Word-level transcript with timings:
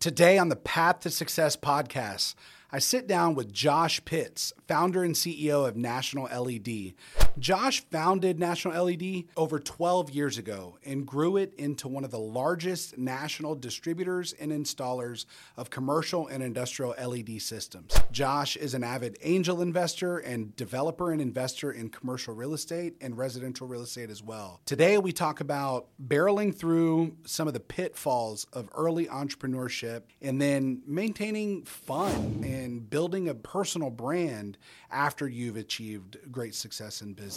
Today 0.00 0.38
on 0.38 0.48
the 0.48 0.54
Path 0.54 1.00
to 1.00 1.10
Success 1.10 1.56
podcast, 1.56 2.36
I 2.70 2.78
sit 2.78 3.08
down 3.08 3.34
with 3.34 3.52
Josh 3.52 4.04
Pitts, 4.04 4.52
founder 4.68 5.02
and 5.02 5.16
CEO 5.16 5.66
of 5.66 5.76
National 5.76 6.26
LED. 6.26 6.94
Josh 7.38 7.84
founded 7.90 8.40
National 8.40 8.84
LED 8.84 9.24
over 9.36 9.60
12 9.60 10.10
years 10.10 10.38
ago 10.38 10.78
and 10.84 11.06
grew 11.06 11.36
it 11.36 11.54
into 11.56 11.86
one 11.86 12.04
of 12.04 12.10
the 12.10 12.18
largest 12.18 12.98
national 12.98 13.54
distributors 13.54 14.32
and 14.32 14.50
installers 14.50 15.24
of 15.56 15.70
commercial 15.70 16.26
and 16.26 16.42
industrial 16.42 16.94
LED 16.98 17.40
systems. 17.40 17.94
Josh 18.10 18.56
is 18.56 18.74
an 18.74 18.82
avid 18.82 19.18
angel 19.22 19.62
investor 19.62 20.18
and 20.18 20.54
developer 20.56 21.12
and 21.12 21.20
investor 21.20 21.70
in 21.70 21.90
commercial 21.90 22.34
real 22.34 22.54
estate 22.54 22.96
and 23.00 23.16
residential 23.16 23.66
real 23.68 23.82
estate 23.82 24.10
as 24.10 24.22
well. 24.22 24.60
Today, 24.66 24.98
we 24.98 25.12
talk 25.12 25.40
about 25.40 25.86
barreling 26.04 26.54
through 26.54 27.16
some 27.24 27.46
of 27.46 27.54
the 27.54 27.60
pitfalls 27.60 28.46
of 28.52 28.68
early 28.74 29.06
entrepreneurship 29.06 30.02
and 30.20 30.40
then 30.40 30.82
maintaining 30.86 31.62
fun 31.64 32.42
and 32.44 32.88
building 32.90 33.28
a 33.28 33.34
personal 33.34 33.90
brand 33.90 34.58
after 34.90 35.28
you've 35.28 35.56
achieved 35.56 36.18
great 36.32 36.54
success 36.54 37.00
in 37.00 37.12
business. 37.12 37.27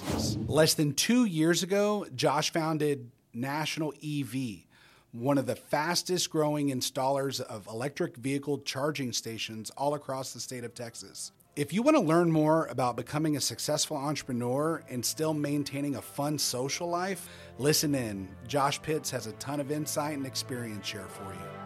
Less 0.48 0.74
than 0.74 0.94
two 0.94 1.26
years 1.26 1.64
ago, 1.64 2.06
Josh 2.16 2.52
founded 2.52 3.12
National 3.34 3.94
EV 4.04 4.66
one 5.12 5.38
of 5.38 5.46
the 5.46 5.56
fastest 5.56 6.30
growing 6.30 6.70
installers 6.70 7.42
of 7.42 7.68
electric 7.68 8.16
vehicle 8.16 8.60
charging 8.60 9.12
stations 9.12 9.70
all 9.72 9.94
across 9.94 10.34
the 10.34 10.40
state 10.40 10.64
of 10.64 10.74
Texas. 10.74 11.34
If 11.58 11.74
you 11.74 11.82
want 11.82 11.98
to 11.98 12.04
learn 12.04 12.32
more 12.32 12.68
about 12.68 12.96
becoming 12.96 13.36
a 13.36 13.42
successful 13.42 13.98
entrepreneur 13.98 14.82
and 14.90 15.06
still 15.06 15.34
maintaining 15.34 15.96
a 15.96 16.02
fun 16.02 16.38
social 16.38 16.88
life, 16.88 17.28
listen 17.58 17.94
in. 17.94 18.30
Josh 18.48 18.82
Pitts 18.82 19.12
has 19.12 19.28
a 19.28 19.34
ton 19.34 19.60
of 19.60 19.70
insight 19.70 20.16
and 20.16 20.26
experience 20.26 20.90
here 20.90 21.08
for 21.10 21.34
you. 21.34 21.61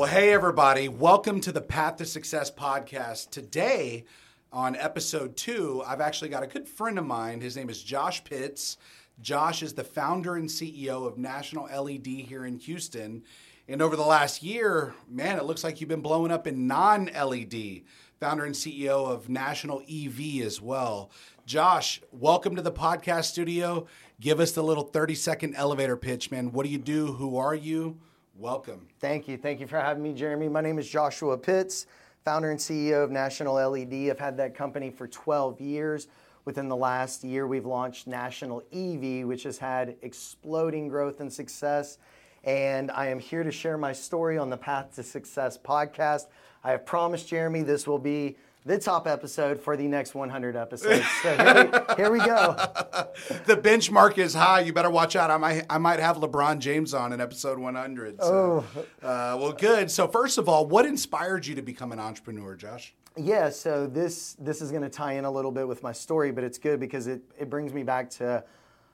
Well, 0.00 0.08
hey, 0.08 0.32
everybody. 0.32 0.88
Welcome 0.88 1.42
to 1.42 1.52
the 1.52 1.60
Path 1.60 1.96
to 1.96 2.06
Success 2.06 2.50
podcast. 2.50 3.28
Today, 3.28 4.06
on 4.50 4.74
episode 4.74 5.36
two, 5.36 5.82
I've 5.86 6.00
actually 6.00 6.30
got 6.30 6.42
a 6.42 6.46
good 6.46 6.66
friend 6.66 6.98
of 6.98 7.04
mine. 7.04 7.42
His 7.42 7.54
name 7.54 7.68
is 7.68 7.82
Josh 7.82 8.24
Pitts. 8.24 8.78
Josh 9.20 9.62
is 9.62 9.74
the 9.74 9.84
founder 9.84 10.36
and 10.36 10.48
CEO 10.48 11.06
of 11.06 11.18
National 11.18 11.64
LED 11.66 12.06
here 12.06 12.46
in 12.46 12.58
Houston. 12.60 13.24
And 13.68 13.82
over 13.82 13.94
the 13.94 14.02
last 14.02 14.42
year, 14.42 14.94
man, 15.06 15.36
it 15.36 15.44
looks 15.44 15.62
like 15.62 15.82
you've 15.82 15.90
been 15.90 16.00
blowing 16.00 16.32
up 16.32 16.46
in 16.46 16.66
non 16.66 17.10
LED. 17.14 17.82
Founder 18.20 18.46
and 18.46 18.54
CEO 18.54 19.06
of 19.06 19.28
National 19.28 19.82
EV 19.82 20.46
as 20.46 20.62
well. 20.62 21.10
Josh, 21.44 22.00
welcome 22.10 22.56
to 22.56 22.62
the 22.62 22.72
podcast 22.72 23.24
studio. 23.24 23.86
Give 24.18 24.40
us 24.40 24.52
the 24.52 24.64
little 24.64 24.84
30 24.84 25.14
second 25.14 25.56
elevator 25.56 25.98
pitch, 25.98 26.30
man. 26.30 26.52
What 26.52 26.64
do 26.64 26.72
you 26.72 26.78
do? 26.78 27.12
Who 27.12 27.36
are 27.36 27.54
you? 27.54 27.98
Welcome. 28.40 28.86
Thank 29.00 29.28
you. 29.28 29.36
Thank 29.36 29.60
you 29.60 29.66
for 29.66 29.78
having 29.78 30.02
me, 30.02 30.14
Jeremy. 30.14 30.48
My 30.48 30.62
name 30.62 30.78
is 30.78 30.88
Joshua 30.88 31.36
Pitts, 31.36 31.84
founder 32.24 32.50
and 32.50 32.58
CEO 32.58 33.04
of 33.04 33.10
National 33.10 33.56
LED. 33.56 34.08
I've 34.08 34.18
had 34.18 34.38
that 34.38 34.54
company 34.54 34.88
for 34.88 35.06
12 35.06 35.60
years. 35.60 36.08
Within 36.46 36.66
the 36.66 36.74
last 36.74 37.22
year, 37.22 37.46
we've 37.46 37.66
launched 37.66 38.06
National 38.06 38.62
EV, 38.72 39.26
which 39.26 39.42
has 39.42 39.58
had 39.58 39.94
exploding 40.00 40.88
growth 40.88 41.20
and 41.20 41.30
success. 41.30 41.98
And 42.42 42.90
I 42.92 43.08
am 43.08 43.18
here 43.18 43.42
to 43.42 43.52
share 43.52 43.76
my 43.76 43.92
story 43.92 44.38
on 44.38 44.48
the 44.48 44.56
Path 44.56 44.94
to 44.94 45.02
Success 45.02 45.58
podcast. 45.58 46.28
I 46.64 46.70
have 46.70 46.86
promised 46.86 47.28
Jeremy 47.28 47.60
this 47.60 47.86
will 47.86 47.98
be 47.98 48.38
the 48.64 48.78
top 48.78 49.06
episode 49.06 49.60
for 49.60 49.76
the 49.76 49.86
next 49.86 50.14
100 50.14 50.54
episodes. 50.54 51.06
So 51.22 51.36
here 51.36 51.64
we, 51.64 51.94
here 51.96 52.12
we 52.12 52.18
go. 52.18 52.54
the 53.46 53.56
benchmark 53.56 54.18
is 54.18 54.34
high. 54.34 54.60
You 54.60 54.72
better 54.72 54.90
watch 54.90 55.16
out. 55.16 55.30
I 55.30 55.38
might, 55.38 55.64
I 55.70 55.78
might 55.78 55.98
have 55.98 56.18
LeBron 56.18 56.58
James 56.58 56.92
on 56.92 57.12
in 57.12 57.20
episode 57.20 57.58
100. 57.58 58.20
So, 58.20 58.64
oh. 58.76 58.80
Uh, 59.06 59.38
well, 59.38 59.52
good. 59.52 59.90
So, 59.90 60.06
first 60.06 60.36
of 60.36 60.48
all, 60.48 60.66
what 60.66 60.84
inspired 60.84 61.46
you 61.46 61.54
to 61.54 61.62
become 61.62 61.92
an 61.92 61.98
entrepreneur, 61.98 62.54
Josh? 62.54 62.94
Yeah, 63.16 63.50
so 63.50 63.86
this 63.86 64.36
this 64.38 64.62
is 64.62 64.70
going 64.70 64.82
to 64.82 64.88
tie 64.88 65.14
in 65.14 65.24
a 65.24 65.30
little 65.30 65.50
bit 65.50 65.66
with 65.66 65.82
my 65.82 65.92
story, 65.92 66.30
but 66.30 66.44
it's 66.44 66.58
good 66.58 66.78
because 66.78 67.08
it, 67.08 67.20
it 67.38 67.50
brings 67.50 67.72
me 67.72 67.82
back 67.82 68.08
to 68.10 68.44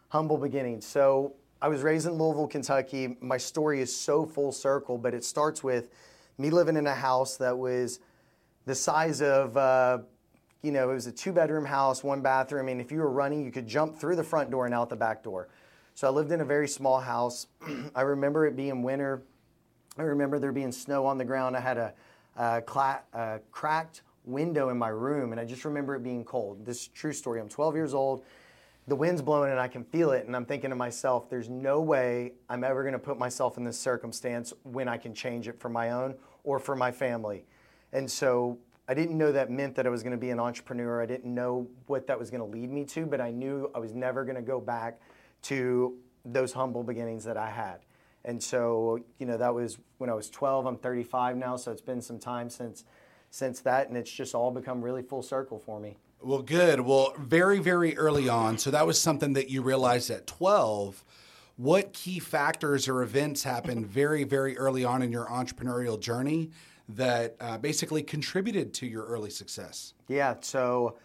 humble 0.09 0.39
beginnings. 0.39 0.87
So 0.87 1.35
I 1.61 1.69
was 1.69 1.83
raised 1.83 2.07
in 2.07 2.15
Louisville, 2.15 2.47
Kentucky. 2.47 3.17
My 3.21 3.37
story 3.37 3.81
is 3.81 3.95
so 3.95 4.25
full 4.25 4.53
circle, 4.53 4.97
but 4.97 5.13
it 5.13 5.23
starts 5.23 5.63
with 5.63 5.91
me 6.39 6.51
living 6.51 6.77
in 6.77 6.87
a 6.87 6.95
house 6.95 7.37
that 7.39 7.59
was– 7.59 7.99
the 8.67 8.75
size 8.75 9.23
of, 9.23 9.57
uh, 9.57 9.99
you 10.63 10.73
know, 10.73 10.91
it 10.91 10.95
was 10.95 11.07
a 11.07 11.13
two 11.13 11.33
bedroom 11.33 11.65
house, 11.65 12.05
one 12.05 12.21
bathroom. 12.21 12.69
And 12.69 12.81
if 12.81 12.91
you 12.93 12.99
were 12.99 13.11
running, 13.11 13.45
you 13.45 13.53
could 13.53 13.67
jump 13.67 13.99
through 13.99 14.17
the 14.17 14.25
front 14.25 14.51
door 14.51 14.67
and 14.67 14.75
out 14.75 14.91
the 14.91 14.97
back 14.97 15.23
door. 15.23 15.49
So 15.95 16.07
I 16.07 16.11
lived 16.11 16.33
in 16.33 16.41
a 16.41 16.45
very 16.45 16.69
small 16.69 17.01
house. 17.01 17.47
I 17.95 18.03
remember 18.03 18.47
it 18.47 18.57
being 18.57 18.83
winter. 18.83 19.23
I 19.97 20.03
remember 20.03 20.39
there 20.39 20.53
being 20.53 20.73
snow 20.73 21.07
on 21.07 21.17
the 21.17 21.25
ground. 21.25 21.57
I 21.57 21.61
had 21.61 21.79
a, 21.79 21.95
a, 22.37 22.61
cla- 22.61 23.03
a 23.15 23.41
cracked 23.51 24.03
window 24.25 24.69
in 24.69 24.77
my 24.77 24.89
room, 24.89 25.33
and 25.33 25.41
I 25.41 25.45
just 25.45 25.65
remember 25.65 25.95
it 25.95 26.03
being 26.03 26.25
cold. 26.25 26.67
This 26.67 26.83
is 26.83 26.89
true 26.89 27.13
story. 27.13 27.41
I'm 27.41 27.49
12 27.49 27.77
years 27.77 27.95
old. 27.95 28.25
The 28.89 28.97
wind's 28.97 29.23
blowing 29.23 29.51
and 29.51 29.59
I 29.59 29.69
can 29.69 29.85
feel 29.85 30.11
it, 30.11 30.27
and 30.27 30.37
I'm 30.37 30.45
thinking 30.45 30.71
to 30.71 30.77
myself, 30.77 31.31
there's 31.31 31.49
no 31.49 31.81
way 31.81 32.33
I'm 32.49 32.63
ever 32.63 32.83
going 32.83 32.93
to 32.93 32.99
put 32.99 33.19
myself 33.19 33.57
in 33.57 33.65
this 33.65 33.79
circumstance 33.79 34.53
when 34.65 34.87
I 34.87 34.97
can 34.97 35.15
change 35.15 35.49
it 35.49 35.59
for 35.59 35.69
my 35.69 35.91
own 35.91 36.15
or 36.45 36.59
for 36.59 36.77
my 36.77 36.93
family. 36.93 37.45
And 37.97 38.11
so 38.11 38.59
I 38.89 38.93
didn't 38.93 39.17
know 39.17 39.33
that 39.33 39.51
meant 39.51 39.75
that 39.77 39.87
I 39.87 39.89
was 39.89 40.03
going 40.03 40.13
to 40.13 40.19
be 40.19 40.29
an 40.29 40.39
entrepreneur. 40.39 41.01
I 41.01 41.07
didn't 41.07 41.35
know 41.35 41.67
what 41.87 42.07
that 42.09 42.19
was 42.19 42.31
going 42.31 42.43
to 42.43 42.47
lead 42.47 42.71
me 42.71 42.85
to, 42.85 43.07
but 43.07 43.23
I 43.23 43.31
knew 43.31 43.71
I 43.75 43.79
was 43.79 43.95
never 43.95 44.23
going 44.23 44.37
to 44.37 44.43
go 44.43 44.61
back 44.61 45.01
to 45.45 45.97
those 46.27 46.53
humble 46.53 46.83
beginnings 46.83 47.25
that 47.25 47.39
I 47.39 47.49
had. 47.49 47.79
And 48.27 48.43
so, 48.43 49.01
you 49.19 49.25
know, 49.25 49.39
that 49.39 49.55
was 49.55 49.79
when 49.97 50.11
I 50.11 50.13
was 50.13 50.29
12. 50.29 50.67
I'm 50.67 50.77
35 50.77 51.39
now, 51.39 51.57
so 51.57 51.73
it's 51.73 51.81
been 51.81 52.03
some 52.03 52.19
time 52.19 52.51
since 52.51 52.85
since 53.31 53.61
that, 53.61 53.89
and 53.89 53.97
it's 53.97 54.11
just 54.11 54.35
all 54.35 54.51
become 54.51 54.83
really 54.83 55.03
full 55.03 55.23
circle 55.23 55.59
for 55.59 55.81
me. 55.81 55.97
Well, 56.21 56.43
good. 56.43 56.81
Well, 56.81 57.15
very, 57.19 57.59
very 57.59 57.97
early 57.97 58.29
on. 58.29 58.57
So 58.57 58.71
that 58.71 58.87
was 58.87 59.01
something 59.01 59.33
that 59.35 59.51
you 59.51 59.63
realized 59.63 60.11
at 60.11 60.27
12. 60.27 61.03
What 61.57 61.93
key 61.93 62.19
factors 62.19 62.89
or 62.89 63.03
events 63.03 63.43
happened 63.43 63.87
very, 63.87 64.25
very 64.25 64.57
early 64.57 64.85
on 64.85 65.03
in 65.03 65.11
your 65.11 65.27
entrepreneurial 65.27 65.99
journey 65.99 66.51
that 66.89 67.37
uh, 67.41 67.59
basically 67.59 68.03
contributed 68.03 68.73
to 68.75 68.87
your 68.87 69.05
early 69.05 69.31
success? 69.31 69.95
Yeah, 70.09 70.35
so 70.41 70.97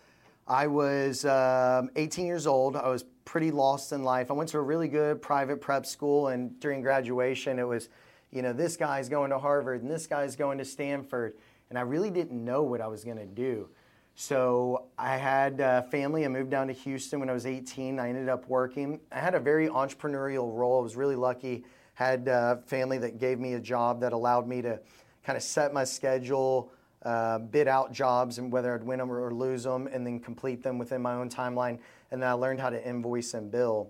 I 0.47 0.67
was 0.67 1.25
um, 1.25 1.89
18 1.95 2.25
years 2.25 2.47
old. 2.47 2.75
I 2.75 2.89
was 2.89 3.05
pretty 3.25 3.51
lost 3.51 3.91
in 3.91 4.03
life. 4.03 4.29
I 4.29 4.33
went 4.33 4.49
to 4.49 4.57
a 4.57 4.61
really 4.61 4.87
good 4.87 5.21
private 5.21 5.61
prep 5.61 5.85
school, 5.85 6.29
and 6.29 6.59
during 6.59 6.81
graduation, 6.81 7.59
it 7.59 7.67
was, 7.67 7.89
you 8.31 8.41
know, 8.41 8.53
this 8.53 8.77
guy's 8.77 9.09
going 9.09 9.29
to 9.31 9.39
Harvard 9.39 9.81
and 9.81 9.89
this 9.89 10.07
guy's 10.07 10.35
going 10.35 10.57
to 10.57 10.65
Stanford. 10.65 11.35
And 11.69 11.79
I 11.79 11.83
really 11.83 12.11
didn't 12.11 12.43
know 12.43 12.63
what 12.63 12.81
I 12.81 12.87
was 12.87 13.05
going 13.05 13.17
to 13.17 13.25
do. 13.25 13.69
So 14.15 14.87
I 14.97 15.17
had 15.17 15.61
a 15.61 15.83
family. 15.83 16.25
I 16.25 16.27
moved 16.27 16.51
down 16.51 16.67
to 16.67 16.73
Houston 16.73 17.19
when 17.19 17.29
I 17.29 17.33
was 17.33 17.45
18. 17.45 17.97
I 17.97 18.09
ended 18.09 18.27
up 18.27 18.47
working. 18.49 18.99
I 19.11 19.19
had 19.19 19.35
a 19.35 19.39
very 19.39 19.69
entrepreneurial 19.69 20.53
role. 20.53 20.79
I 20.79 20.83
was 20.83 20.97
really 20.97 21.15
lucky. 21.15 21.63
Had 21.93 22.27
a 22.27 22.61
family 22.65 22.97
that 22.97 23.19
gave 23.19 23.39
me 23.39 23.53
a 23.53 23.59
job 23.59 24.01
that 24.01 24.11
allowed 24.11 24.47
me 24.47 24.61
to 24.63 24.79
kind 25.23 25.37
of 25.37 25.43
set 25.43 25.73
my 25.73 25.83
schedule, 25.83 26.71
uh, 27.03 27.39
bid 27.39 27.67
out 27.67 27.91
jobs 27.91 28.37
and 28.37 28.51
whether 28.51 28.73
I'd 28.73 28.83
win 28.83 28.99
them 28.99 29.11
or 29.11 29.33
lose 29.33 29.63
them, 29.63 29.87
and 29.87 30.05
then 30.05 30.19
complete 30.19 30.63
them 30.63 30.77
within 30.77 31.01
my 31.01 31.13
own 31.13 31.29
timeline. 31.29 31.79
And 32.11 32.21
then 32.21 32.29
I 32.29 32.33
learned 32.33 32.59
how 32.59 32.69
to 32.69 32.87
invoice 32.87 33.33
and 33.33 33.51
bill. 33.51 33.89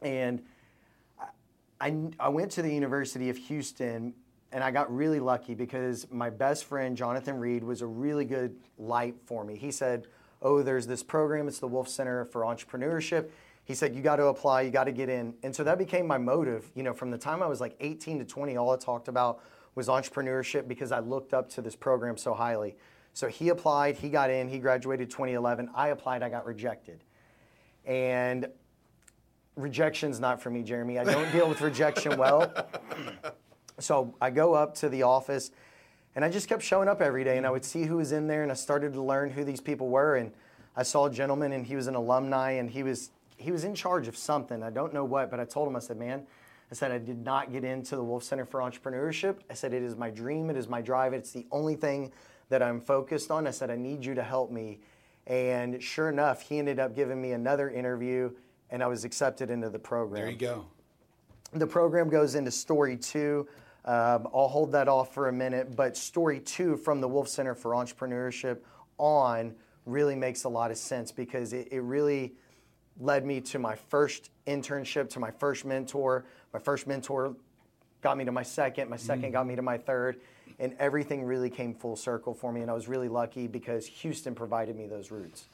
And 0.00 0.42
I, 1.80 1.94
I 2.20 2.28
went 2.28 2.52
to 2.52 2.62
the 2.62 2.72
University 2.72 3.28
of 3.28 3.36
Houston 3.36 4.14
and 4.52 4.62
I 4.62 4.70
got 4.70 4.94
really 4.94 5.18
lucky 5.18 5.54
because 5.54 6.06
my 6.10 6.28
best 6.28 6.64
friend, 6.66 6.96
Jonathan 6.96 7.38
Reed, 7.38 7.64
was 7.64 7.80
a 7.80 7.86
really 7.86 8.24
good 8.24 8.54
light 8.78 9.16
for 9.24 9.44
me. 9.44 9.56
He 9.56 9.70
said, 9.70 10.06
Oh, 10.42 10.62
there's 10.62 10.86
this 10.86 11.02
program, 11.02 11.48
it's 11.48 11.60
the 11.60 11.68
Wolff 11.68 11.88
Center 11.88 12.24
for 12.26 12.42
Entrepreneurship. 12.42 13.30
He 13.64 13.74
said, 13.74 13.94
You 13.94 14.02
got 14.02 14.16
to 14.16 14.26
apply, 14.26 14.62
you 14.62 14.70
got 14.70 14.84
to 14.84 14.92
get 14.92 15.08
in. 15.08 15.34
And 15.42 15.54
so 15.54 15.64
that 15.64 15.78
became 15.78 16.06
my 16.06 16.18
motive. 16.18 16.70
You 16.74 16.82
know, 16.82 16.92
from 16.92 17.10
the 17.10 17.18
time 17.18 17.42
I 17.42 17.46
was 17.46 17.60
like 17.60 17.76
18 17.80 18.18
to 18.18 18.24
20, 18.24 18.56
all 18.56 18.70
I 18.70 18.76
talked 18.76 19.08
about 19.08 19.42
was 19.74 19.88
entrepreneurship 19.88 20.68
because 20.68 20.92
I 20.92 21.00
looked 21.00 21.34
up 21.34 21.48
to 21.50 21.62
this 21.62 21.76
program 21.76 22.16
so 22.16 22.34
highly. 22.34 22.76
So 23.14 23.28
he 23.28 23.50
applied, 23.50 23.96
he 23.96 24.08
got 24.08 24.30
in, 24.30 24.48
he 24.48 24.58
graduated 24.58 25.10
2011. 25.10 25.70
I 25.74 25.88
applied, 25.88 26.22
I 26.22 26.28
got 26.28 26.46
rejected. 26.46 27.04
And 27.84 28.46
rejection's 29.56 30.20
not 30.20 30.40
for 30.40 30.50
me, 30.50 30.62
Jeremy. 30.62 30.98
I 30.98 31.04
don't 31.04 31.30
deal 31.32 31.48
with 31.48 31.60
rejection 31.60 32.16
well. 32.16 32.52
So 33.78 34.14
I 34.20 34.30
go 34.30 34.54
up 34.54 34.74
to 34.76 34.88
the 34.88 35.02
office 35.02 35.50
and 36.14 36.24
I 36.24 36.30
just 36.30 36.48
kept 36.48 36.62
showing 36.62 36.88
up 36.88 37.00
every 37.00 37.24
day 37.24 37.36
and 37.36 37.46
I 37.46 37.50
would 37.50 37.64
see 37.64 37.84
who 37.84 37.96
was 37.96 38.12
in 38.12 38.26
there 38.26 38.42
and 38.42 38.52
I 38.52 38.54
started 38.54 38.92
to 38.92 39.02
learn 39.02 39.30
who 39.30 39.44
these 39.44 39.60
people 39.60 39.88
were 39.88 40.16
and 40.16 40.30
I 40.76 40.82
saw 40.82 41.06
a 41.06 41.10
gentleman 41.10 41.52
and 41.52 41.66
he 41.66 41.74
was 41.74 41.86
an 41.86 41.94
alumni 41.94 42.52
and 42.52 42.70
he 42.70 42.82
was 42.82 43.10
he 43.36 43.50
was 43.50 43.64
in 43.64 43.74
charge 43.74 44.06
of 44.06 44.16
something. 44.16 44.62
I 44.62 44.70
don't 44.70 44.94
know 44.94 45.04
what, 45.04 45.30
but 45.30 45.40
I 45.40 45.44
told 45.44 45.66
him 45.66 45.74
I 45.74 45.80
said, 45.80 45.96
"Man, 45.96 46.26
I 46.72 46.74
said 46.74 46.90
I 46.90 46.96
did 46.96 47.22
not 47.22 47.52
get 47.52 47.64
into 47.64 47.96
the 47.96 48.02
Wolff 48.02 48.24
Center 48.24 48.46
for 48.46 48.60
Entrepreneurship. 48.60 49.40
I 49.50 49.52
said 49.52 49.74
it 49.74 49.82
is 49.82 49.94
my 49.94 50.08
dream, 50.08 50.48
it 50.48 50.56
is 50.56 50.68
my 50.68 50.80
drive, 50.80 51.12
it's 51.12 51.30
the 51.30 51.46
only 51.52 51.74
thing 51.74 52.10
that 52.48 52.62
I'm 52.62 52.80
focused 52.80 53.30
on. 53.30 53.46
I 53.46 53.50
said, 53.50 53.70
I 53.70 53.76
need 53.76 54.02
you 54.02 54.14
to 54.14 54.22
help 54.22 54.50
me. 54.50 54.80
And 55.26 55.82
sure 55.82 56.08
enough, 56.08 56.40
he 56.40 56.58
ended 56.58 56.78
up 56.78 56.96
giving 56.96 57.20
me 57.20 57.32
another 57.32 57.68
interview 57.68 58.30
and 58.70 58.82
I 58.82 58.86
was 58.86 59.04
accepted 59.04 59.50
into 59.50 59.68
the 59.68 59.78
program. 59.78 60.22
There 60.22 60.30
you 60.30 60.38
go. 60.38 60.64
The 61.52 61.66
program 61.66 62.08
goes 62.08 62.36
into 62.36 62.50
story 62.50 62.96
two. 62.96 63.46
Um, 63.84 64.26
I'll 64.34 64.48
hold 64.48 64.72
that 64.72 64.88
off 64.88 65.12
for 65.12 65.28
a 65.28 65.32
minute, 65.32 65.76
but 65.76 65.94
story 65.94 66.40
two 66.40 66.78
from 66.78 67.02
the 67.02 67.08
Wolff 67.08 67.28
Center 67.28 67.54
for 67.54 67.72
Entrepreneurship 67.72 68.60
on 68.96 69.54
really 69.84 70.16
makes 70.16 70.44
a 70.44 70.48
lot 70.48 70.70
of 70.70 70.78
sense 70.78 71.12
because 71.12 71.52
it, 71.52 71.68
it 71.70 71.80
really 71.82 72.32
led 72.98 73.26
me 73.26 73.42
to 73.42 73.58
my 73.58 73.74
first 73.74 74.30
internship, 74.46 75.08
to 75.10 75.20
my 75.20 75.30
first 75.30 75.64
mentor. 75.64 76.24
My 76.52 76.60
first 76.60 76.86
mentor 76.86 77.34
got 78.02 78.16
me 78.16 78.24
to 78.24 78.32
my 78.32 78.42
second, 78.42 78.90
my 78.90 78.96
2nd 78.96 79.24
mm 79.24 79.32
got 79.32 79.46
me 79.46 79.56
to 79.56 79.62
my 79.62 79.78
third, 79.78 80.20
and 80.58 80.74
everything 80.78 81.24
really 81.24 81.48
came 81.48 81.74
full 81.74 81.96
circle 81.96 82.34
for 82.34 82.52
me. 82.52 82.60
And 82.60 82.70
I 82.70 82.74
was 82.74 82.88
really 82.88 83.08
lucky 83.08 83.46
because 83.46 83.86
Houston 83.86 84.34
provided 84.34 84.76
me 84.76 84.86
those 84.86 85.10
roots. 85.10 85.46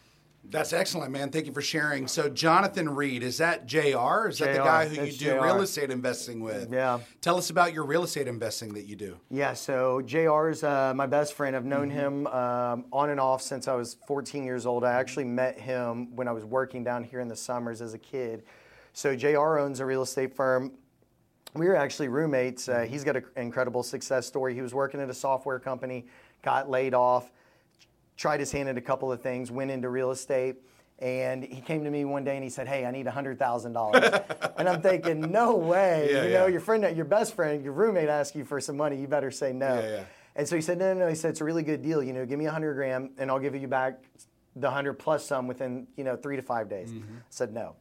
That's 0.51 0.73
excellent, 0.73 1.13
man. 1.13 1.31
Thank 1.31 1.47
you 1.47 1.53
for 1.53 1.61
sharing. 1.61 2.07
So, 2.07 2.29
Jonathan 2.29 2.89
Reed, 2.89 3.23
is 3.23 3.39
that 3.39 3.67
JR? 3.67 4.29
Is 4.29 4.39
that 4.39 4.53
the 4.53 4.59
guy 4.59 4.89
who 4.89 5.05
you 5.05 5.13
do 5.13 5.35
JR. 5.37 5.43
real 5.43 5.61
estate 5.61 5.91
investing 5.91 6.41
with? 6.41 6.73
Yeah. 6.73 7.01
Tell 7.21 7.37
us 7.37 7.51
about 7.51 7.75
your 7.75 7.85
real 7.85 8.03
estate 8.05 8.29
investing 8.29 8.73
that 8.75 8.87
you 8.87 8.97
do. 8.97 9.19
Yeah, 9.31 9.53
so 9.53 10.01
JR 10.01 10.49
is 10.49 10.65
uh, 10.65 10.95
my 10.95 11.07
best 11.07 11.35
friend. 11.35 11.55
I've 11.55 11.67
known 11.67 11.91
mm-hmm. 11.91 11.99
him 11.99 12.27
um, 12.29 12.87
on 12.93 13.11
and 13.11 13.21
off 13.21 13.43
since 13.43 13.69
I 13.69 13.75
was 13.75 13.97
14 14.07 14.45
years 14.45 14.65
old. 14.65 14.85
I 14.85 14.93
actually 14.93 15.25
met 15.25 15.59
him 15.59 16.17
when 16.17 16.29
I 16.29 16.33
was 16.33 16.45
working 16.45 16.83
down 16.83 17.05
here 17.05 17.21
in 17.21 17.29
the 17.29 17.37
summers 17.37 17.83
as 17.83 17.93
a 17.93 17.99
kid. 17.99 18.45
So, 18.99 19.15
JR 19.15 19.59
owns 19.59 19.79
a 19.79 19.87
real 19.87 20.03
estate 20.03 20.35
firm. 20.35 20.73
We 21.55 21.67
were 21.67 21.77
actually 21.77 22.09
roommates. 22.09 22.69
Uh, 22.69 22.81
he's 22.81 23.05
got 23.05 23.17
an 23.17 23.25
incredible 23.37 23.83
success 23.85 24.27
story. 24.27 24.55
He 24.55 24.61
was 24.61 24.75
working 24.75 25.01
at 25.01 25.09
a 25.09 25.15
software 25.15 25.61
company, 25.61 26.07
got 26.43 26.69
laid 26.69 26.95
off 26.95 27.31
tried 28.19 28.41
his 28.41 28.53
hand 28.53 28.69
at 28.69 28.77
a 28.77 28.81
couple 28.81 29.11
of 29.11 29.23
things, 29.23 29.51
went 29.51 29.71
into 29.71 29.89
real 29.89 30.11
estate. 30.11 30.57
And 30.99 31.45
he 31.45 31.61
came 31.61 31.85
to 31.85 31.91
me 31.91 32.05
one 32.05 32.25
day 32.25 32.35
and 32.35 32.43
he 32.43 32.51
said, 32.51 32.67
"Hey, 32.67 32.85
I 32.85 32.91
need 32.91 33.07
hundred 33.07 33.39
thousand 33.39 33.73
dollars." 33.73 34.03
and 34.59 34.69
I'm 34.69 34.83
thinking, 34.83 35.31
"No 35.31 35.55
way! 35.55 36.09
Yeah, 36.11 36.25
you 36.25 36.31
know, 36.31 36.47
your 36.47 36.61
friend, 36.61 36.97
your 36.97 37.05
best 37.05 37.37
friend, 37.37 37.63
your 37.63 37.73
roommate 37.73 38.09
asks 38.09 38.35
you 38.35 38.45
for 38.45 38.61
some 38.61 38.77
money. 38.77 39.01
You 39.01 39.07
better 39.07 39.31
say 39.31 39.53
no." 39.53 39.79
Yeah, 39.79 40.03
and 40.35 40.49
so 40.49 40.57
he 40.57 40.61
said, 40.61 40.77
"No, 40.77 40.93
no, 40.93 40.99
no." 40.99 41.09
He 41.09 41.15
said, 41.15 41.31
"It's 41.31 41.41
a 41.41 41.45
really 41.45 41.63
good 41.63 41.83
deal. 41.83 42.03
You 42.03 42.13
know, 42.13 42.27
give 42.27 42.37
me 42.37 42.47
a 42.47 42.51
hundred 42.51 42.75
grand, 42.75 43.11
and 43.17 43.31
I'll 43.31 43.39
give 43.39 43.55
you 43.55 43.69
back 43.69 44.03
the 44.57 44.69
hundred 44.69 44.95
plus 44.95 45.25
some 45.25 45.47
within 45.47 45.87
you 45.97 46.03
know 46.03 46.17
three 46.17 46.35
to 46.35 46.43
five 46.43 46.69
days." 46.69 46.91
Mm-hmm. 46.91 47.19
I 47.19 47.31
said 47.31 47.55
no. 47.55 47.77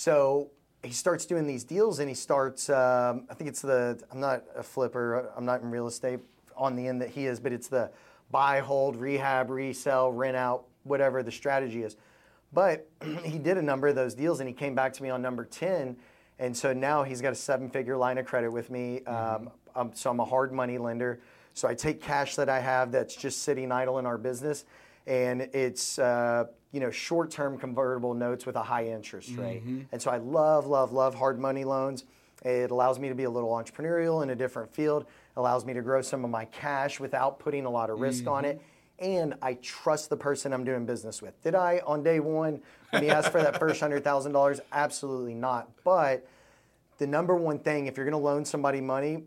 So 0.00 0.50
he 0.82 0.92
starts 0.92 1.26
doing 1.26 1.46
these 1.46 1.62
deals, 1.62 1.98
and 1.98 2.08
he 2.08 2.14
starts. 2.14 2.70
Um, 2.70 3.26
I 3.28 3.34
think 3.34 3.50
it's 3.50 3.60
the. 3.60 4.02
I'm 4.10 4.18
not 4.18 4.44
a 4.56 4.62
flipper. 4.62 5.30
I'm 5.36 5.44
not 5.44 5.60
in 5.60 5.70
real 5.70 5.86
estate 5.86 6.20
on 6.56 6.74
the 6.74 6.88
end 6.88 7.02
that 7.02 7.10
he 7.10 7.26
is, 7.26 7.38
but 7.38 7.52
it's 7.52 7.68
the 7.68 7.90
buy, 8.30 8.60
hold, 8.60 8.96
rehab, 8.96 9.50
resell, 9.50 10.10
rent 10.10 10.38
out, 10.38 10.64
whatever 10.84 11.22
the 11.22 11.30
strategy 11.30 11.82
is. 11.82 11.98
But 12.50 12.88
he 13.24 13.38
did 13.38 13.58
a 13.58 13.62
number 13.62 13.88
of 13.88 13.94
those 13.94 14.14
deals 14.14 14.40
and 14.40 14.48
he 14.48 14.54
came 14.54 14.74
back 14.74 14.94
to 14.94 15.02
me 15.02 15.10
on 15.10 15.20
number 15.20 15.44
10. 15.44 15.94
And 16.38 16.56
so 16.56 16.72
now 16.72 17.02
he's 17.02 17.20
got 17.20 17.32
a 17.32 17.36
seven 17.36 17.68
figure 17.68 17.98
line 17.98 18.16
of 18.16 18.24
credit 18.24 18.50
with 18.50 18.70
me. 18.70 19.02
Mm-hmm. 19.04 19.46
Um, 19.46 19.50
I'm, 19.74 19.94
so 19.94 20.10
I'm 20.10 20.20
a 20.20 20.24
hard 20.24 20.50
money 20.50 20.78
lender. 20.78 21.20
So 21.52 21.68
I 21.68 21.74
take 21.74 22.00
cash 22.00 22.36
that 22.36 22.48
I 22.48 22.60
have 22.60 22.90
that's 22.90 23.14
just 23.14 23.42
sitting 23.42 23.70
idle 23.70 23.98
in 23.98 24.06
our 24.06 24.16
business 24.16 24.64
and 25.06 25.42
it's 25.42 25.98
uh, 25.98 26.44
you 26.72 26.80
know 26.80 26.90
short-term 26.90 27.58
convertible 27.58 28.14
notes 28.14 28.46
with 28.46 28.56
a 28.56 28.62
high 28.62 28.86
interest 28.86 29.30
rate. 29.36 29.62
Mm-hmm. 29.62 29.80
And 29.92 30.00
so 30.00 30.10
I 30.10 30.18
love, 30.18 30.66
love, 30.66 30.92
love 30.92 31.14
hard 31.14 31.38
money 31.38 31.64
loans. 31.64 32.04
It 32.42 32.70
allows 32.70 32.98
me 32.98 33.08
to 33.08 33.14
be 33.14 33.24
a 33.24 33.30
little 33.30 33.50
entrepreneurial 33.50 34.22
in 34.22 34.30
a 34.30 34.34
different 34.34 34.72
field 34.72 35.06
allows 35.36 35.64
me 35.64 35.72
to 35.74 35.82
grow 35.82 36.02
some 36.02 36.24
of 36.24 36.30
my 36.30 36.44
cash 36.46 37.00
without 37.00 37.38
putting 37.38 37.64
a 37.64 37.70
lot 37.70 37.90
of 37.90 38.00
risk 38.00 38.24
mm-hmm. 38.24 38.32
on 38.32 38.44
it. 38.44 38.60
And 38.98 39.34
I 39.40 39.54
trust 39.54 40.10
the 40.10 40.16
person 40.16 40.52
I'm 40.52 40.64
doing 40.64 40.84
business 40.84 41.22
with. 41.22 41.40
Did 41.42 41.54
I 41.54 41.80
on 41.86 42.02
day 42.02 42.20
one 42.20 42.60
when 42.90 43.02
he 43.02 43.08
asked 43.08 43.32
for 43.32 43.40
that 43.40 43.58
first 43.58 43.80
hundred 43.80 44.04
thousand 44.04 44.32
dollars? 44.32 44.60
Absolutely 44.72 45.34
not. 45.34 45.70
But 45.84 46.26
the 46.98 47.06
number 47.06 47.34
one 47.34 47.58
thing, 47.58 47.86
if 47.86 47.96
you're 47.96 48.04
going 48.04 48.20
to 48.20 48.24
loan 48.24 48.44
somebody 48.44 48.82
money, 48.82 49.24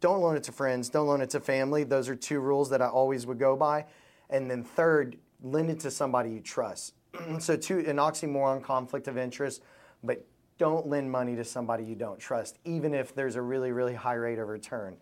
don't 0.00 0.20
loan 0.20 0.36
it 0.36 0.42
to 0.44 0.52
friends, 0.52 0.88
don't 0.88 1.06
loan 1.06 1.20
it 1.20 1.30
to 1.30 1.40
family. 1.40 1.84
Those 1.84 2.08
are 2.08 2.16
two 2.16 2.40
rules 2.40 2.68
that 2.70 2.82
I 2.82 2.88
always 2.88 3.26
would 3.26 3.38
go 3.38 3.54
by. 3.54 3.86
And 4.28 4.50
then 4.50 4.64
third, 4.64 5.16
lend 5.42 5.70
it 5.70 5.80
to 5.80 5.90
somebody 5.90 6.30
you 6.30 6.40
trust. 6.40 6.94
so 7.38 7.56
two 7.56 7.78
an 7.78 7.96
oxymoron 7.96 8.62
conflict 8.62 9.08
of 9.08 9.18
interest, 9.18 9.62
but 10.02 10.24
don't 10.58 10.86
lend 10.86 11.10
money 11.10 11.36
to 11.36 11.44
somebody 11.44 11.84
you 11.84 11.94
don't 11.94 12.18
trust, 12.18 12.58
even 12.64 12.94
if 12.94 13.14
there's 13.14 13.36
a 13.36 13.42
really, 13.42 13.72
really 13.72 13.94
high 13.94 14.14
rate 14.14 14.38
of 14.38 14.48
return. 14.48 14.96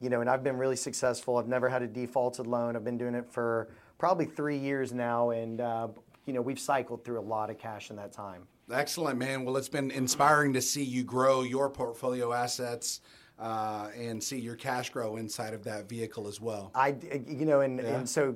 You 0.00 0.10
know, 0.10 0.20
and 0.20 0.28
I've 0.28 0.44
been 0.44 0.58
really 0.58 0.76
successful. 0.76 1.38
I've 1.38 1.48
never 1.48 1.68
had 1.68 1.82
a 1.82 1.86
defaulted 1.86 2.46
loan. 2.46 2.76
I've 2.76 2.84
been 2.84 2.98
doing 2.98 3.14
it 3.14 3.26
for 3.30 3.68
probably 3.98 4.26
three 4.26 4.58
years 4.58 4.92
now, 4.92 5.30
and 5.30 5.60
uh, 5.60 5.88
you 6.26 6.32
know, 6.32 6.42
we've 6.42 6.58
cycled 6.58 7.04
through 7.04 7.20
a 7.20 7.22
lot 7.22 7.50
of 7.50 7.58
cash 7.58 7.90
in 7.90 7.96
that 7.96 8.12
time. 8.12 8.42
Excellent, 8.70 9.18
man. 9.18 9.44
Well, 9.44 9.56
it's 9.56 9.68
been 9.68 9.90
inspiring 9.90 10.52
to 10.54 10.60
see 10.60 10.82
you 10.82 11.04
grow 11.04 11.42
your 11.42 11.70
portfolio 11.70 12.32
assets. 12.32 13.00
Uh, 13.38 13.90
and 13.94 14.24
see 14.24 14.38
your 14.38 14.56
cash 14.56 14.88
grow 14.88 15.16
inside 15.16 15.52
of 15.52 15.62
that 15.62 15.86
vehicle 15.86 16.26
as 16.26 16.40
well. 16.40 16.70
I, 16.74 16.96
you 17.28 17.44
know, 17.44 17.60
and, 17.60 17.78
yeah. 17.78 17.98
and 17.98 18.08
so 18.08 18.34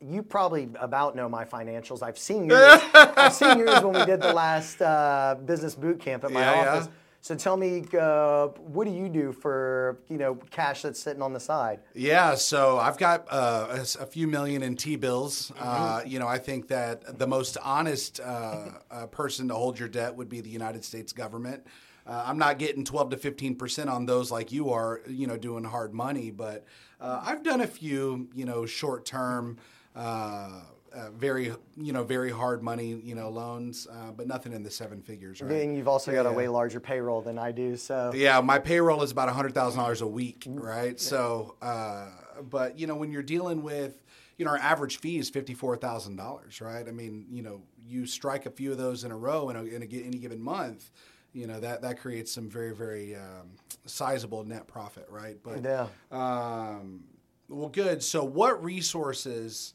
you 0.00 0.22
probably 0.22 0.68
about 0.80 1.14
know 1.14 1.28
my 1.28 1.44
financials. 1.44 2.02
I've 2.02 2.18
seen 2.18 2.46
yours. 2.46 2.80
I've 2.94 3.34
seen 3.34 3.58
yours 3.58 3.82
when 3.82 3.94
we 3.94 4.04
did 4.06 4.20
the 4.20 4.32
last 4.32 4.80
uh, 4.80 5.36
business 5.44 5.74
boot 5.74 6.00
camp 6.00 6.24
at 6.24 6.32
my 6.32 6.40
yeah, 6.40 6.52
office. 6.52 6.86
Yeah. 6.86 6.92
So 7.22 7.34
tell 7.34 7.58
me, 7.58 7.84
uh, 7.98 8.46
what 8.46 8.86
do 8.86 8.92
you 8.94 9.10
do 9.10 9.32
for 9.32 9.98
you 10.08 10.16
know 10.16 10.36
cash 10.50 10.82
that's 10.82 10.98
sitting 10.98 11.20
on 11.20 11.34
the 11.34 11.40
side? 11.40 11.80
Yeah, 11.94 12.34
so 12.34 12.78
I've 12.78 12.96
got 12.96 13.26
uh, 13.30 13.66
a, 13.70 14.02
a, 14.02 14.06
few 14.06 14.26
million 14.26 14.62
in 14.62 14.74
T 14.74 14.96
bills. 14.96 15.52
Uh, 15.58 15.98
mm-hmm. 15.98 16.08
you 16.08 16.18
know, 16.18 16.26
I 16.26 16.38
think 16.38 16.68
that 16.68 17.18
the 17.18 17.26
most 17.26 17.58
honest 17.62 18.20
uh, 18.20 18.70
uh, 18.90 19.06
person 19.08 19.48
to 19.48 19.54
hold 19.54 19.78
your 19.78 19.88
debt 19.88 20.14
would 20.16 20.30
be 20.30 20.40
the 20.40 20.48
United 20.48 20.84
States 20.84 21.12
government. 21.12 21.66
I'm 22.12 22.38
not 22.38 22.58
getting 22.58 22.84
12 22.84 23.10
to 23.10 23.16
15 23.16 23.54
percent 23.54 23.88
on 23.88 24.04
those 24.04 24.32
like 24.32 24.50
you 24.50 24.70
are. 24.70 25.00
You 25.06 25.28
know, 25.28 25.36
doing 25.36 25.62
hard 25.62 25.94
money, 25.94 26.32
but 26.32 26.64
I've 27.00 27.44
done 27.44 27.60
a 27.60 27.68
few. 27.68 28.28
You 28.34 28.46
know, 28.46 28.66
short 28.66 29.04
term. 29.04 29.58
Uh, 29.94 30.62
uh, 30.92 31.10
very 31.10 31.52
you 31.76 31.92
know 31.92 32.02
very 32.02 32.30
hard 32.30 32.62
money 32.62 33.00
you 33.04 33.14
know 33.14 33.28
loans, 33.28 33.86
uh, 33.90 34.10
but 34.10 34.26
nothing 34.26 34.52
in 34.52 34.62
the 34.62 34.70
seven 34.70 35.00
figures. 35.00 35.40
Right? 35.40 35.62
And 35.62 35.76
you've 35.76 35.88
also 35.88 36.12
got 36.12 36.24
yeah. 36.24 36.30
a 36.30 36.34
way 36.34 36.48
larger 36.48 36.80
payroll 36.80 37.20
than 37.20 37.38
I 37.38 37.52
do. 37.52 37.76
So 37.76 38.12
yeah, 38.14 38.40
my 38.40 38.58
payroll 38.58 39.02
is 39.02 39.10
about 39.12 39.28
hundred 39.28 39.54
thousand 39.54 39.80
dollars 39.80 40.00
a 40.00 40.06
week, 40.06 40.46
right? 40.48 40.92
Yeah. 40.92 40.96
So, 40.96 41.54
uh, 41.62 42.08
but 42.42 42.78
you 42.78 42.86
know 42.86 42.96
when 42.96 43.12
you're 43.12 43.22
dealing 43.22 43.62
with 43.62 44.02
you 44.36 44.44
know 44.44 44.50
our 44.50 44.58
average 44.58 44.98
fee 44.98 45.18
is 45.18 45.30
fifty 45.30 45.54
four 45.54 45.76
thousand 45.76 46.16
dollars, 46.16 46.60
right? 46.60 46.86
I 46.86 46.90
mean 46.90 47.26
you 47.30 47.42
know 47.42 47.62
you 47.86 48.06
strike 48.06 48.46
a 48.46 48.50
few 48.50 48.72
of 48.72 48.78
those 48.78 49.04
in 49.04 49.10
a 49.12 49.16
row 49.16 49.48
in, 49.50 49.56
a, 49.56 49.64
in 49.64 49.82
a, 49.82 49.86
any 49.86 50.18
given 50.18 50.42
month. 50.42 50.90
You 51.32 51.46
know 51.46 51.60
that 51.60 51.82
that 51.82 52.00
creates 52.00 52.32
some 52.32 52.48
very 52.50 52.74
very 52.74 53.14
um, 53.14 53.52
sizable 53.86 54.42
net 54.42 54.66
profit, 54.66 55.06
right? 55.08 55.36
But 55.42 55.62
yeah. 55.62 55.86
Um, 56.10 57.04
well, 57.48 57.68
good. 57.68 58.02
So, 58.02 58.22
what 58.24 58.62
resources 58.62 59.74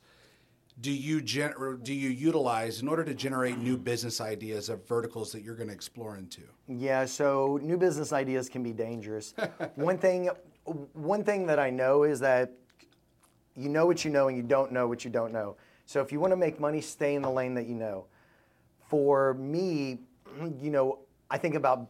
do 0.81 0.91
you 0.91 1.21
gen- 1.21 1.53
do 1.83 1.93
you 1.93 2.09
utilize 2.09 2.81
in 2.81 2.87
order 2.87 3.03
to 3.03 3.13
generate 3.13 3.57
new 3.57 3.77
business 3.77 4.19
ideas 4.19 4.67
of 4.67 4.85
verticals 4.87 5.31
that 5.31 5.41
you're 5.41 5.55
going 5.55 5.69
to 5.69 5.73
explore 5.73 6.17
into? 6.17 6.41
Yeah, 6.67 7.05
so 7.05 7.59
new 7.61 7.77
business 7.77 8.11
ideas 8.11 8.49
can 8.49 8.61
be 8.61 8.73
dangerous. 8.73 9.33
one 9.75 9.97
thing 9.97 10.29
one 10.93 11.23
thing 11.23 11.45
that 11.47 11.59
I 11.59 11.69
know 11.69 12.03
is 12.03 12.19
that 12.19 12.51
you 13.55 13.69
know 13.69 13.85
what 13.85 14.03
you 14.03 14.11
know 14.11 14.27
and 14.27 14.35
you 14.35 14.43
don't 14.43 14.71
know 14.71 14.87
what 14.87 15.05
you 15.05 15.11
don't 15.11 15.31
know. 15.31 15.55
So 15.85 16.01
if 16.01 16.11
you 16.11 16.19
want 16.19 16.31
to 16.31 16.37
make 16.37 16.59
money, 16.59 16.81
stay 16.81 17.15
in 17.15 17.21
the 17.21 17.29
lane 17.29 17.53
that 17.53 17.67
you 17.67 17.75
know. 17.75 18.07
For 18.89 19.35
me, 19.35 19.99
you 20.59 20.71
know, 20.71 20.99
I 21.29 21.37
think 21.37 21.55
about 21.55 21.89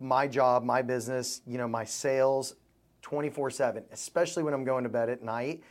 my 0.00 0.26
job, 0.26 0.64
my 0.64 0.80
business, 0.80 1.42
you 1.46 1.58
know, 1.58 1.68
my 1.68 1.84
sales 1.84 2.54
24/7, 3.02 3.82
especially 3.92 4.42
when 4.44 4.54
I'm 4.54 4.64
going 4.64 4.84
to 4.84 4.90
bed 4.90 5.10
at 5.10 5.22
night 5.22 5.62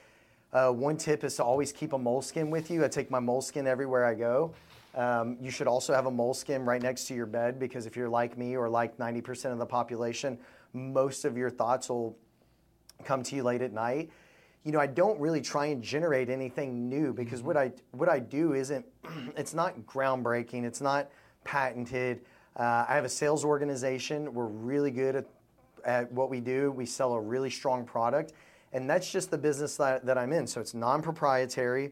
uh, 0.53 0.71
one 0.71 0.97
tip 0.97 1.23
is 1.23 1.35
to 1.35 1.43
always 1.43 1.71
keep 1.71 1.93
a 1.93 1.97
Moleskine 1.97 2.49
with 2.49 2.71
you. 2.71 2.83
I 2.83 2.87
take 2.87 3.11
my 3.11 3.19
Moleskine 3.19 3.65
everywhere 3.65 4.05
I 4.05 4.13
go. 4.13 4.53
Um, 4.95 5.37
you 5.41 5.51
should 5.51 5.67
also 5.67 5.93
have 5.93 6.05
a 6.05 6.11
Moleskine 6.11 6.65
right 6.65 6.81
next 6.81 7.05
to 7.07 7.13
your 7.13 7.25
bed 7.25 7.59
because 7.59 7.85
if 7.85 7.95
you're 7.95 8.09
like 8.09 8.37
me 8.37 8.55
or 8.55 8.69
like 8.69 8.97
90% 8.97 9.51
of 9.51 9.59
the 9.59 9.65
population, 9.65 10.39
most 10.73 11.25
of 11.25 11.37
your 11.37 11.49
thoughts 11.49 11.89
will 11.89 12.17
come 13.03 13.23
to 13.23 13.35
you 13.35 13.43
late 13.43 13.61
at 13.61 13.73
night. 13.73 14.09
You 14.63 14.71
know, 14.71 14.79
I 14.79 14.87
don't 14.87 15.19
really 15.19 15.41
try 15.41 15.67
and 15.67 15.83
generate 15.83 16.29
anything 16.29 16.89
new 16.89 17.13
because 17.13 17.39
mm-hmm. 17.39 17.47
what 17.47 17.57
I 17.57 17.71
what 17.91 18.09
I 18.09 18.19
do 18.19 18.53
isn't 18.53 18.85
it's 19.37 19.53
not 19.53 19.79
groundbreaking. 19.81 20.63
It's 20.63 20.81
not 20.81 21.09
patented. 21.43 22.21
Uh, 22.55 22.85
I 22.87 22.95
have 22.95 23.05
a 23.05 23.09
sales 23.09 23.45
organization. 23.45 24.33
We're 24.33 24.47
really 24.47 24.91
good 24.91 25.15
at, 25.15 25.25
at 25.85 26.11
what 26.11 26.29
we 26.29 26.39
do. 26.39 26.71
We 26.71 26.85
sell 26.85 27.13
a 27.13 27.21
really 27.21 27.51
strong 27.51 27.85
product 27.85 28.33
and 28.73 28.89
that's 28.89 29.11
just 29.11 29.31
the 29.31 29.37
business 29.37 29.77
that, 29.77 30.05
that 30.05 30.17
I'm 30.17 30.33
in. 30.33 30.47
So 30.47 30.61
it's 30.61 30.73
non 30.73 31.01
proprietary. 31.01 31.91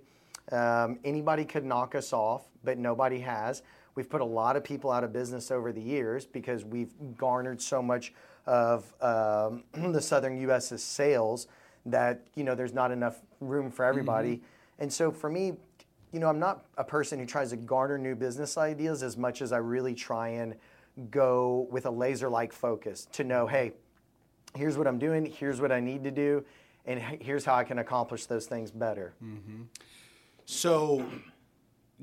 Um, 0.51 0.99
anybody 1.03 1.45
could 1.45 1.65
knock 1.65 1.95
us 1.95 2.13
off, 2.13 2.43
but 2.63 2.77
nobody 2.77 3.19
has. 3.19 3.63
We've 3.95 4.09
put 4.09 4.21
a 4.21 4.25
lot 4.25 4.55
of 4.55 4.63
people 4.63 4.91
out 4.91 5.03
of 5.03 5.13
business 5.13 5.51
over 5.51 5.71
the 5.71 5.81
years 5.81 6.25
because 6.25 6.65
we've 6.65 6.91
garnered 7.17 7.61
so 7.61 7.81
much 7.81 8.13
of 8.45 8.93
um, 9.01 9.63
the 9.93 10.01
southern 10.01 10.39
U.S.'s 10.41 10.83
sales 10.83 11.47
that 11.87 12.25
you 12.35 12.43
know 12.43 12.55
there's 12.55 12.73
not 12.73 12.91
enough 12.91 13.21
room 13.39 13.71
for 13.71 13.85
everybody. 13.85 14.41
And 14.79 14.91
so 14.91 15.11
for 15.11 15.29
me, 15.29 15.53
you 16.11 16.19
know, 16.19 16.27
I'm 16.27 16.39
not 16.39 16.65
a 16.77 16.83
person 16.83 17.19
who 17.19 17.25
tries 17.25 17.51
to 17.51 17.57
garner 17.57 17.97
new 17.97 18.15
business 18.15 18.57
ideas 18.57 19.03
as 19.03 19.17
much 19.17 19.41
as 19.41 19.51
I 19.51 19.57
really 19.57 19.93
try 19.93 20.29
and 20.29 20.55
go 21.11 21.67
with 21.71 21.85
a 21.85 21.91
laser 21.91 22.29
like 22.29 22.53
focus 22.53 23.07
to 23.13 23.23
know, 23.23 23.47
hey, 23.47 23.73
here's 24.55 24.77
what 24.77 24.87
I'm 24.87 24.99
doing, 24.99 25.25
here's 25.25 25.59
what 25.59 25.71
I 25.71 25.79
need 25.79 26.03
to 26.05 26.11
do, 26.11 26.45
and 26.85 26.99
here's 26.99 27.45
how 27.45 27.55
I 27.55 27.63
can 27.63 27.79
accomplish 27.79 28.25
those 28.25 28.45
things 28.45 28.71
better. 28.71 29.13
So, 30.45 31.05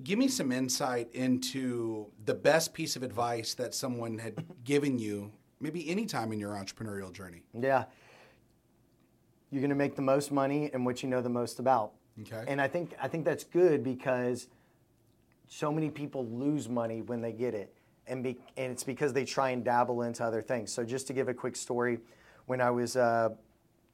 give 0.03 0.19
me 0.19 0.29
some 0.29 0.51
insight 0.51 1.12
into 1.12 2.07
the 2.25 2.35
best 2.35 2.75
piece 2.75 2.97
of 2.97 3.03
advice 3.03 3.55
that 3.55 3.75
someone 3.75 4.19
had 4.19 4.45
given 4.65 4.99
you, 4.99 5.31
maybe 5.61 5.89
any 5.89 6.07
time 6.07 6.33
in 6.33 6.41
your 6.41 6.53
entrepreneurial 6.53 7.12
journey. 7.12 7.43
Yeah. 7.59 7.85
You're 9.51 9.61
going 9.61 9.71
to 9.71 9.77
make 9.77 9.97
the 9.97 10.03
most 10.03 10.33
money 10.33 10.71
in 10.73 10.85
what 10.85 11.03
you 11.03 11.09
know 11.09 11.21
the 11.21 11.29
most 11.29 11.59
about. 11.59 11.93
Okay. 12.23 12.45
And 12.49 12.61
I 12.61 12.69
think 12.69 12.95
I 13.01 13.09
think 13.09 13.25
that's 13.25 13.45
good 13.45 13.85
because 13.85 14.49
so 15.47 15.71
many 15.71 15.91
people 15.91 16.27
lose 16.27 16.69
money 16.69 17.03
when 17.03 17.21
they 17.21 17.33
get 17.33 17.55
it. 17.55 17.75
And, 18.07 18.23
be, 18.23 18.39
and 18.57 18.73
it's 18.73 18.83
because 18.83 19.12
they 19.12 19.25
try 19.25 19.51
and 19.51 19.65
dabble 19.65 20.03
into 20.03 20.25
other 20.25 20.43
things. 20.43 20.73
So 20.73 20.83
just 20.83 21.07
to 21.07 21.12
give 21.12 21.29
a 21.29 21.35
quick 21.35 21.55
story, 21.55 22.01
when 22.47 22.61
I 22.61 22.71
was 22.71 22.97
uh, 22.97 23.31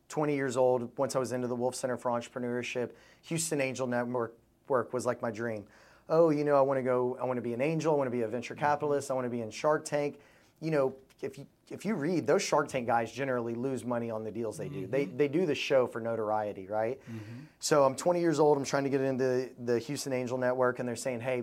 20 0.09 0.35
years 0.35 0.57
old, 0.57 0.97
once 0.97 1.15
I 1.15 1.19
was 1.19 1.33
into 1.33 1.49
the 1.49 1.55
Wolff 1.55 1.75
Center 1.75 1.97
for 1.97 2.11
Entrepreneurship, 2.11 2.91
Houston 3.23 3.61
Angel 3.61 3.87
Network 3.87 4.35
work 4.69 4.93
was 4.93 5.07
like 5.07 5.23
my 5.23 5.31
dream. 5.31 5.65
Oh, 6.09 6.31
you 6.31 6.45
know, 6.45 6.57
I 6.57 6.61
want 6.61 6.79
to 6.79 6.83
go, 6.83 7.19
I 7.21 7.25
want 7.25 7.37
to 7.37 7.43
be 7.43 7.53
an 7.53 7.61
angel, 7.61 7.95
I 7.95 7.97
want 7.97 8.09
to 8.09 8.17
be 8.17 8.23
a 8.23 8.29
venture 8.29 8.55
mm-hmm. 8.55 8.65
capitalist, 8.65 9.11
I 9.11 9.15
want 9.15 9.27
to 9.27 9.31
be 9.31 9.43
in 9.43 9.51
Shark 9.51 9.85
Tank. 9.85 10.19
You 10.61 10.71
know, 10.71 10.95
if 11.21 11.39
you 11.39 11.47
if 11.71 11.85
you 11.85 11.95
read, 11.95 12.27
those 12.27 12.43
Shark 12.43 12.69
Tank 12.69 12.87
guys 12.87 13.13
generally 13.13 13.55
lose 13.55 13.85
money 13.85 14.11
on 14.11 14.25
the 14.25 14.31
deals 14.31 14.57
they 14.57 14.69
do. 14.69 14.87
They 14.87 15.05
mm-hmm. 15.05 15.17
they 15.17 15.29
do 15.29 15.45
the 15.45 15.55
show 15.55 15.87
for 15.87 16.01
notoriety, 16.01 16.67
right? 16.67 16.99
Mm-hmm. 17.03 17.41
So 17.61 17.85
I'm 17.85 17.95
20 17.95 18.21
years 18.21 18.41
old. 18.41 18.57
I'm 18.57 18.65
trying 18.65 18.85
to 18.85 18.91
get 18.91 19.03
into 19.03 19.51
the 19.65 19.79
Houston 19.79 20.13
Angel 20.13 20.39
Network, 20.39 20.79
and 20.79 20.89
they're 20.89 20.97
saying, 20.97 21.21
hey, 21.21 21.43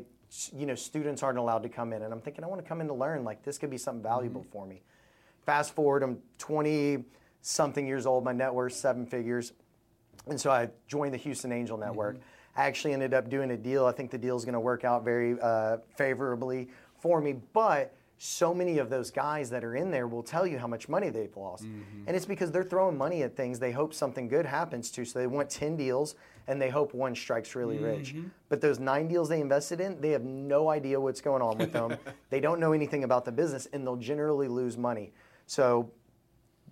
you 0.57 0.65
know, 0.65 0.75
students 0.75 1.21
aren't 1.23 1.37
allowed 1.37 1.63
to 1.63 1.69
come 1.69 1.93
in. 1.93 2.01
And 2.01 2.11
I'm 2.11 2.21
thinking, 2.21 2.43
I 2.43 2.47
want 2.47 2.61
to 2.61 2.67
come 2.67 2.81
in 2.81 2.87
to 2.87 2.93
learn. 2.93 3.23
Like 3.23 3.43
this 3.43 3.57
could 3.57 3.69
be 3.69 3.77
something 3.77 4.03
valuable 4.03 4.45
for 4.51 4.65
me. 4.65 4.81
Fast 5.45 5.75
forward, 5.75 6.01
I'm 6.01 6.17
20 6.39 7.03
something 7.45 7.85
years 7.85 8.05
old. 8.05 8.23
My 8.23 8.33
net 8.33 8.53
worth 8.53 8.73
seven 8.73 9.05
figures. 9.05 9.53
And 10.27 10.39
so 10.41 10.49
I 10.49 10.69
joined 10.87 11.13
the 11.13 11.17
Houston 11.17 11.51
Angel 11.51 11.77
mm-hmm. 11.77 11.85
Network. 11.85 12.17
I 12.57 12.65
actually 12.65 12.93
ended 12.93 13.13
up 13.13 13.29
doing 13.29 13.51
a 13.51 13.57
deal. 13.57 13.85
I 13.85 13.91
think 13.91 14.11
the 14.11 14.17
deal 14.17 14.35
is 14.35 14.45
going 14.45 14.53
to 14.53 14.59
work 14.59 14.83
out 14.83 15.03
very 15.03 15.39
uh, 15.39 15.77
favorably 15.95 16.69
for 16.99 17.21
me. 17.21 17.35
But 17.53 17.93
so 18.17 18.53
many 18.53 18.77
of 18.77 18.89
those 18.89 19.11
guys 19.11 19.49
that 19.49 19.63
are 19.63 19.75
in 19.75 19.91
there 19.91 20.07
will 20.07 20.23
tell 20.23 20.47
you 20.47 20.57
how 20.57 20.67
much 20.67 20.87
money 20.87 21.09
they've 21.09 21.35
lost. 21.35 21.65
Mm-hmm. 21.65 22.07
And 22.07 22.15
it's 22.15 22.25
because 22.25 22.51
they're 22.51 22.63
throwing 22.63 22.97
money 22.97 23.23
at 23.23 23.35
things 23.35 23.59
they 23.59 23.73
hope 23.73 23.93
something 23.93 24.27
good 24.27 24.45
happens 24.45 24.89
to. 24.91 25.05
So 25.05 25.19
they 25.19 25.27
want 25.27 25.49
10 25.49 25.75
deals 25.75 26.15
and 26.47 26.59
they 26.59 26.69
hope 26.69 26.93
one 26.93 27.13
strikes 27.13 27.53
really 27.55 27.77
rich. 27.77 28.15
Mm-hmm. 28.15 28.29
But 28.49 28.61
those 28.61 28.79
nine 28.79 29.07
deals 29.07 29.29
they 29.29 29.41
invested 29.41 29.81
in, 29.81 29.99
they 29.99 30.11
have 30.11 30.23
no 30.23 30.69
idea 30.69 30.99
what's 30.99 31.21
going 31.21 31.41
on 31.41 31.57
with 31.57 31.73
them. 31.73 31.97
they 32.29 32.39
don't 32.39 32.59
know 32.59 32.71
anything 32.71 33.03
about 33.03 33.25
the 33.25 33.31
business 33.31 33.67
and 33.73 33.85
they'll 33.85 33.97
generally 33.97 34.47
lose 34.47 34.77
money. 34.77 35.11
So 35.45 35.91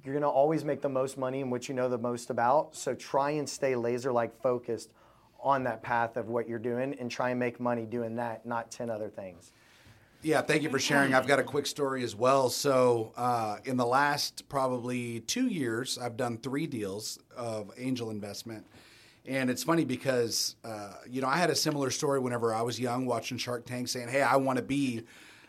you're 0.04 0.14
going 0.14 0.24
to 0.24 0.30
always 0.30 0.66
make 0.66 0.82
the 0.82 0.90
most 0.90 1.18
money 1.18 1.40
in 1.40 1.50
what 1.50 1.70
you 1.70 1.76
know 1.76 1.88
the 1.88 1.98
most 1.98 2.30
about. 2.30 2.76
So 2.76 2.94
try 2.94 3.32
and 3.32 3.48
stay 3.48 3.76
laser 3.76 4.12
like 4.12 4.40
focused 4.42 4.92
on 5.40 5.64
that 5.64 5.82
path 5.82 6.18
of 6.18 6.28
what 6.30 6.48
you're 6.48 6.60
doing 6.60 6.96
and 7.00 7.10
try 7.10 7.30
and 7.30 7.40
make 7.40 7.60
money 7.60 7.86
doing 7.86 8.16
that, 8.18 8.46
not 8.46 8.72
10 8.72 8.90
other 8.90 9.10
things. 9.10 9.52
Yeah, 10.22 10.42
thank 10.42 10.64
you 10.64 10.70
for 10.70 10.80
sharing. 10.80 11.14
I've 11.14 11.28
got 11.28 11.40
a 11.40 11.44
quick 11.44 11.66
story 11.66 12.02
as 12.02 12.16
well. 12.16 12.50
So, 12.50 13.12
uh, 13.18 13.58
in 13.66 13.76
the 13.76 13.86
last 13.86 14.48
probably 14.48 15.20
two 15.20 15.48
years, 15.48 15.98
I've 15.98 16.16
done 16.16 16.38
three 16.38 16.66
deals 16.66 17.20
of 17.36 17.72
angel 17.78 18.10
investment. 18.10 18.66
And 19.26 19.50
it's 19.50 19.64
funny 19.64 19.84
because, 19.84 20.56
uh, 20.64 20.94
you 21.10 21.22
know, 21.22 21.28
I 21.28 21.36
had 21.36 21.50
a 21.50 21.56
similar 21.56 21.90
story 21.90 22.20
whenever 22.20 22.54
I 22.54 22.62
was 22.62 22.80
young 22.80 23.06
watching 23.06 23.38
Shark 23.38 23.66
Tank 23.66 23.90
saying, 23.90 24.08
hey, 24.08 24.22
I 24.22 24.38
want 24.38 24.58
to 24.58 24.64
be 24.64 25.04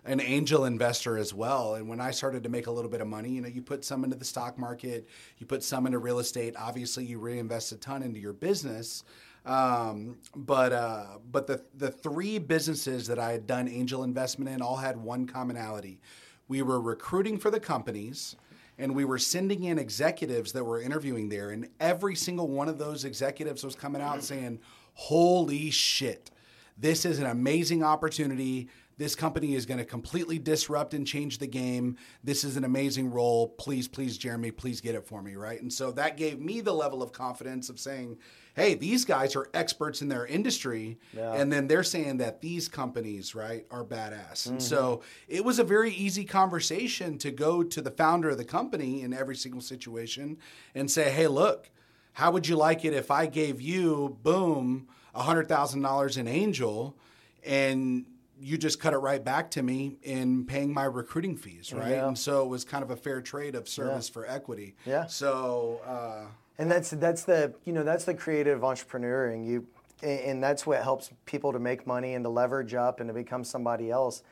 an 0.05 0.21
angel 0.21 0.67
investor 0.67 1.17
as 1.17 1.33
well. 1.33 1.75
And 1.75 1.89
when 1.89 2.01
I 2.01 2.11
started 2.11 2.43
to 2.43 2.49
make 2.49 2.67
a 2.67 2.71
little 2.71 2.91
bit 2.91 3.01
of 3.01 3.07
money, 3.07 3.31
you 3.31 3.41
know, 3.41 3.49
you 3.49 3.63
put 3.63 3.85
some 3.85 4.05
into 4.05 4.17
the 4.17 4.25
stock 4.25 4.59
market, 4.59 5.09
you 5.39 5.47
put 5.47 5.63
some 5.63 5.87
into 5.87 5.99
real 5.99 6.19
estate. 6.19 6.55
Obviously, 6.59 7.05
you 7.05 7.19
reinvest 7.19 7.73
a 7.73 7.77
ton 7.77 8.03
into 8.03 8.21
your 8.21 8.35
business. 8.35 9.05
Um, 9.47 10.17
but 10.35 10.73
uh, 10.73 11.19
but 11.31 11.47
the 11.47 11.63
the 11.77 11.91
three 11.91 12.39
businesses 12.39 13.07
that 13.09 13.19
I 13.19 13.33
had 13.33 13.47
done 13.47 13.69
angel 13.69 14.03
investment 14.05 14.51
in 14.51 14.63
all 14.63 14.77
had 14.77 14.97
one 14.97 15.27
commonality. 15.27 16.01
We 16.49 16.63
were 16.63 16.81
recruiting 16.81 17.39
for 17.39 17.51
the 17.51 17.61
companies, 17.61 18.37
and 18.79 18.95
we 18.95 19.05
were 19.05 19.19
sending 19.19 19.65
in 19.65 19.79
executives 19.79 20.53
that 20.53 20.65
were 20.65 20.81
interviewing 20.81 21.29
there, 21.29 21.51
and 21.51 21.69
every 21.79 22.15
single 22.15 22.49
one 22.49 22.69
of 22.69 22.79
those 22.79 23.05
executives 23.05 23.65
was 23.65 23.75
coming 23.75 24.01
out 24.01 24.23
saying, 24.23 24.61
"Holy 24.95 25.71
shit, 25.71 26.31
this 26.79 27.05
is 27.05 27.19
an 27.19 27.27
amazing 27.27 27.83
opportunity." 27.83 28.69
This 28.97 29.15
company 29.15 29.55
is 29.55 29.67
going 29.67 29.79
to 29.79 29.85
completely 29.85 30.39
disrupt 30.39 30.95
and 30.95 31.07
change 31.07 31.39
the 31.39 31.47
game. 31.47 31.97
This 32.23 32.45
is 32.45 32.57
an 32.57 32.65
amazing 32.65 33.11
role. 33.11 33.49
Please, 33.49 33.89
please, 33.89 34.17
Jeremy, 34.17 34.51
please 34.51 34.81
get 34.81 34.95
it 34.95 35.07
for 35.07 35.23
me, 35.23 35.35
right? 35.35 35.61
And 35.61 35.73
so 35.73 35.91
that 35.93 36.17
gave 36.17 36.41
me 36.41 36.61
the 36.61 36.73
level 36.73 37.03
of 37.03 37.13
confidence 37.13 37.69
of 37.69 37.81
saying, 37.81 38.19
hey, 38.55 38.75
these 38.75 39.05
guys 39.05 39.35
are 39.35 39.49
experts 39.53 40.01
in 40.01 40.09
their 40.09 40.27
industry. 40.27 40.99
And 41.17 41.53
then 41.53 41.67
they're 41.67 41.83
saying 41.83 42.19
that 42.19 42.41
these 42.41 42.69
companies, 42.69 43.35
right, 43.35 43.67
are 43.71 43.85
badass. 43.85 44.47
And 44.47 44.59
mm-hmm. 44.59 44.61
so 44.61 45.03
it 45.27 45.45
was 45.45 45.59
a 45.59 45.65
very 45.65 45.91
easy 45.91 46.25
conversation 46.25 47.19
to 47.19 47.33
go 47.33 47.65
to 47.65 47.83
the 47.83 47.91
founder 47.91 48.31
of 48.31 48.39
the 48.39 48.45
company 48.45 49.03
in 49.03 49.13
every 49.13 49.37
single 49.37 49.61
situation 49.61 50.39
and 50.75 50.89
say, 50.91 51.11
hey, 51.11 51.27
look, 51.27 51.71
how 52.13 52.31
would 52.31 52.47
you 52.47 52.57
like 52.57 52.85
it 52.85 52.95
if 52.95 53.11
I 53.11 53.27
gave 53.27 53.61
you, 53.61 54.19
boom, 54.23 54.87
$100,000 55.17 56.19
in 56.19 56.29
angel 56.29 56.97
and 57.45 58.07
you 58.45 58.59
just 58.59 58.79
cut 58.79 58.93
it 58.93 58.99
right 58.99 59.25
back 59.25 59.51
to 59.53 59.63
me 59.63 59.97
in 60.03 60.45
paying 60.45 60.73
my 60.73 60.85
recruiting 60.85 61.35
fees, 61.35 61.73
right? 61.73 61.93
Yeah. 61.93 62.09
And 62.09 62.19
so 62.19 62.43
it 62.43 62.49
was 62.49 62.63
kind 62.63 62.85
of 62.85 62.91
a 62.91 62.97
fair 62.97 63.23
trade 63.23 63.55
of 63.55 63.67
service 63.67 64.09
for 64.09 64.29
equity. 64.29 64.77
Yeah. 64.85 65.07
So, 65.07 65.81
uh, 65.87 66.27
And 66.59 66.71
that's 66.71 66.91
that's 66.91 67.25
the 67.25 67.55
you 67.65 67.73
know 67.73 67.83
that's 67.83 68.05
the 68.05 68.13
creative 68.13 68.63
entrepreneur, 68.63 69.29
and 69.29 69.47
you 69.47 69.67
and 70.03 70.43
that's 70.43 70.67
what 70.67 70.83
helps 70.83 71.11
people 71.25 71.53
to 71.53 71.59
make 71.59 71.87
money 71.87 72.15
and 72.15 72.25
to 72.25 72.29
leverage 72.29 72.75
up 72.75 73.01
and 73.01 73.09
to 73.09 73.15
become 73.15 73.45
somebody 73.45 73.91
else, 73.91 74.23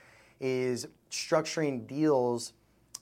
is 0.41 0.87
structuring 1.11 1.87
deals 1.87 2.53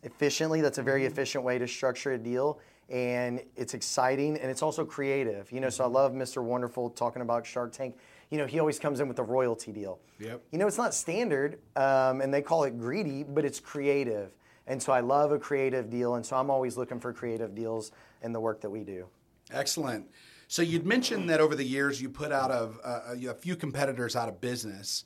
efficiently. 0.05 0.61
That's 0.61 0.79
a 0.79 0.83
very 0.83 1.07
efficient 1.07 1.43
way 1.43 1.59
to 1.59 1.67
structure 1.67 2.13
a 2.13 2.19
deal, 2.19 2.61
and 2.89 3.43
it's 3.57 3.75
exciting 3.75 4.39
and 4.39 4.49
it's 4.49 4.63
also 4.63 4.85
creative. 4.85 5.51
You 5.51 5.59
know, 5.59 5.71
so 5.71 5.83
I 5.83 5.89
love 5.89 6.13
Mr. 6.13 6.41
Wonderful 6.41 6.91
talking 6.91 7.21
about 7.21 7.45
Shark 7.45 7.73
Tank. 7.73 7.97
You 8.31 8.39
know, 8.39 8.47
he 8.47 8.61
always 8.61 8.79
comes 8.79 9.01
in 9.01 9.09
with 9.09 9.19
a 9.19 9.25
royalty 9.25 9.73
deal. 9.73 9.99
Yep. 10.21 10.43
You 10.53 10.59
know, 10.59 10.67
it's 10.67 10.79
not 10.79 10.95
standard, 10.95 11.59
um, 11.77 12.21
and 12.21 12.33
they 12.33 12.43
call 12.43 12.65
it 12.65 12.79
greedy, 12.79 13.25
but 13.25 13.45
it's 13.45 13.59
creative. 13.59 14.31
And 14.67 14.81
so 14.81 14.93
I 14.93 15.01
love 15.01 15.33
a 15.33 15.39
creative 15.39 15.91
deal, 15.91 16.15
and 16.15 16.25
so 16.25 16.37
I'm 16.37 16.49
always 16.49 16.77
looking 16.77 17.01
for 17.01 17.13
creative 17.13 17.55
deals 17.57 17.91
in 18.23 18.33
the 18.33 18.41
work 18.41 18.61
that 18.61 18.71
we 18.71 18.85
do. 18.85 19.07
Excellent. 19.53 20.09
So 20.47 20.63
you'd 20.63 20.87
mentioned 20.87 21.29
that 21.31 21.41
over 21.41 21.55
the 21.55 21.65
years 21.65 22.01
you 22.01 22.09
put 22.09 22.33
out 22.33 22.51
of 22.51 22.79
uh, 22.85 23.15
a 23.29 23.35
few 23.35 23.57
competitors 23.57 24.15
out 24.15 24.29
of 24.29 24.41
business. 24.41 25.05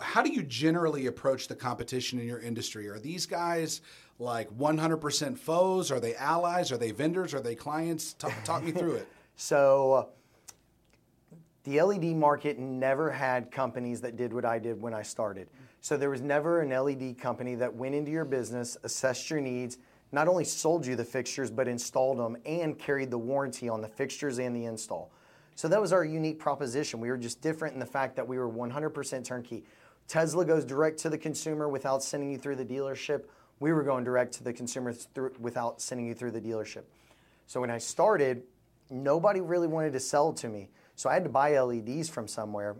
How 0.00 0.22
do 0.22 0.32
you 0.32 0.42
generally 0.42 1.06
approach 1.06 1.48
the 1.48 1.54
competition 1.54 2.20
in 2.20 2.26
your 2.26 2.40
industry? 2.40 2.88
Are 2.88 2.98
these 2.98 3.26
guys 3.26 3.80
like 4.18 4.50
100% 4.50 5.38
foes? 5.38 5.90
Are 5.90 6.00
they 6.00 6.14
allies? 6.16 6.72
Are 6.72 6.76
they 6.76 6.90
vendors? 6.90 7.34
Are 7.34 7.40
they 7.40 7.54
clients? 7.54 8.14
Talk, 8.14 8.32
talk 8.44 8.64
me 8.64 8.72
through 8.72 8.94
it. 8.94 9.08
So 9.34 9.92
uh, 9.92 10.04
the 11.64 11.80
LED 11.80 12.16
market 12.16 12.58
never 12.58 13.10
had 13.10 13.50
companies 13.50 14.00
that 14.00 14.16
did 14.16 14.32
what 14.32 14.44
I 14.44 14.58
did 14.58 14.80
when 14.80 14.94
I 14.94 15.02
started. 15.02 15.48
So 15.80 15.96
there 15.96 16.10
was 16.10 16.20
never 16.20 16.60
an 16.60 16.70
LED 16.70 17.18
company 17.18 17.54
that 17.56 17.74
went 17.74 17.94
into 17.94 18.10
your 18.10 18.24
business, 18.24 18.76
assessed 18.82 19.30
your 19.30 19.40
needs, 19.40 19.78
not 20.10 20.28
only 20.28 20.44
sold 20.44 20.84
you 20.84 20.96
the 20.96 21.04
fixtures, 21.04 21.50
but 21.50 21.68
installed 21.68 22.18
them 22.18 22.36
and 22.44 22.78
carried 22.78 23.10
the 23.10 23.18
warranty 23.18 23.68
on 23.68 23.80
the 23.80 23.88
fixtures 23.88 24.38
and 24.38 24.54
the 24.54 24.64
install. 24.64 25.10
So 25.54 25.68
that 25.68 25.80
was 25.80 25.92
our 25.92 26.04
unique 26.04 26.38
proposition. 26.38 27.00
We 27.00 27.10
were 27.10 27.16
just 27.16 27.40
different 27.40 27.74
in 27.74 27.80
the 27.80 27.86
fact 27.86 28.16
that 28.16 28.26
we 28.26 28.38
were 28.38 28.48
100% 28.48 29.24
turnkey. 29.24 29.64
Tesla 30.08 30.44
goes 30.44 30.64
direct 30.64 30.98
to 31.00 31.10
the 31.10 31.18
consumer 31.18 31.68
without 31.68 32.02
sending 32.02 32.30
you 32.30 32.38
through 32.38 32.56
the 32.56 32.64
dealership. 32.64 33.24
We 33.60 33.72
were 33.72 33.82
going 33.82 34.04
direct 34.04 34.32
to 34.34 34.44
the 34.44 34.52
consumer 34.52 34.92
through, 34.92 35.32
without 35.38 35.80
sending 35.80 36.06
you 36.06 36.14
through 36.14 36.32
the 36.32 36.40
dealership. 36.40 36.82
So 37.46 37.60
when 37.60 37.70
I 37.70 37.78
started, 37.78 38.42
nobody 38.90 39.40
really 39.40 39.68
wanted 39.68 39.92
to 39.92 40.00
sell 40.00 40.32
to 40.34 40.48
me. 40.48 40.68
So 41.02 41.10
I 41.10 41.14
had 41.14 41.24
to 41.24 41.30
buy 41.30 41.58
LEDs 41.58 42.08
from 42.08 42.28
somewhere. 42.28 42.76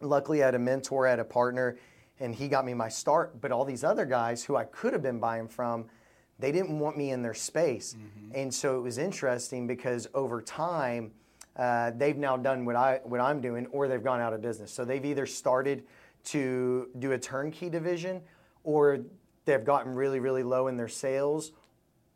Luckily, 0.00 0.40
I 0.40 0.46
had 0.46 0.54
a 0.54 0.58
mentor, 0.60 1.08
I 1.08 1.10
had 1.10 1.18
a 1.18 1.24
partner, 1.24 1.78
and 2.20 2.32
he 2.32 2.46
got 2.46 2.64
me 2.64 2.74
my 2.74 2.88
start. 2.88 3.40
But 3.40 3.50
all 3.50 3.64
these 3.64 3.82
other 3.82 4.06
guys 4.06 4.44
who 4.44 4.54
I 4.54 4.62
could 4.62 4.92
have 4.92 5.02
been 5.02 5.18
buying 5.18 5.48
from, 5.48 5.86
they 6.38 6.52
didn't 6.52 6.78
want 6.78 6.96
me 6.96 7.10
in 7.10 7.22
their 7.22 7.34
space. 7.34 7.96
And 8.36 8.54
so 8.54 8.78
it 8.78 8.82
was 8.82 8.98
interesting 8.98 9.66
because 9.66 10.06
over 10.14 10.40
time, 10.40 11.10
uh, 11.56 11.90
they've 11.96 12.16
now 12.16 12.36
done 12.36 12.64
what 12.64 12.76
I 12.76 13.00
what 13.02 13.20
I'm 13.20 13.40
doing, 13.40 13.66
or 13.72 13.88
they've 13.88 14.04
gone 14.04 14.20
out 14.20 14.32
of 14.32 14.40
business. 14.40 14.70
So 14.70 14.84
they've 14.84 15.04
either 15.04 15.26
started 15.26 15.82
to 16.26 16.88
do 17.00 17.10
a 17.10 17.18
turnkey 17.18 17.68
division, 17.68 18.22
or 18.62 19.00
they've 19.44 19.64
gotten 19.64 19.92
really 19.96 20.20
really 20.20 20.44
low 20.44 20.68
in 20.68 20.76
their 20.76 20.86
sales, 20.86 21.50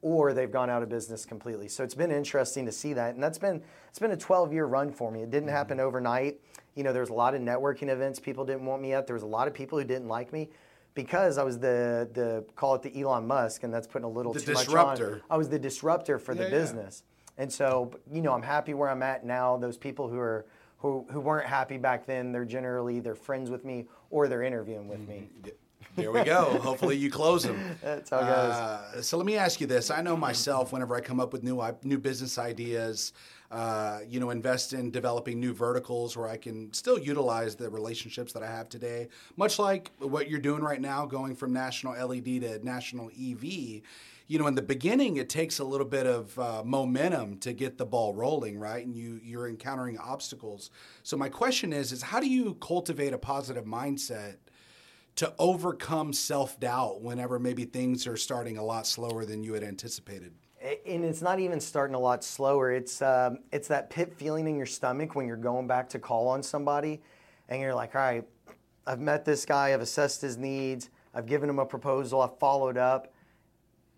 or 0.05 0.35
they've 0.35 0.53
gone 0.53 0.69
out 0.69 0.83
of 0.83 0.91
business 0.91 1.25
completely. 1.25 1.67
So 1.67 1.83
it's 1.83 1.95
been 1.95 2.11
interesting 2.11 2.67
to 2.67 2.73
see 2.73 2.93
that, 2.93 3.15
and 3.15 3.23
that's 3.23 3.39
been 3.39 3.63
it's 3.89 3.99
been 3.99 4.11
a 4.11 4.17
12 4.17 4.53
year 4.53 4.67
run 4.67 4.93
for 4.93 5.11
me. 5.11 5.23
It 5.23 5.31
didn't 5.31 5.49
mm-hmm. 5.49 5.57
happen 5.57 5.81
overnight. 5.81 6.39
You 6.75 6.85
know, 6.85 6.93
there 6.93 7.01
was 7.01 7.09
a 7.09 7.15
lot 7.15 7.35
of 7.35 7.41
networking 7.41 7.89
events 7.89 8.21
people 8.21 8.45
didn't 8.45 8.67
want 8.67 8.83
me 8.83 8.93
at. 8.93 9.07
There 9.07 9.15
was 9.15 9.23
a 9.23 9.27
lot 9.27 9.49
of 9.49 9.55
people 9.55 9.79
who 9.79 9.85
didn't 9.85 10.09
like 10.09 10.31
me 10.31 10.51
because 10.95 11.39
I 11.39 11.43
was 11.43 11.59
the 11.59 12.07
the 12.13 12.45
call 12.55 12.75
it 12.75 12.83
the 12.83 13.01
Elon 13.01 13.27
Musk, 13.27 13.63
and 13.63 13.73
that's 13.73 13.87
putting 13.87 14.05
a 14.05 14.11
little 14.11 14.35
the 14.35 14.41
too 14.41 14.53
disruptor. 14.53 15.11
much 15.11 15.23
on. 15.23 15.23
I 15.31 15.39
was 15.39 15.49
the 15.49 15.59
disruptor 15.59 16.19
for 16.19 16.35
yeah, 16.35 16.45
the 16.45 16.51
business, 16.51 17.03
yeah. 17.39 17.45
and 17.45 17.51
so 17.51 17.91
you 18.13 18.21
know 18.21 18.35
I'm 18.35 18.43
happy 18.43 18.75
where 18.75 18.91
I'm 18.91 19.03
at 19.03 19.25
now. 19.25 19.57
Those 19.57 19.79
people 19.79 20.07
who 20.11 20.19
are 20.19 20.45
who, 20.81 21.07
who 21.11 21.19
weren't 21.19 21.47
happy 21.47 21.79
back 21.79 22.05
then, 22.05 22.31
they're 22.31 22.45
generally 22.45 22.99
either 22.99 23.15
friends 23.15 23.49
with 23.49 23.65
me 23.65 23.87
or 24.11 24.29
they're 24.29 24.43
interviewing 24.43 24.87
with 24.87 25.01
me. 25.09 25.31
There 25.97 26.11
we 26.11 26.25
go. 26.25 26.59
Hopefully 26.63 26.97
you 26.97 27.11
close 27.11 27.45
them. 27.45 27.59
That's 27.83 28.11
how 28.11 28.19
it 28.19 28.23
goes. 28.23 28.31
Uh, 28.33 29.03
so 29.03 29.17
let 29.17 29.27
me 29.27 29.37
ask 29.37 29.61
you 29.61 29.67
this. 29.67 29.91
I 29.91 30.03
know 30.03 30.17
myself 30.17 30.73
whenever 30.73 30.95
I 30.97 31.01
come 31.01 31.21
up 31.21 31.33
with 31.33 31.43
new 31.43 31.63
new 31.85 31.99
business 31.99 32.39
ideas, 32.39 33.13
uh, 33.51 34.01
you 34.09 34.19
know, 34.19 34.31
invest 34.31 34.73
in 34.73 34.91
developing 34.91 35.39
new 35.39 35.55
verticals 35.55 36.17
where 36.17 36.29
I 36.29 36.37
can 36.37 36.73
still 36.73 36.99
utilize 36.99 37.55
the 37.55 37.71
relationships 37.71 38.33
that 38.33 38.43
I 38.43 38.49
have 38.49 38.69
today, 38.69 39.09
much 39.37 39.59
like 39.61 39.93
what 39.99 40.29
you're 40.29 40.41
doing 40.41 40.63
right 40.63 40.81
now, 40.81 41.07
going 41.07 41.37
from 41.37 41.53
national 41.53 41.93
LED 41.93 42.43
to 42.43 42.65
national 42.65 43.11
EV. 43.11 43.83
You 44.27 44.39
know, 44.39 44.47
in 44.47 44.55
the 44.55 44.63
beginning, 44.63 45.19
it 45.19 45.29
takes 45.29 45.59
a 45.59 45.65
little 45.65 45.87
bit 45.87 46.07
of 46.07 46.37
uh, 46.39 46.63
momentum 46.65 47.37
to 47.39 47.53
get 47.53 47.79
the 47.79 47.85
ball 47.85 48.15
rolling, 48.15 48.59
right? 48.59 48.85
And 48.85 48.97
you 48.97 49.21
you're 49.23 49.49
encountering 49.49 49.99
obstacles. 49.99 50.71
So 51.03 51.17
my 51.17 51.29
question 51.29 51.73
is, 51.73 51.93
is 51.93 52.03
how 52.03 52.21
do 52.21 52.29
you 52.29 52.55
cultivate 52.55 53.13
a 53.13 53.19
positive 53.19 53.67
mindset? 53.67 54.37
To 55.17 55.33
overcome 55.39 56.13
self 56.13 56.59
doubt 56.59 57.03
whenever 57.03 57.39
maybe 57.39 57.65
things 57.65 58.07
are 58.07 58.17
starting 58.17 58.59
a 58.59 58.65
lot 58.65 58.87
slower 58.87 59.25
than 59.25 59.43
you 59.43 59.55
had 59.55 59.63
anticipated? 59.63 60.33
and 60.87 61.05
it's 61.05 61.21
not 61.21 61.39
even 61.41 61.61
starting 61.61 61.95
a 61.95 61.99
lot 61.99 62.25
slower. 62.25 62.73
It's 62.73 63.03
um, 63.03 63.39
it's 63.53 63.69
that 63.69 63.91
pit 63.91 64.15
feeling 64.17 64.47
in 64.47 64.57
your 64.57 64.67
stomach 64.67 65.15
when 65.15 65.27
you're 65.27 65.37
going 65.37 65.67
back 65.67 65.89
to 65.91 65.99
call 65.99 66.29
on 66.29 66.43
somebody, 66.43 67.03
and 67.49 67.61
you're 67.61 67.75
like, 67.75 67.95
all 67.95 68.01
right, 68.01 68.25
I've 68.87 69.01
met 69.01 69.25
this 69.25 69.45
guy, 69.45 69.73
I've 69.73 69.81
assessed 69.81 70.23
his 70.23 70.37
needs, 70.37 70.91
I've 71.15 71.27
given 71.27 71.49
him 71.49 71.59
a 71.59 71.67
proposal, 71.67 72.23
I've 72.23 72.39
followed 72.39 72.77
up, 72.77 73.13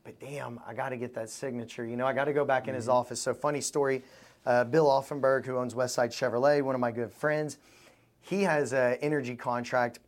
but 0.05 0.19
damn, 0.19 0.61
I 0.67 0.75
got 0.75 0.91
to 0.91 0.97
get 0.97 1.15
that 1.15 1.31
signature. 1.31 1.85
You 1.85 1.97
know, 1.97 2.07
I 2.07 2.13
got 2.13 2.25
to 2.25 2.33
go 2.33 2.45
back 2.45 2.63
mm-hmm. 2.63 2.71
in 2.71 2.75
his 2.77 2.85
mm-hmm. 2.85 2.95
office. 2.95 3.21
So 3.21 3.35
funny 3.35 3.61
story, 3.61 4.03
uh, 4.45 4.65
Bill 4.65 4.87
Offenberg, 4.87 5.47
who 5.47 5.57
owns 5.57 5.75
Westside 5.75 6.11
Chevrolet, 6.11 6.63
one 6.63 6.75
of 6.75 6.81
my 6.81 6.91
good 6.91 7.13
friends, 7.13 7.59
he 8.21 8.43
has 8.43 8.73
an 8.73 8.95
energy 9.03 9.37
contract 9.37 10.01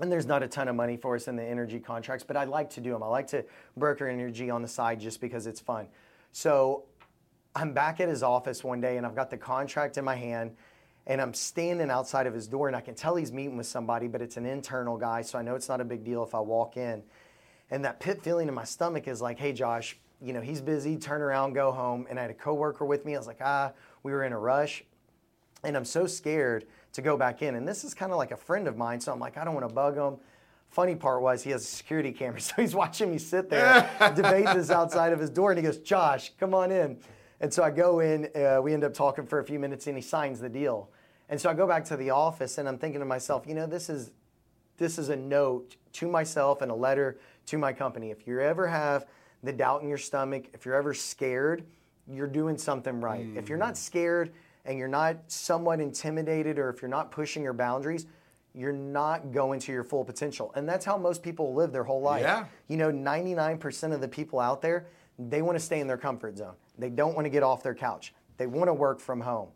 and 0.00 0.10
there's 0.10 0.26
not 0.26 0.42
a 0.42 0.48
ton 0.48 0.68
of 0.68 0.76
money 0.76 0.96
for 0.96 1.14
us 1.14 1.28
in 1.28 1.36
the 1.36 1.44
energy 1.44 1.78
contracts, 1.78 2.24
but 2.24 2.36
I 2.36 2.44
like 2.44 2.70
to 2.70 2.80
do 2.80 2.92
them. 2.92 3.02
I 3.02 3.06
like 3.06 3.26
to 3.28 3.44
broker 3.76 4.08
energy 4.08 4.50
on 4.50 4.62
the 4.62 4.68
side 4.68 5.00
just 5.00 5.20
because 5.20 5.46
it's 5.46 5.60
fun. 5.60 5.86
So 6.32 6.84
I'm 7.54 7.72
back 7.72 8.00
at 8.00 8.08
his 8.08 8.22
office 8.22 8.64
one 8.64 8.80
day 8.80 8.96
and 8.96 9.04
I've 9.04 9.16
got 9.16 9.30
the 9.30 9.36
contract 9.36 9.98
in 9.98 10.04
my 10.04 10.16
hand 10.16 10.56
and 11.06 11.20
I'm 11.20 11.34
standing 11.34 11.90
outside 11.90 12.26
of 12.26 12.34
his 12.34 12.46
door 12.46 12.68
and 12.68 12.76
I 12.76 12.80
can 12.80 12.94
tell 12.94 13.16
he's 13.16 13.32
meeting 13.32 13.56
with 13.56 13.66
somebody, 13.66 14.06
but 14.06 14.22
it's 14.22 14.36
an 14.36 14.46
internal 14.46 14.96
guy, 14.96 15.22
so 15.22 15.38
I 15.38 15.42
know 15.42 15.54
it's 15.54 15.68
not 15.68 15.80
a 15.80 15.84
big 15.84 16.04
deal 16.04 16.22
if 16.22 16.34
I 16.34 16.40
walk 16.40 16.76
in. 16.76 17.02
And 17.70 17.84
that 17.84 18.00
pit 18.00 18.22
feeling 18.22 18.48
in 18.48 18.54
my 18.54 18.64
stomach 18.64 19.08
is 19.08 19.20
like, 19.20 19.38
hey, 19.38 19.52
Josh, 19.52 19.98
you 20.22 20.32
know, 20.32 20.40
he's 20.40 20.60
busy, 20.60 20.96
turn 20.96 21.22
around, 21.22 21.54
go 21.54 21.72
home. 21.72 22.06
And 22.10 22.18
I 22.18 22.22
had 22.22 22.30
a 22.30 22.34
coworker 22.34 22.84
with 22.84 23.04
me. 23.04 23.14
I 23.14 23.18
was 23.18 23.26
like, 23.26 23.40
ah, 23.40 23.72
we 24.02 24.12
were 24.12 24.24
in 24.24 24.32
a 24.32 24.38
rush. 24.38 24.84
And 25.64 25.76
I'm 25.76 25.84
so 25.84 26.06
scared 26.06 26.66
to 26.92 27.02
go 27.02 27.16
back 27.16 27.42
in. 27.42 27.54
And 27.54 27.66
this 27.66 27.84
is 27.84 27.94
kind 27.94 28.12
of 28.12 28.18
like 28.18 28.32
a 28.32 28.36
friend 28.36 28.66
of 28.66 28.76
mine, 28.76 29.00
so 29.00 29.12
I'm 29.12 29.20
like, 29.20 29.36
I 29.36 29.44
don't 29.44 29.54
want 29.54 29.68
to 29.68 29.74
bug 29.74 29.96
him. 29.96 30.18
Funny 30.70 30.94
part 30.94 31.22
was 31.22 31.42
he 31.42 31.50
has 31.50 31.62
a 31.62 31.66
security 31.66 32.12
camera, 32.12 32.40
so 32.40 32.54
he's 32.56 32.74
watching 32.74 33.10
me 33.10 33.18
sit 33.18 33.50
there 33.50 33.90
debate 34.14 34.46
this 34.54 34.70
outside 34.70 35.12
of 35.12 35.18
his 35.18 35.30
door, 35.30 35.50
and 35.50 35.58
he 35.58 35.64
goes, 35.64 35.78
"Josh, 35.78 36.32
come 36.38 36.54
on 36.54 36.70
in." 36.70 36.98
And 37.40 37.52
so 37.52 37.62
I 37.62 37.70
go 37.70 38.00
in. 38.00 38.28
Uh, 38.36 38.60
we 38.62 38.72
end 38.72 38.84
up 38.84 38.94
talking 38.94 39.26
for 39.26 39.40
a 39.40 39.44
few 39.44 39.58
minutes, 39.58 39.86
and 39.86 39.96
he 39.96 40.02
signs 40.02 40.40
the 40.40 40.48
deal. 40.48 40.90
And 41.28 41.40
so 41.40 41.48
I 41.48 41.54
go 41.54 41.66
back 41.66 41.84
to 41.86 41.96
the 41.96 42.10
office, 42.10 42.58
and 42.58 42.68
I'm 42.68 42.78
thinking 42.78 43.00
to 43.00 43.06
myself, 43.06 43.46
you 43.46 43.54
know, 43.54 43.66
this 43.66 43.88
is 43.88 44.12
this 44.76 44.98
is 44.98 45.10
a 45.10 45.16
note 45.16 45.76
to 45.92 46.08
myself 46.08 46.62
and 46.62 46.70
a 46.70 46.74
letter 46.74 47.18
to 47.46 47.58
my 47.58 47.72
company. 47.72 48.10
If 48.10 48.26
you 48.26 48.40
ever 48.40 48.66
have 48.66 49.06
the 49.42 49.52
doubt 49.52 49.82
in 49.82 49.88
your 49.88 49.98
stomach, 49.98 50.46
if 50.54 50.64
you're 50.64 50.74
ever 50.74 50.94
scared, 50.94 51.64
you're 52.08 52.26
doing 52.26 52.56
something 52.58 53.00
right. 53.00 53.26
Mm. 53.26 53.36
If 53.36 53.48
you're 53.48 53.58
not 53.58 53.76
scared, 53.76 54.32
and 54.70 54.78
you're 54.78 54.86
not 54.86 55.16
somewhat 55.26 55.80
intimidated 55.80 56.56
or 56.56 56.70
if 56.70 56.80
you're 56.80 56.88
not 56.88 57.10
pushing 57.10 57.42
your 57.42 57.52
boundaries, 57.52 58.06
you're 58.54 58.72
not 58.72 59.32
going 59.32 59.58
to 59.58 59.72
your 59.72 59.82
full 59.82 60.04
potential. 60.04 60.52
And 60.54 60.68
that's 60.68 60.84
how 60.84 60.96
most 60.96 61.24
people 61.24 61.54
live 61.54 61.72
their 61.72 61.82
whole 61.82 62.00
life. 62.00 62.22
Yeah. 62.22 62.44
You 62.68 62.76
know, 62.76 62.92
99% 62.92 63.92
of 63.92 64.00
the 64.00 64.06
people 64.06 64.38
out 64.38 64.62
there, 64.62 64.86
they 65.18 65.42
want 65.42 65.58
to 65.58 65.64
stay 65.64 65.80
in 65.80 65.88
their 65.88 65.96
comfort 65.96 66.38
zone. 66.38 66.54
They 66.78 66.88
don't 66.88 67.16
want 67.16 67.24
to 67.24 67.30
get 67.30 67.42
off 67.42 67.64
their 67.64 67.74
couch. 67.74 68.14
They 68.36 68.46
want 68.46 68.68
to 68.68 68.72
work 68.74 69.00
from 69.00 69.20
home. 69.20 69.48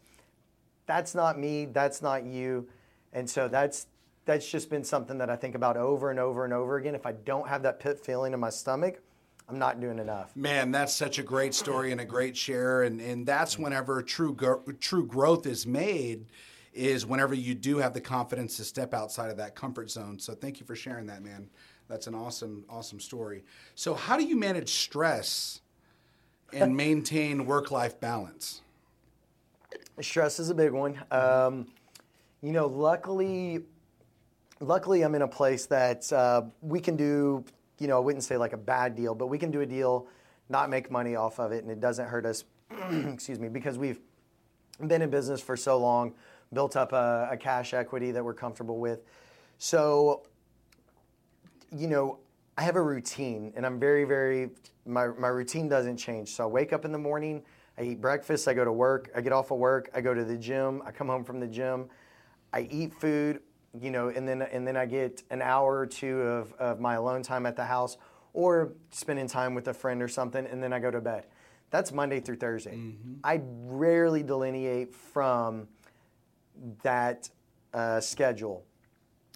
That's 0.87 1.15
not 1.15 1.39
me, 1.39 1.67
that's 1.67 2.03
not 2.03 2.25
you. 2.25 2.69
And 3.13 3.31
so 3.31 3.47
that's 3.47 3.87
that's 4.25 4.51
just 4.51 4.69
been 4.69 4.83
something 4.83 5.19
that 5.19 5.31
I 5.31 5.37
think 5.37 5.55
about 5.55 5.77
over 5.77 6.11
and 6.11 6.19
over 6.19 6.45
and 6.45 6.53
over 6.53 6.77
again. 6.77 6.97
If 6.97 7.07
I 7.07 7.13
don't 7.13 7.47
have 7.47 7.63
that 7.63 7.79
pit 7.79 8.01
feeling 8.01 8.33
in 8.33 8.41
my 8.41 8.51
stomach, 8.51 9.01
I'm 9.49 9.59
not 9.59 9.81
doing 9.81 9.99
enough. 9.99 10.35
Man, 10.35 10.71
that's 10.71 10.95
such 10.95 11.19
a 11.19 11.23
great 11.23 11.55
story 11.55 11.93
and 11.93 12.01
a 12.01 12.05
great 12.05 12.37
share, 12.37 12.83
and 12.83 13.01
and 13.01 13.27
that's 13.27 13.59
whenever 13.59 14.03
true 14.03 14.35
true 14.81 15.07
growth 15.07 15.47
is 15.47 15.67
made, 15.67 16.27
is 16.73 17.05
whenever 17.05 17.35
you 17.35 17.55
do 17.55 17.79
have 17.79 17.93
the 17.93 18.01
confidence 18.01 18.57
to 18.57 18.65
step 18.65 18.95
outside 18.95 19.31
of 19.31 19.37
that 19.37 19.55
comfort 19.55 19.91
zone. 19.91 20.19
So 20.19 20.35
thank 20.35 20.61
you 20.61 20.67
for 20.67 20.75
sharing 20.75 21.07
that, 21.07 21.23
man. 21.23 21.51
That's 21.89 22.07
an 22.07 22.15
awesome 22.15 22.65
awesome 22.71 23.01
story. 23.01 23.45
So 23.75 23.95
how 23.95 24.17
do 24.17 24.25
you 24.25 24.37
manage 24.37 24.71
stress 24.71 25.61
and 26.53 26.75
maintain 26.77 27.45
work 27.45 27.71
life 27.71 28.01
balance? 28.01 28.63
Stress 30.01 30.41
is 30.41 30.49
a 30.49 30.55
big 30.55 30.73
one. 30.73 31.01
Um, 31.11 31.67
you 32.41 32.53
know, 32.53 32.67
luckily, 32.67 33.61
luckily 34.61 35.03
I'm 35.03 35.15
in 35.15 35.23
a 35.23 35.29
place 35.29 35.67
that 35.67 36.11
uh, 36.13 36.43
we 36.63 36.81
can 36.81 36.97
do 36.97 37.45
you 37.79 37.87
know, 37.87 37.97
I 37.97 38.01
wouldn't 38.01 38.25
say 38.25 38.37
like 38.37 38.53
a 38.53 38.59
bad 38.59 38.95
deal, 38.95 39.15
but 39.15 39.27
we 39.27 39.39
can 39.39 39.51
do 39.51 39.61
a 39.61 39.67
deal, 39.67 40.07
not 40.49 40.71
make 40.71 40.91
money 40.91 41.17
off 41.17 41.39
of 41.39 41.53
it, 41.53 41.63
and 41.63 41.71
it 41.71 41.81
doesn't 41.81 42.07
hurt 42.07 42.27
us, 42.27 42.45
excuse 42.91 43.39
me, 43.39 43.49
because 43.49 43.79
we've 43.79 44.01
been 44.87 45.03
in 45.03 45.11
business 45.11 45.41
for 45.41 45.57
so 45.57 45.79
long, 45.79 46.15
built 46.53 46.77
up 46.77 46.93
a, 46.93 47.29
a 47.33 47.37
cash 47.37 47.75
equity 47.75 48.11
that 48.13 48.25
we're 48.25 48.35
comfortable 48.35 48.79
with. 48.79 49.01
So, 49.59 50.23
you 51.71 51.89
know, 51.89 52.19
I 52.57 52.63
have 52.63 52.77
a 52.77 52.83
routine, 52.83 53.53
and 53.57 53.67
I'm 53.67 53.81
very, 53.81 54.05
very, 54.05 54.51
my, 54.87 55.09
my 55.09 55.29
routine 55.29 55.69
doesn't 55.69 55.97
change. 55.97 56.31
So 56.31 56.45
I 56.45 56.47
wake 56.47 56.73
up 56.73 56.85
in 56.85 56.93
the 56.93 56.99
morning, 56.99 57.43
I 57.77 57.83
eat 57.83 58.01
breakfast, 58.01 58.47
I 58.47 58.55
go 58.55 58.65
to 58.65 58.73
work, 58.73 59.11
I 59.17 59.21
get 59.21 59.33
off 59.33 59.51
of 59.51 59.59
work, 59.59 59.91
I 59.93 60.01
go 60.01 60.15
to 60.15 60.25
the 60.25 60.37
gym, 60.37 60.83
I 60.87 60.93
come 60.93 61.09
home 61.09 61.25
from 61.25 61.41
the 61.41 61.49
gym, 61.49 61.89
I 62.53 62.69
eat 62.71 62.95
food, 62.95 63.41
you 63.81 63.91
know, 63.91 64.09
and 64.09 64.27
then 64.29 64.43
and 64.43 64.67
then 64.67 64.77
I 64.77 64.87
get 64.87 65.23
an 65.31 65.43
hour 65.43 65.79
or 65.79 65.87
two 65.87 66.21
of, 66.21 66.53
of 66.55 66.81
my 66.81 66.95
alone 66.95 67.23
time 67.23 67.47
at 67.47 67.57
the 67.57 67.65
house 67.65 67.97
or 68.33 68.73
spending 68.91 69.27
time 69.27 69.55
with 69.55 69.69
a 69.69 69.75
friend 69.75 70.03
or 70.03 70.09
something, 70.09 70.47
and 70.47 70.63
then 70.63 70.73
I 70.73 70.79
go 70.79 70.91
to 70.91 71.01
bed. 71.01 71.27
That's 71.71 71.93
Monday 71.93 72.21
through 72.21 72.37
Thursday. 72.37 72.77
Mm-hmm. 72.77 73.15
I 73.25 73.41
rarely 73.65 74.23
delineate 74.23 74.95
from 74.95 75.69
that 76.83 77.29
uh, 77.73 78.01
schedule. 78.01 78.65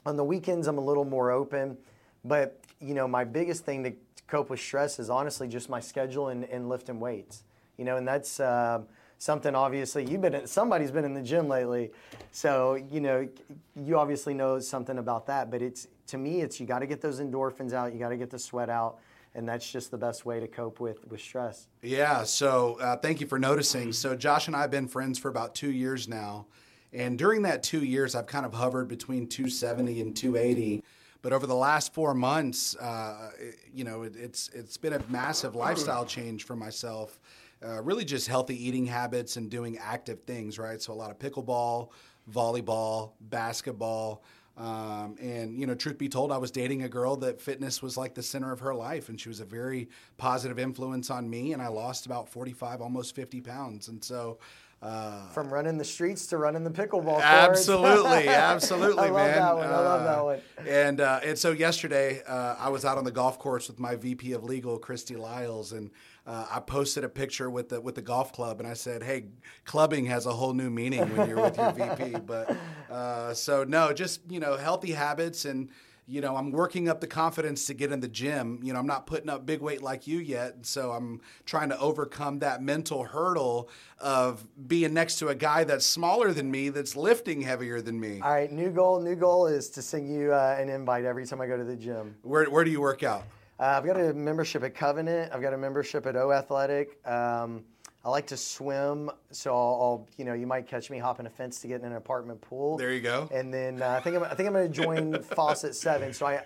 On 0.07 0.17
the 0.17 0.25
weekends, 0.25 0.69
I'm 0.69 0.79
a 0.79 0.85
little 0.85 1.05
more 1.05 1.31
open, 1.31 1.77
but 2.25 2.61
you 2.81 2.95
know, 2.95 3.09
my 3.09 3.25
biggest 3.25 3.65
thing 3.65 3.83
to 3.85 3.93
cope 4.29 4.51
with 4.51 4.61
stress 4.61 4.99
is 4.99 5.11
honestly 5.11 5.49
just 5.49 5.69
my 5.69 5.81
schedule 5.81 6.29
and, 6.29 6.45
and 6.45 6.69
lifting 6.69 7.01
weights. 7.01 7.43
You 7.77 7.85
know, 7.85 7.97
and 7.97 8.07
that's 8.07 8.41
uh, 8.41 8.83
something 9.19 9.55
obviously 9.55 10.05
you've 10.05 10.21
been 10.21 10.47
somebody's 10.47 10.91
been 10.91 11.05
in 11.05 11.13
the 11.13 11.23
gym 11.23 11.49
lately. 11.49 11.91
So 12.31 12.77
you 12.77 13.01
know 13.01 13.29
you 13.77 13.99
obviously 13.99 14.33
know 14.33 14.59
something 14.61 14.99
about 14.99 15.27
that 15.27 15.51
but 15.51 15.61
it's 15.61 15.89
to 16.07 16.19
me 16.19 16.41
it's 16.41 16.59
you 16.59 16.67
got 16.67 16.79
to 16.79 16.87
get 16.87 17.01
those 17.01 17.21
endorphins 17.21 17.73
out 17.73 17.93
you 17.93 17.99
got 17.99 18.11
to 18.11 18.17
get 18.17 18.31
the 18.31 18.39
sweat 18.39 18.71
out 18.71 18.99
and 19.35 19.47
that's 19.47 19.71
just 19.71 19.91
the 19.91 19.99
best 19.99 20.25
way 20.25 20.41
to 20.41 20.49
cope 20.49 20.81
with 20.81 21.07
with 21.09 21.21
stress. 21.21 21.67
Yeah 21.83 22.23
so 22.23 22.79
uh, 22.81 22.97
thank 22.97 23.21
you 23.21 23.27
for 23.27 23.39
noticing. 23.39 23.93
So 23.93 24.15
josh 24.15 24.47
and 24.47 24.57
i 24.57 24.63
have 24.63 24.71
been 24.71 24.89
friends 24.89 25.19
for 25.19 25.29
about 25.29 25.55
two 25.55 25.73
years 25.73 26.09
now 26.09 26.47
and 26.93 27.19
during 27.19 27.43
that 27.43 27.63
two 27.63 27.85
years 27.85 28.15
i've 28.15 28.27
kind 28.27 28.47
of 28.47 28.55
hovered 28.55 28.89
between 28.89 29.27
270 29.27 30.01
and 30.01 30.17
280 30.17 30.83
but 31.21 31.33
over 31.33 31.49
the 31.49 31.55
last 31.55 31.93
four 31.93 32.15
months, 32.15 32.77
uh, 32.77 33.33
you 33.75 33.83
know, 33.83 34.05
it, 34.05 34.15
it's 34.15 34.51
it's 34.51 34.77
been 34.77 34.93
a 34.93 35.03
massive 35.09 35.57
lifestyle 35.57 36.07
change 36.07 36.45
for 36.45 36.55
myself 36.55 37.19
uh, 37.65 37.83
really 37.83 38.05
just 38.05 38.29
healthy 38.29 38.57
eating 38.67 38.87
habits 38.87 39.37
and 39.37 39.51
doing 39.51 39.79
active 39.79 40.23
things, 40.27 40.59
right? 40.59 40.81
So 40.81 40.93
a 40.93 40.95
lot 40.95 41.11
of 41.11 41.19
pickleball, 41.19 41.91
volleyball, 42.33 43.13
basketball. 43.21 44.23
Um, 44.57 45.17
and 45.21 45.57
you 45.59 45.67
know, 45.67 45.75
truth 45.77 45.99
be 45.99 46.09
told, 46.09 46.33
I 46.33 46.39
was 46.39 46.51
dating 46.51 46.83
a 46.83 46.89
girl 46.89 47.15
that 47.19 47.41
fitness 47.41 47.81
was 47.81 47.97
like 47.97 48.15
the 48.15 48.23
center 48.25 48.51
of 48.53 48.59
her 48.61 48.75
life, 48.75 49.09
and 49.09 49.21
she 49.21 49.29
was 49.29 49.39
a 49.41 49.45
very 49.45 49.89
positive 50.17 50.59
influence 50.59 51.11
on 51.11 51.31
me. 51.31 51.53
And 51.53 51.63
I 51.63 51.69
lost 51.69 52.07
about 52.07 52.29
forty-five, 52.29 52.81
almost 52.81 53.15
fifty 53.15 53.41
pounds. 53.41 53.87
And 53.89 54.03
so, 54.03 54.39
Uh, 54.81 55.29
From 55.31 55.53
running 55.53 55.77
the 55.79 55.85
streets 55.85 56.27
to 56.29 56.37
running 56.39 56.63
the 56.65 56.71
pickleball. 56.71 57.21
Absolutely, 57.21 58.29
absolutely, 58.29 59.05
I 59.09 59.11
love 59.11 59.27
man. 59.27 59.37
that 59.39 59.57
one. 59.57 59.67
I 59.67 59.79
love 59.81 60.05
that 60.05 60.19
Uh, 60.19 60.25
one. 60.25 60.41
And 60.69 61.01
uh, 61.01 61.21
and 61.25 61.37
so 61.39 61.51
yesterday, 61.53 62.23
uh, 62.27 62.55
I 62.59 62.69
was 62.69 62.85
out 62.85 62.97
on 62.99 63.05
the 63.05 63.11
golf 63.13 63.39
course 63.41 63.67
with 63.69 63.79
my 63.81 63.95
VP 63.97 64.33
of 64.33 64.43
legal, 64.45 64.79
Christy 64.79 65.15
Lyles, 65.17 65.73
and 65.73 65.91
uh, 66.29 66.47
I 66.51 66.61
posted 66.61 67.05
a 67.05 67.09
picture 67.09 67.49
with 67.49 67.71
the 67.71 67.81
with 67.81 67.95
the 67.95 68.03
golf 68.03 68.35
club, 68.35 68.61
and 68.61 68.69
I 68.69 68.75
said, 68.75 69.03
"Hey, 69.03 69.25
clubbing 69.65 70.05
has 70.07 70.27
a 70.27 70.33
whole 70.33 70.53
new 70.53 70.69
meaning 70.69 71.01
when 71.17 71.27
you're 71.27 71.41
with 71.41 71.57
your 71.57 71.73
VP." 71.73 72.17
But 72.27 72.55
uh, 72.91 73.33
so 73.33 73.65
no, 73.65 73.95
just 73.95 74.21
you 74.29 74.39
know, 74.39 74.57
healthy 74.57 74.93
habits 74.93 75.47
and. 75.47 75.71
You 76.11 76.23
know, 76.23 76.37
I'm 76.37 76.53
working 76.53 76.89
up 76.89 77.03
the 77.03 77.07
confidence 77.07 77.67
to 77.67 77.75
get 77.75 77.93
in 77.93 78.01
the 78.01 78.09
gym. 78.09 78.61
You 78.63 78.73
know, 78.73 78.79
I'm 78.79 78.87
not 78.87 79.07
putting 79.07 79.29
up 79.29 79.45
big 79.45 79.61
weight 79.61 79.83
like 79.83 80.07
you 80.07 80.21
yet. 80.21 80.65
So 80.65 80.93
I'm 80.93 81.21
trying 81.45 81.69
to 81.69 81.79
overcome 81.79 82.39
that 82.39 82.63
mental 82.63 83.05
hurdle 83.05 83.69
of 83.99 84.49
being 84.67 84.95
next 84.95 85.19
to 85.19 85.29
a 85.29 85.35
guy 85.35 85.65
that's 85.65 85.85
smaller 85.85 86.33
than 86.33 86.51
me, 86.51 86.71
that's 86.71 86.97
lifting 86.97 87.43
heavier 87.43 87.83
than 87.83 88.01
me. 88.01 88.23
All 88.23 88.33
right, 88.33 88.51
new 88.51 88.71
goal. 88.71 89.03
New 89.03 89.17
goal 89.17 89.49
is 89.49 89.69
to 89.69 89.83
send 89.83 90.11
you 90.11 90.33
uh, 90.33 90.57
an 90.59 90.71
invite 90.71 91.05
every 91.05 91.27
time 91.27 91.43
I 91.43 91.47
go 91.47 91.59
to 91.59 91.65
the 91.65 91.77
gym. 91.77 92.15
Where, 92.23 92.47
where 92.47 92.65
do 92.65 92.71
you 92.71 92.81
work 92.81 93.03
out? 93.03 93.25
Uh, 93.61 93.65
I've 93.65 93.85
got 93.85 93.99
a 93.99 94.15
membership 94.15 94.63
at 94.63 94.75
Covenant. 94.75 95.33
I've 95.33 95.43
got 95.43 95.53
a 95.53 95.59
membership 95.59 96.07
at 96.07 96.17
O 96.17 96.31
Athletic. 96.33 96.99
Um, 97.07 97.65
I 98.05 98.11
like 98.11 98.27
to 98.29 98.37
swim, 98.37 99.11
so 99.33 99.53
I'll, 99.53 99.59
I'll, 99.83 100.09
you 100.17 100.25
know, 100.25 100.33
you 100.33 100.47
might 100.47 100.67
catch 100.69 100.89
me 100.89 100.99
hopping 100.99 101.27
a 101.27 101.31
fence 101.31 101.61
to 101.61 101.69
get 101.69 101.81
in 101.81 101.87
an 101.89 101.95
apartment 101.97 102.41
pool. 102.41 102.77
There 102.79 102.93
you 102.93 103.01
go. 103.01 103.29
And 103.33 103.53
then 103.53 103.83
uh, 103.83 103.89
I 103.91 104.01
think 104.01 104.17
I'm, 104.17 104.23
I 104.25 104.35
think 104.35 104.47
I'm 104.47 104.53
going 104.53 104.71
to 104.71 104.83
join 104.83 105.21
Faucet 105.35 105.75
Seven. 105.75 106.13
So 106.13 106.25
I, 106.27 106.43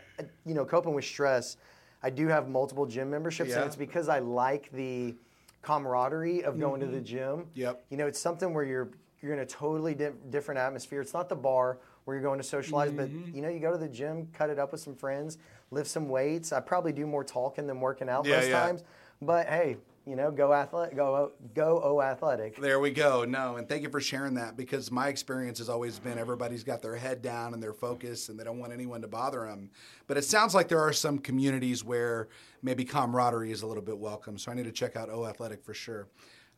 you 0.46 0.54
know, 0.54 0.64
coping 0.64 0.94
with 0.94 1.04
stress, 1.04 1.58
I 2.02 2.08
do 2.08 2.26
have 2.28 2.48
multiple 2.48 2.86
gym 2.86 3.10
memberships, 3.10 3.50
Yeah. 3.50 3.58
and 3.58 3.66
it's 3.66 3.76
because 3.76 4.08
I 4.08 4.18
like 4.20 4.70
the 4.72 5.14
camaraderie 5.60 6.42
of 6.42 6.58
going 6.58 6.80
to 6.80 6.86
the 6.86 7.00
gym. 7.00 7.20
Mm-hmm. 7.40 7.60
Yep. 7.60 7.84
You 7.90 7.96
know, 7.98 8.06
it's 8.06 8.18
something 8.18 8.52
where 8.54 8.64
you're 8.64 8.88
you're 9.20 9.34
in 9.34 9.38
a 9.40 9.46
totally 9.46 9.94
di- 9.94 10.10
different 10.30 10.58
atmosphere. 10.58 11.00
It's 11.00 11.14
not 11.14 11.28
the 11.28 11.36
bar 11.36 11.78
where 12.06 12.16
you're 12.16 12.24
going 12.24 12.40
to 12.40 12.44
socialize, 12.46 12.90
Mm-hmm. 12.90 13.22
but 13.26 13.34
you 13.36 13.42
know, 13.42 13.48
you 13.50 13.60
go 13.60 13.70
to 13.70 13.78
the 13.78 13.88
gym, 13.88 14.26
cut 14.32 14.50
it 14.50 14.58
up 14.58 14.72
with 14.72 14.80
some 14.80 14.96
friends, 14.96 15.38
lift 15.72 15.90
some 15.90 16.08
weights. 16.08 16.52
I 16.52 16.60
probably 16.60 16.92
do 16.92 17.06
more 17.06 17.24
talking 17.24 17.66
than 17.66 17.80
working 17.80 18.08
out 18.08 18.24
Yeah, 18.24 18.36
most 18.36 18.48
yeah. 18.48 18.60
times, 18.60 18.84
but 19.20 19.48
hey, 19.48 19.78
you 20.06 20.16
know, 20.16 20.30
go 20.30 20.52
athletic, 20.52 20.96
go 20.96 21.32
go 21.54 21.80
O 21.82 22.02
athletic. 22.02 22.60
There 22.60 22.80
we 22.80 22.90
go. 22.90 23.24
No, 23.24 23.56
and 23.56 23.68
thank 23.68 23.82
you 23.82 23.88
for 23.88 24.00
sharing 24.00 24.34
that 24.34 24.56
because 24.56 24.90
my 24.90 25.08
experience 25.08 25.58
has 25.58 25.68
always 25.68 25.98
been 25.98 26.18
everybody's 26.18 26.64
got 26.64 26.82
their 26.82 26.96
head 26.96 27.22
down 27.22 27.54
and 27.54 27.62
their 27.62 27.72
focus 27.72 28.28
and 28.28 28.38
they 28.38 28.44
don't 28.44 28.58
want 28.58 28.72
anyone 28.72 29.00
to 29.02 29.08
bother 29.08 29.46
them. 29.46 29.70
But 30.08 30.16
it 30.16 30.24
sounds 30.24 30.54
like 30.54 30.68
there 30.68 30.80
are 30.80 30.92
some 30.92 31.18
communities 31.18 31.84
where 31.84 32.28
maybe 32.62 32.84
camaraderie 32.84 33.52
is 33.52 33.62
a 33.62 33.66
little 33.66 33.82
bit 33.82 33.96
welcome. 33.96 34.38
So 34.38 34.50
I 34.50 34.54
need 34.54 34.64
to 34.64 34.72
check 34.72 34.96
out 34.96 35.08
O 35.08 35.24
Athletic 35.24 35.62
for 35.64 35.72
sure. 35.74 36.08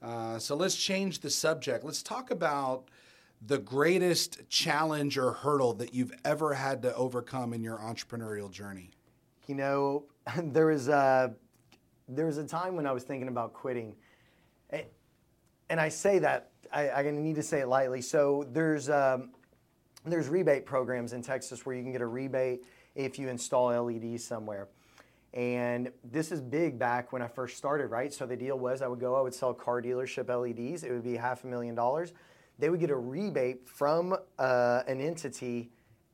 Uh, 0.02 0.38
so 0.38 0.56
let's 0.56 0.74
change 0.76 1.20
the 1.20 1.30
subject. 1.30 1.84
Let's 1.84 2.02
talk 2.02 2.30
about 2.30 2.88
the 3.46 3.58
greatest 3.58 4.48
challenge 4.48 5.18
or 5.18 5.32
hurdle 5.32 5.74
that 5.74 5.92
you've 5.94 6.12
ever 6.24 6.54
had 6.54 6.80
to 6.82 6.94
overcome 6.94 7.52
in 7.52 7.62
your 7.62 7.76
entrepreneurial 7.78 8.50
journey. 8.50 8.90
You 9.46 9.54
know, 9.54 10.04
there 10.42 10.66
was 10.66 10.88
a 10.88 11.34
there 12.08 12.26
was 12.26 12.38
a 12.38 12.44
time 12.44 12.76
when 12.76 12.86
I 12.86 12.92
was 12.92 13.04
thinking 13.04 13.28
about 13.28 13.54
quitting, 13.54 13.94
and 15.70 15.80
I 15.80 15.88
say 15.88 16.18
that 16.18 16.50
I, 16.72 16.90
I 16.90 17.10
need 17.10 17.36
to 17.36 17.42
say 17.42 17.60
it 17.60 17.68
lightly. 17.68 18.02
So 18.02 18.46
there's 18.52 18.90
um, 18.90 19.30
there's 20.04 20.28
rebate 20.28 20.66
programs 20.66 21.12
in 21.12 21.22
Texas 21.22 21.64
where 21.64 21.74
you 21.74 21.82
can 21.82 21.92
get 21.92 22.00
a 22.00 22.06
rebate 22.06 22.64
if 22.94 23.18
you 23.18 23.28
install 23.28 23.68
LEDs 23.84 24.24
somewhere. 24.24 24.68
And 25.32 25.90
this 26.04 26.30
is 26.30 26.40
big 26.40 26.78
back 26.78 27.12
when 27.12 27.20
I 27.20 27.26
first 27.26 27.56
started, 27.56 27.88
right? 27.88 28.12
So 28.12 28.24
the 28.24 28.36
deal 28.36 28.56
was 28.56 28.82
I 28.82 28.86
would 28.86 29.00
go, 29.00 29.16
I 29.16 29.20
would 29.20 29.34
sell 29.34 29.52
car 29.52 29.82
dealership 29.82 30.28
LEDs. 30.28 30.84
It 30.84 30.92
would 30.92 31.02
be 31.02 31.16
half 31.16 31.42
a 31.42 31.48
million 31.48 31.74
dollars. 31.74 32.12
They 32.58 32.70
would 32.70 32.78
get 32.78 32.90
a 32.90 32.96
rebate 32.96 33.68
from 33.68 34.16
uh, 34.38 34.82
an 34.86 35.00
entity 35.00 35.70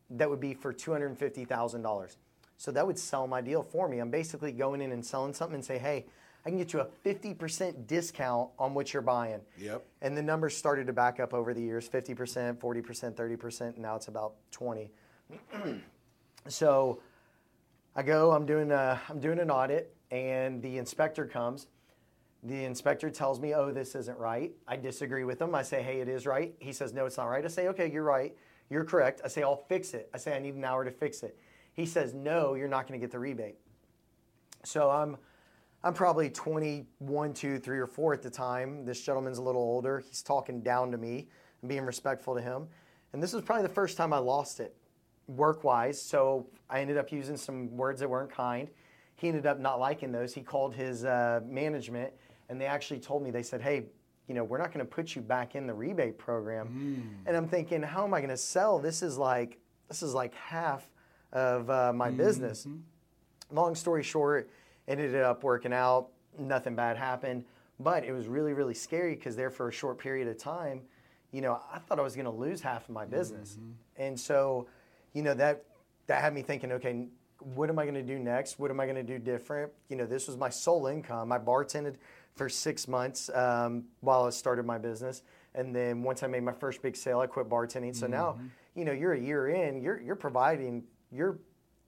that 0.09 0.31
would 0.31 0.41
be 0.41 0.55
for 0.55 0.73
$250,000. 0.73 2.17
So 2.61 2.71
that 2.73 2.87
would 2.87 2.99
sell 2.99 3.27
my 3.27 3.41
deal 3.41 3.63
for 3.63 3.89
me. 3.89 4.01
I'm 4.01 4.11
basically 4.11 4.53
going 4.53 4.83
in 4.83 4.93
and 4.93 5.03
selling 5.03 5.33
something 5.33 5.55
and 5.55 5.65
say, 5.65 5.79
hey, 5.79 6.05
I 6.45 6.51
can 6.51 6.59
get 6.59 6.75
you 6.75 6.81
a 6.81 6.89
50% 7.07 7.87
discount 7.87 8.51
on 8.59 8.75
what 8.75 8.93
you're 8.93 9.01
buying. 9.01 9.41
Yep. 9.59 9.83
And 10.03 10.15
the 10.15 10.21
numbers 10.21 10.55
started 10.55 10.87
to 10.89 10.93
back 10.93 11.21
up 11.21 11.33
over 11.33 11.55
the 11.55 11.63
years 11.63 11.89
50%, 11.89 12.59
40%, 12.59 13.15
30%, 13.15 13.61
and 13.63 13.79
now 13.79 13.97
it's 13.97 14.09
about 14.09 14.35
20. 14.51 14.91
so 16.49 17.01
I 17.97 18.03
go, 18.03 18.33
I'm 18.33 18.45
doing, 18.45 18.73
a, 18.73 19.01
I'm 19.09 19.21
doing 19.21 19.39
an 19.39 19.51
audit, 19.51 19.97
and 20.11 20.61
the 20.61 20.77
inspector 20.77 21.25
comes. 21.25 21.67
The 22.43 22.67
inspector 22.67 23.09
tells 23.09 23.41
me, 23.41 23.55
oh, 23.55 23.73
this 23.73 23.95
isn't 23.95 24.19
right. 24.19 24.53
I 24.69 24.77
disagree 24.77 25.25
with 25.25 25.41
him. 25.41 25.55
I 25.55 25.63
say, 25.63 25.83
hey, 25.83 26.03
it 26.03 26.09
is 26.09 26.27
right. 26.27 26.55
He 26.59 26.75
says, 26.75 26.93
no, 26.93 27.07
it's 27.07 27.17
not 27.17 27.25
right. 27.25 27.43
I 27.43 27.49
say, 27.49 27.69
okay, 27.69 27.91
you're 27.91 28.05
right. 28.05 28.37
You're 28.69 28.85
correct. 28.85 29.23
I 29.25 29.29
say, 29.29 29.43
I'll 29.43 29.65
fix 29.67 29.95
it. 29.95 30.11
I 30.13 30.19
say, 30.19 30.37
I 30.37 30.39
need 30.39 30.57
an 30.57 30.65
hour 30.65 30.85
to 30.85 30.91
fix 30.91 31.23
it. 31.23 31.39
He 31.75 31.87
says, 31.87 32.15
no, 32.15 32.55
you're 32.55 32.69
not 32.69 32.87
going 32.87 32.99
to 32.99 33.05
get 33.05 33.13
the 33.13 33.19
rebate. 33.19 33.57
So 34.65 34.91
I'm, 34.91 35.17
I'm 35.83 35.95
probably 35.95 36.29
21, 36.31 37.33
2, 37.33 37.59
3, 37.59 37.79
or 37.79 37.87
4 37.87 38.15
at 38.15 38.23
the 38.23 38.31
time. 38.31 38.85
This 38.85 39.01
gentleman's 39.03 39.39
a 39.39 39.43
little 39.43 39.63
older. 39.63 40.01
He's 40.07 40.23
talking 40.23 40.63
down 40.63 40.91
to 40.93 40.99
me 40.99 41.29
and 41.63 41.69
being 41.69 41.85
respectful 41.85 42.35
to 42.35 42.41
him. 42.41 42.69
And 43.13 43.23
this 43.23 43.33
was 43.33 43.43
probably 43.43 43.67
the 43.67 43.75
first 43.75 43.97
time 43.97 44.13
I 44.13 44.19
lost 44.19 44.61
it 44.61 44.77
work 45.37 45.65
wise. 45.65 46.01
So 46.01 46.47
I 46.69 46.81
ended 46.81 46.97
up 46.97 47.13
using 47.13 47.37
some 47.37 47.77
words 47.77 48.01
that 48.01 48.09
weren't 48.09 48.31
kind. 48.31 48.69
He 49.17 49.29
ended 49.29 49.47
up 49.47 49.61
not 49.61 49.79
liking 49.79 50.13
those. 50.13 50.35
He 50.35 50.41
called 50.41 50.75
his 50.75 51.05
uh, 51.05 51.41
management 51.47 52.13
and 52.49 52.61
they 52.61 52.67
actually 52.67 52.99
told 52.99 53.23
me, 53.23 53.31
they 53.31 53.45
said, 53.45 53.61
hey, 53.63 53.85
you 54.27 54.35
know, 54.35 54.45
we're 54.45 54.59
not 54.59 54.73
going 54.73 54.85
to 54.85 54.91
put 54.91 55.15
you 55.15 55.23
back 55.23 55.55
in 55.55 55.67
the 55.67 55.75
rebate 55.75 56.19
program. 56.19 56.67
And 57.27 57.37
I'm 57.37 57.49
thinking, 57.49 57.83
how 57.83 58.05
am 58.05 58.13
I 58.13 58.21
going 58.21 58.31
to 58.31 58.37
sell? 58.37 58.79
This 58.79 59.03
is 59.03 59.19
like, 59.19 59.59
this 59.89 60.03
is 60.03 60.15
like 60.15 60.35
half 60.35 60.89
of 61.33 61.71
uh, 61.71 61.93
my 61.93 62.11
business 62.11 62.67
long 63.53 63.75
story 63.75 64.03
short, 64.03 64.51
it 64.87 64.93
ended 64.93 65.15
up 65.17 65.43
working 65.43 65.73
out. 65.73 66.09
Nothing 66.39 66.75
bad 66.75 66.97
happened, 66.97 67.45
but 67.79 68.05
it 68.05 68.13
was 68.13 68.27
really, 68.29 68.53
really 68.53 68.75
scary 68.75 69.15
because 69.15 69.37
there 69.37 69.51
for 69.51 69.69
a 69.69 69.73
short 69.73 69.99
period 69.99 70.29
of 70.29 70.39
time, 70.39 70.83
you 71.33 71.41
know, 71.41 71.61
I 71.73 71.79
thought 71.79 71.99
I 71.99 72.03
was 72.03 72.15
going 72.15 72.27
to 72.27 72.31
lose 72.31 72.61
half 72.61 72.89
of 72.89 72.95
my 72.95 73.05
business, 73.05 73.59
and 73.97 74.19
so, 74.19 74.69
you 75.13 75.23
know, 75.23 75.35
that 75.35 75.65
that 76.07 76.21
had 76.23 76.35
me 76.35 76.43
thinking, 76.43 76.73
okay, 76.73 77.07
what 77.39 77.69
am 77.69 77.79
I 77.79 77.85
going 77.85 77.95
to 77.95 78.03
do 78.03 78.19
next? 78.19 78.59
What 78.59 78.71
am 78.71 78.81
I 78.81 78.85
going 78.85 78.97
to 78.97 79.03
do 79.03 79.19
different? 79.19 79.73
You 79.89 79.97
know, 79.97 80.07
this 80.07 80.27
was 80.29 80.37
my 80.37 80.51
sole 80.51 80.87
income. 80.87 81.33
I 81.33 81.39
bartended 81.39 81.97
for 82.35 82.49
six 82.49 82.87
months 82.89 83.31
um, 83.35 83.85
while 84.01 84.25
I 84.25 84.31
started 84.31 84.67
my 84.67 84.79
business, 84.79 85.23
and 85.55 85.75
then 85.75 86.03
once 86.03 86.23
I 86.23 86.27
made 86.27 86.43
my 86.43 86.53
first 86.53 86.83
big 86.83 86.97
sale, 86.97 87.21
I 87.21 87.27
quit 87.27 87.49
bartending. 87.49 87.95
So 87.95 88.07
now, 88.07 88.39
you 88.75 88.85
know, 88.85 88.93
you're 88.93 89.15
a 89.15 89.21
year 89.21 89.49
in, 89.49 89.83
you're 89.83 90.01
you're 90.01 90.17
providing, 90.17 90.85
you're 91.13 91.39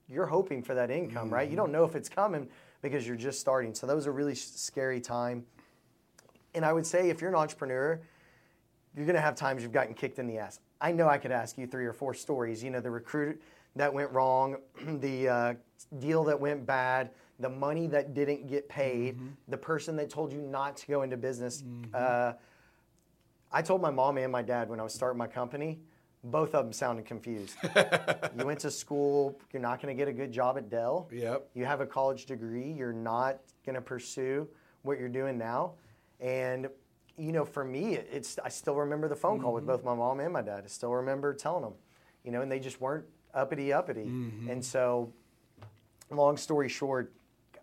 you're 0.09 0.25
hoping 0.25 0.61
for 0.61 0.75
that 0.75 0.91
income, 0.91 1.29
right? 1.29 1.49
You 1.49 1.55
don't 1.55 1.71
know 1.71 1.85
if 1.85 1.95
it's 1.95 2.09
coming 2.09 2.47
because 2.81 3.07
you're 3.07 3.15
just 3.15 3.39
starting. 3.39 3.73
So 3.73 3.87
that 3.87 3.95
was 3.95 4.05
a 4.05 4.11
really 4.11 4.35
scary 4.35 4.99
time. 4.99 5.45
And 6.53 6.65
I 6.65 6.73
would 6.73 6.85
say 6.85 7.09
if 7.09 7.21
you're 7.21 7.29
an 7.29 7.35
entrepreneur, 7.35 7.99
you're 8.95 9.05
going 9.05 9.15
to 9.15 9.21
have 9.21 9.35
times 9.35 9.63
you've 9.63 9.71
gotten 9.71 9.93
kicked 9.93 10.19
in 10.19 10.27
the 10.27 10.37
ass. 10.37 10.59
I 10.81 10.91
know 10.91 11.07
I 11.07 11.17
could 11.17 11.31
ask 11.31 11.57
you 11.57 11.65
three 11.65 11.85
or 11.85 11.93
four 11.93 12.13
stories. 12.13 12.63
You 12.63 12.69
know, 12.69 12.81
the 12.81 12.91
recruit 12.91 13.41
that 13.75 13.91
went 13.91 14.11
wrong, 14.11 14.57
the 14.99 15.29
uh, 15.29 15.53
deal 15.99 16.23
that 16.25 16.39
went 16.39 16.65
bad, 16.65 17.11
the 17.39 17.49
money 17.49 17.87
that 17.87 18.13
didn't 18.13 18.47
get 18.47 18.69
paid, 18.69 19.17
the 19.47 19.57
person 19.57 19.95
that 19.95 20.09
told 20.09 20.31
you 20.31 20.41
not 20.41 20.77
to 20.77 20.87
go 20.87 21.01
into 21.01 21.17
business. 21.17 21.63
Uh, 21.93 22.33
I 23.51 23.61
told 23.61 23.81
my 23.81 23.89
mom 23.91 24.17
and 24.17 24.31
my 24.31 24.41
dad 24.41 24.69
when 24.69 24.79
I 24.79 24.83
was 24.83 24.93
starting 24.93 25.17
my 25.17 25.27
company, 25.27 25.79
both 26.23 26.55
of 26.55 26.65
them 26.65 26.73
sounded 26.73 27.05
confused. 27.05 27.55
you 28.37 28.45
went 28.45 28.59
to 28.59 28.71
school, 28.71 29.39
you're 29.51 29.61
not 29.61 29.81
going 29.81 29.95
to 29.95 29.99
get 29.99 30.07
a 30.07 30.13
good 30.13 30.31
job 30.31 30.57
at 30.57 30.69
Dell. 30.69 31.09
Yep. 31.11 31.49
You 31.53 31.65
have 31.65 31.81
a 31.81 31.85
college 31.85 32.25
degree, 32.25 32.71
you're 32.71 32.93
not 32.93 33.39
going 33.65 33.75
to 33.75 33.81
pursue 33.81 34.47
what 34.83 34.99
you're 34.99 35.09
doing 35.09 35.37
now. 35.37 35.73
And 36.19 36.69
you 37.17 37.31
know, 37.31 37.45
for 37.45 37.63
me, 37.63 37.95
it's 37.95 38.39
I 38.43 38.49
still 38.49 38.75
remember 38.75 39.07
the 39.07 39.15
phone 39.15 39.39
call 39.39 39.53
with 39.53 39.67
both 39.67 39.83
my 39.83 39.93
mom 39.93 40.19
and 40.19 40.33
my 40.33 40.41
dad. 40.41 40.63
I 40.65 40.67
still 40.67 40.93
remember 40.93 41.33
telling 41.33 41.63
them, 41.63 41.73
you 42.23 42.31
know, 42.31 42.41
and 42.41 42.51
they 42.51 42.59
just 42.59 42.81
weren't 42.81 43.05
uppity 43.33 43.71
uppity. 43.71 44.03
And 44.49 44.63
so, 44.63 45.13
long 46.09 46.37
story 46.37 46.69
short, 46.69 47.13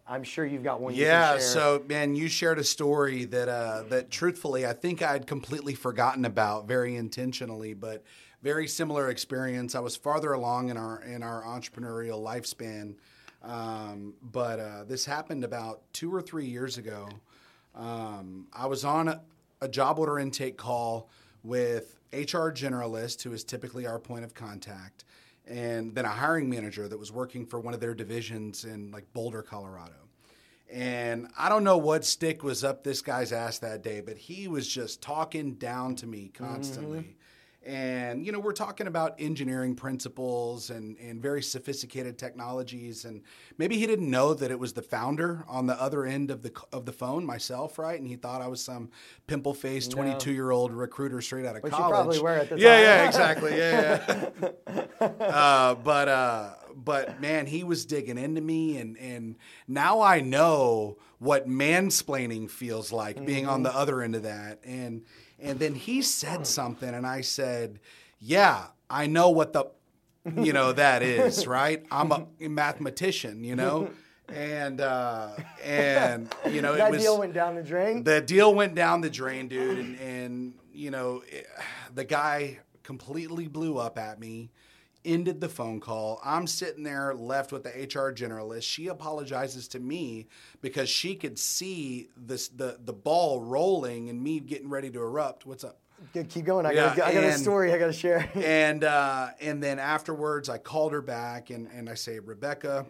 I'm 0.06 0.22
sure 0.22 0.46
you've 0.46 0.62
got 0.62 0.80
one. 0.80 0.94
you 0.94 1.04
can 1.04 1.06
Yeah, 1.06 1.38
so 1.38 1.84
man, 1.88 2.14
you 2.14 2.28
shared 2.28 2.58
a 2.58 2.64
story 2.64 3.24
that 3.26 3.48
uh, 3.48 3.84
that 3.88 4.10
truthfully 4.10 4.66
I 4.66 4.72
think 4.72 5.02
I'd 5.02 5.26
completely 5.26 5.74
forgotten 5.74 6.24
about, 6.24 6.68
very 6.68 6.94
intentionally, 6.94 7.74
but 7.74 8.04
very 8.42 8.66
similar 8.66 9.10
experience. 9.10 9.74
I 9.74 9.80
was 9.80 9.96
farther 9.96 10.32
along 10.32 10.70
in 10.70 10.76
our 10.76 11.02
in 11.02 11.22
our 11.22 11.42
entrepreneurial 11.42 12.22
lifespan, 12.22 12.94
um, 13.42 14.14
but 14.22 14.58
uh, 14.58 14.84
this 14.84 15.04
happened 15.04 15.44
about 15.44 15.82
two 15.92 16.14
or 16.14 16.22
three 16.22 16.46
years 16.46 16.78
ago. 16.78 17.08
Um, 17.74 18.46
I 18.52 18.66
was 18.66 18.84
on 18.84 19.08
a, 19.08 19.20
a 19.60 19.68
job 19.68 19.98
order 19.98 20.18
intake 20.18 20.56
call 20.56 21.08
with 21.42 21.96
HR 22.12 22.50
generalist, 22.50 23.22
who 23.22 23.32
is 23.32 23.44
typically 23.44 23.86
our 23.86 23.98
point 23.98 24.24
of 24.24 24.34
contact, 24.34 25.04
and 25.46 25.94
then 25.94 26.04
a 26.04 26.08
hiring 26.08 26.48
manager 26.50 26.88
that 26.88 26.98
was 26.98 27.12
working 27.12 27.46
for 27.46 27.60
one 27.60 27.74
of 27.74 27.80
their 27.80 27.94
divisions 27.94 28.64
in 28.64 28.90
like 28.90 29.10
Boulder, 29.12 29.42
Colorado. 29.42 29.94
And 30.72 31.28
I 31.36 31.48
don't 31.48 31.64
know 31.64 31.78
what 31.78 32.04
stick 32.04 32.44
was 32.44 32.62
up 32.62 32.84
this 32.84 33.02
guy's 33.02 33.32
ass 33.32 33.58
that 33.58 33.82
day, 33.82 34.00
but 34.00 34.16
he 34.16 34.46
was 34.46 34.68
just 34.68 35.02
talking 35.02 35.54
down 35.54 35.96
to 35.96 36.06
me 36.06 36.30
constantly. 36.32 37.16
And, 37.62 38.24
you 38.24 38.32
know, 38.32 38.40
we're 38.40 38.52
talking 38.52 38.86
about 38.86 39.16
engineering 39.18 39.74
principles 39.74 40.70
and, 40.70 40.96
and 40.96 41.20
very 41.20 41.42
sophisticated 41.42 42.16
technologies. 42.16 43.04
And 43.04 43.20
maybe 43.58 43.76
he 43.76 43.86
didn't 43.86 44.10
know 44.10 44.32
that 44.32 44.50
it 44.50 44.58
was 44.58 44.72
the 44.72 44.80
founder 44.80 45.44
on 45.46 45.66
the 45.66 45.78
other 45.80 46.06
end 46.06 46.30
of 46.30 46.42
the, 46.42 46.52
of 46.72 46.86
the 46.86 46.92
phone, 46.92 47.26
myself, 47.26 47.78
right? 47.78 48.00
And 48.00 48.08
he 48.08 48.16
thought 48.16 48.40
I 48.40 48.46
was 48.46 48.64
some 48.64 48.90
pimple 49.26 49.52
faced 49.52 49.90
22 49.90 50.32
year 50.32 50.50
old 50.50 50.72
recruiter 50.72 51.20
straight 51.20 51.44
out 51.44 51.54
of 51.54 51.62
Which 51.62 51.72
college. 51.72 51.90
probably 51.90 52.20
were 52.20 52.30
at 52.30 52.48
the 52.48 52.58
yeah, 52.58 52.76
time. 52.76 52.82
yeah, 52.82 53.06
exactly. 53.08 53.58
Yeah, 53.58 54.30
yeah. 55.00 55.06
uh, 55.06 55.74
but, 55.74 56.08
uh, 56.08 56.50
but 56.74 57.20
man, 57.20 57.44
he 57.44 57.62
was 57.62 57.84
digging 57.84 58.16
into 58.16 58.40
me. 58.40 58.78
And, 58.78 58.96
and 58.96 59.36
now 59.68 60.00
I 60.00 60.22
know 60.22 60.96
what 61.18 61.46
mansplaining 61.46 62.50
feels 62.50 62.90
like 62.90 63.22
being 63.26 63.46
on 63.46 63.62
the 63.64 63.76
other 63.76 64.00
end 64.00 64.14
of 64.14 64.22
that. 64.22 64.60
And, 64.64 65.02
and 65.42 65.58
then 65.58 65.74
he 65.74 66.02
said 66.02 66.46
something, 66.46 66.88
and 66.88 67.06
I 67.06 67.20
said, 67.20 67.80
"Yeah, 68.18 68.66
I 68.88 69.06
know 69.06 69.30
what 69.30 69.52
the, 69.52 69.66
you 70.36 70.52
know, 70.52 70.72
that 70.72 71.02
is, 71.02 71.46
right? 71.58 71.84
I'm 71.90 72.12
a 72.12 72.26
mathematician, 72.40 73.44
you 73.44 73.56
know." 73.56 73.90
And 74.28 74.80
uh, 74.80 75.30
and 75.64 76.32
you 76.48 76.62
know, 76.62 76.76
that 76.76 76.88
it 76.88 76.90
was 76.92 77.02
deal 77.02 77.18
went 77.18 77.34
down 77.34 77.56
the 77.56 77.62
drain. 77.62 78.04
the 78.04 78.20
deal 78.20 78.54
went 78.54 78.76
down 78.76 79.00
the 79.00 79.10
drain, 79.10 79.48
dude, 79.48 79.78
and, 79.78 80.00
and 80.00 80.54
you 80.72 80.92
know, 80.92 81.22
it, 81.26 81.46
the 81.94 82.04
guy 82.04 82.60
completely 82.84 83.48
blew 83.48 83.76
up 83.78 83.98
at 83.98 84.20
me. 84.20 84.50
Ended 85.02 85.40
the 85.40 85.48
phone 85.48 85.80
call. 85.80 86.20
I'm 86.22 86.46
sitting 86.46 86.82
there 86.84 87.14
left 87.14 87.52
with 87.52 87.62
the 87.62 87.70
HR 87.70 88.12
generalist. 88.12 88.64
She 88.64 88.88
apologizes 88.88 89.66
to 89.68 89.80
me 89.80 90.26
because 90.60 90.90
she 90.90 91.14
could 91.14 91.38
see 91.38 92.10
this 92.16 92.48
the 92.48 92.78
the 92.84 92.92
ball 92.92 93.40
rolling 93.40 94.10
and 94.10 94.22
me 94.22 94.40
getting 94.40 94.68
ready 94.68 94.90
to 94.90 95.00
erupt. 95.00 95.46
What's 95.46 95.64
up? 95.64 95.78
Keep 96.12 96.44
going. 96.44 96.66
I, 96.66 96.72
Yeah, 96.72 96.94
got, 96.96 97.08
I 97.08 97.14
got 97.14 97.24
a 97.24 97.32
story 97.32 97.72
I 97.72 97.78
got 97.78 97.86
to 97.86 97.92
share. 97.92 98.28
and 98.34 98.84
uh, 98.84 99.28
and 99.40 99.62
then 99.62 99.78
afterwards, 99.78 100.48
I 100.48 100.58
called 100.58 100.92
her 100.92 101.02
back 101.02 101.50
and, 101.50 101.66
and 101.74 101.88
I 101.88 101.94
say, 101.94 102.18
Rebecca, 102.18 102.84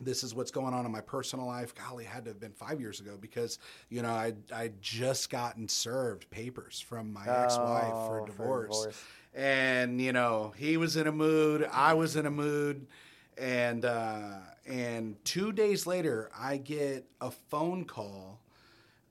this 0.00 0.24
is 0.24 0.34
what's 0.34 0.50
going 0.50 0.74
on 0.74 0.84
in 0.84 0.92
my 0.92 1.00
personal 1.00 1.46
life. 1.46 1.74
Golly, 1.74 2.04
it 2.04 2.08
had 2.08 2.24
to 2.24 2.30
have 2.30 2.40
been 2.40 2.52
five 2.52 2.80
years 2.80 3.00
ago 3.00 3.16
because 3.20 3.58
you 3.88 4.02
know 4.02 4.10
I 4.10 4.34
I 4.54 4.70
just 4.80 5.30
gotten 5.30 5.68
served 5.68 6.28
papers 6.30 6.80
from 6.80 7.12
my 7.12 7.22
ex-wife 7.26 7.84
for 7.84 8.20
Oh, 8.20 8.26
for 8.26 8.26
divorce. 8.26 9.04
And 9.34 10.00
you 10.00 10.12
know 10.12 10.52
he 10.56 10.76
was 10.76 10.96
in 10.96 11.06
a 11.06 11.12
mood, 11.12 11.68
I 11.72 11.94
was 11.94 12.16
in 12.16 12.26
a 12.26 12.30
mood, 12.30 12.86
and 13.38 13.84
uh, 13.84 14.38
and 14.66 15.22
two 15.24 15.52
days 15.52 15.86
later, 15.86 16.30
I 16.38 16.56
get 16.58 17.06
a 17.20 17.30
phone 17.30 17.84
call 17.84 18.40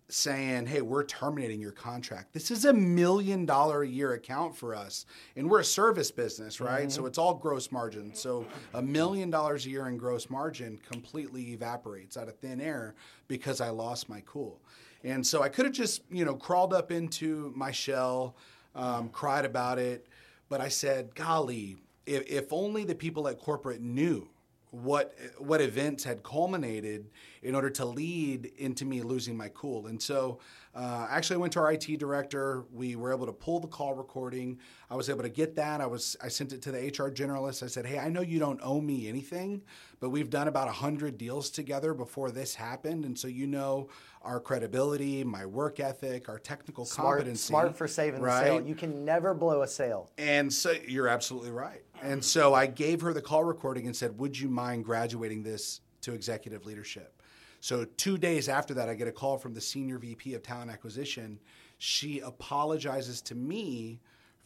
saying, 0.10 0.66
"Hey, 0.68 0.82
we're 0.82 1.06
terminating 1.06 1.62
your 1.62 1.72
contract. 1.72 2.34
This 2.34 2.52
is 2.52 2.66
a 2.66 2.74
million 2.74 3.46
dollar 3.46 3.84
a 3.84 3.88
year 3.88 4.14
account 4.14 4.56
for 4.56 4.76
us, 4.76 5.06
and 5.36 5.50
we're 5.50 5.62
a 5.62 5.66
service 5.66 6.12
business, 6.12 6.60
right? 6.60 6.92
So 6.92 7.06
it's 7.06 7.18
all 7.18 7.34
gross 7.34 7.72
margin. 7.72 8.14
So 8.14 8.46
a 8.74 8.82
million 8.82 9.30
dollars 9.30 9.66
a 9.66 9.70
year 9.70 9.88
in 9.88 9.98
gross 9.98 10.30
margin 10.30 10.80
completely 10.90 11.54
evaporates 11.54 12.18
out 12.18 12.28
of 12.28 12.36
thin 12.38 12.60
air 12.60 12.96
because 13.28 13.62
I 13.62 13.70
lost 13.70 14.10
my 14.10 14.22
cool. 14.26 14.60
And 15.04 15.26
so 15.26 15.42
I 15.42 15.50
could 15.50 15.66
have 15.66 15.74
just, 15.74 16.04
you 16.12 16.26
know, 16.26 16.36
crawled 16.36 16.74
up 16.74 16.92
into 16.92 17.52
my 17.56 17.72
shell, 17.72 18.36
um, 18.76 19.10
cried 19.10 19.46
about 19.46 19.80
it, 19.80 20.08
but 20.52 20.60
I 20.60 20.68
said, 20.68 21.16
"Golly, 21.16 21.78
if, 22.06 22.30
if 22.30 22.52
only 22.52 22.84
the 22.84 22.94
people 22.94 23.28
at 23.30 23.40
corporate 23.40 23.82
knew." 23.82 24.28
What 24.72 25.14
what 25.38 25.60
events 25.62 26.04
had 26.04 26.24
culminated 26.24 27.10
in 27.44 27.56
order 27.56 27.70
to 27.70 27.86
lead 27.86 28.46
into 28.58 28.86
me 28.86 29.02
losing 29.02 29.36
my 29.36 29.50
cool. 29.54 29.88
And 29.88 30.02
so, 30.02 30.40
uh, 30.74 31.08
actually, 31.10 31.36
I 31.36 31.40
went 31.40 31.54
to 31.54 31.60
our 31.60 31.72
IT 31.74 31.98
director. 32.00 32.64
We 32.72 32.96
were 32.96 33.12
able 33.14 33.26
to 33.26 33.34
pull 33.34 33.60
the 33.60 33.68
call 33.68 33.94
recording. 33.94 34.60
I 34.90 34.96
was 34.96 35.10
able 35.10 35.24
to 35.24 35.30
get 35.30 35.56
that. 35.58 35.82
I 35.82 35.88
was 35.88 36.16
I 36.24 36.30
sent 36.30 36.54
it 36.54 36.62
to 36.64 36.72
the 36.72 36.80
HR 36.80 37.12
generalist. 37.12 37.64
I 37.64 37.68
said, 37.68 37.86
"Hey, 37.86 38.00
I 38.00 38.08
know 38.10 38.22
you 38.22 38.40
don't 38.40 38.62
owe 38.64 38.80
me 38.80 39.10
anything, 39.10 39.62
but 40.00 40.10
we've 40.10 40.30
done 40.30 40.48
about 40.48 40.70
hundred 40.70 41.18
deals 41.18 41.50
together 41.50 41.94
before 41.94 42.32
this 42.32 42.56
happened, 42.56 43.04
and 43.04 43.20
so 43.20 43.28
you 43.28 43.48
know 43.48 43.90
our 44.22 44.40
credibility, 44.40 45.24
my 45.24 45.46
work 45.46 45.80
ethic, 45.80 46.30
our 46.30 46.40
technical 46.40 46.86
Smart, 46.86 47.18
competency. 47.18 47.48
smart 47.48 47.76
for 47.76 47.88
saving 47.88 48.22
right? 48.22 48.40
the 48.40 48.46
sale. 48.46 48.62
You 48.62 48.76
can 48.76 49.04
never 49.04 49.34
blow 49.34 49.64
a 49.64 49.68
sale. 49.68 50.12
And 50.18 50.54
so 50.54 50.74
you're 50.88 51.08
absolutely 51.08 51.52
right. 51.52 51.82
And 52.02 52.24
so 52.24 52.54
I 52.54 52.66
gave 52.66 53.02
her 53.02 53.14
the 53.14 53.22
call 53.22 53.44
recording 53.44 53.86
and 53.86 53.96
said, 53.96 54.18
Would 54.18 54.40
you 54.40 54.50
mind 54.50 54.86
graduating 54.86 55.44
this 55.44 55.82
to 56.02 56.14
executive 56.14 56.66
leadership? 56.66 57.22
So 57.60 57.86
two 57.86 58.18
days 58.18 58.50
after 58.50 58.74
that, 58.74 58.90
I 58.90 58.96
get 58.96 59.08
a 59.08 59.12
call 59.12 59.38
from 59.38 59.54
the 59.54 59.62
senior 59.62 60.00
VP 60.00 60.34
of 60.34 60.42
talent 60.42 60.72
acquisition. 60.72 61.40
She 61.78 62.20
apologizes 62.20 63.22
to 63.24 63.36
me 63.36 64.00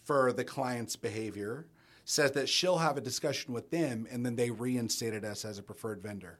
for 0.04 0.34
the 0.34 0.44
client's 0.44 0.98
behavior, 0.98 1.66
says 2.04 2.32
that 2.34 2.50
she'll 2.50 2.78
have 2.78 2.98
a 2.98 3.02
discussion 3.02 3.54
with 3.54 3.72
them, 3.72 4.06
and 4.12 4.26
then 4.26 4.36
they 4.36 4.52
reinstated 4.52 5.24
us 5.24 5.46
as 5.46 5.58
a 5.58 5.64
preferred 5.64 6.02
vendor. 6.02 6.40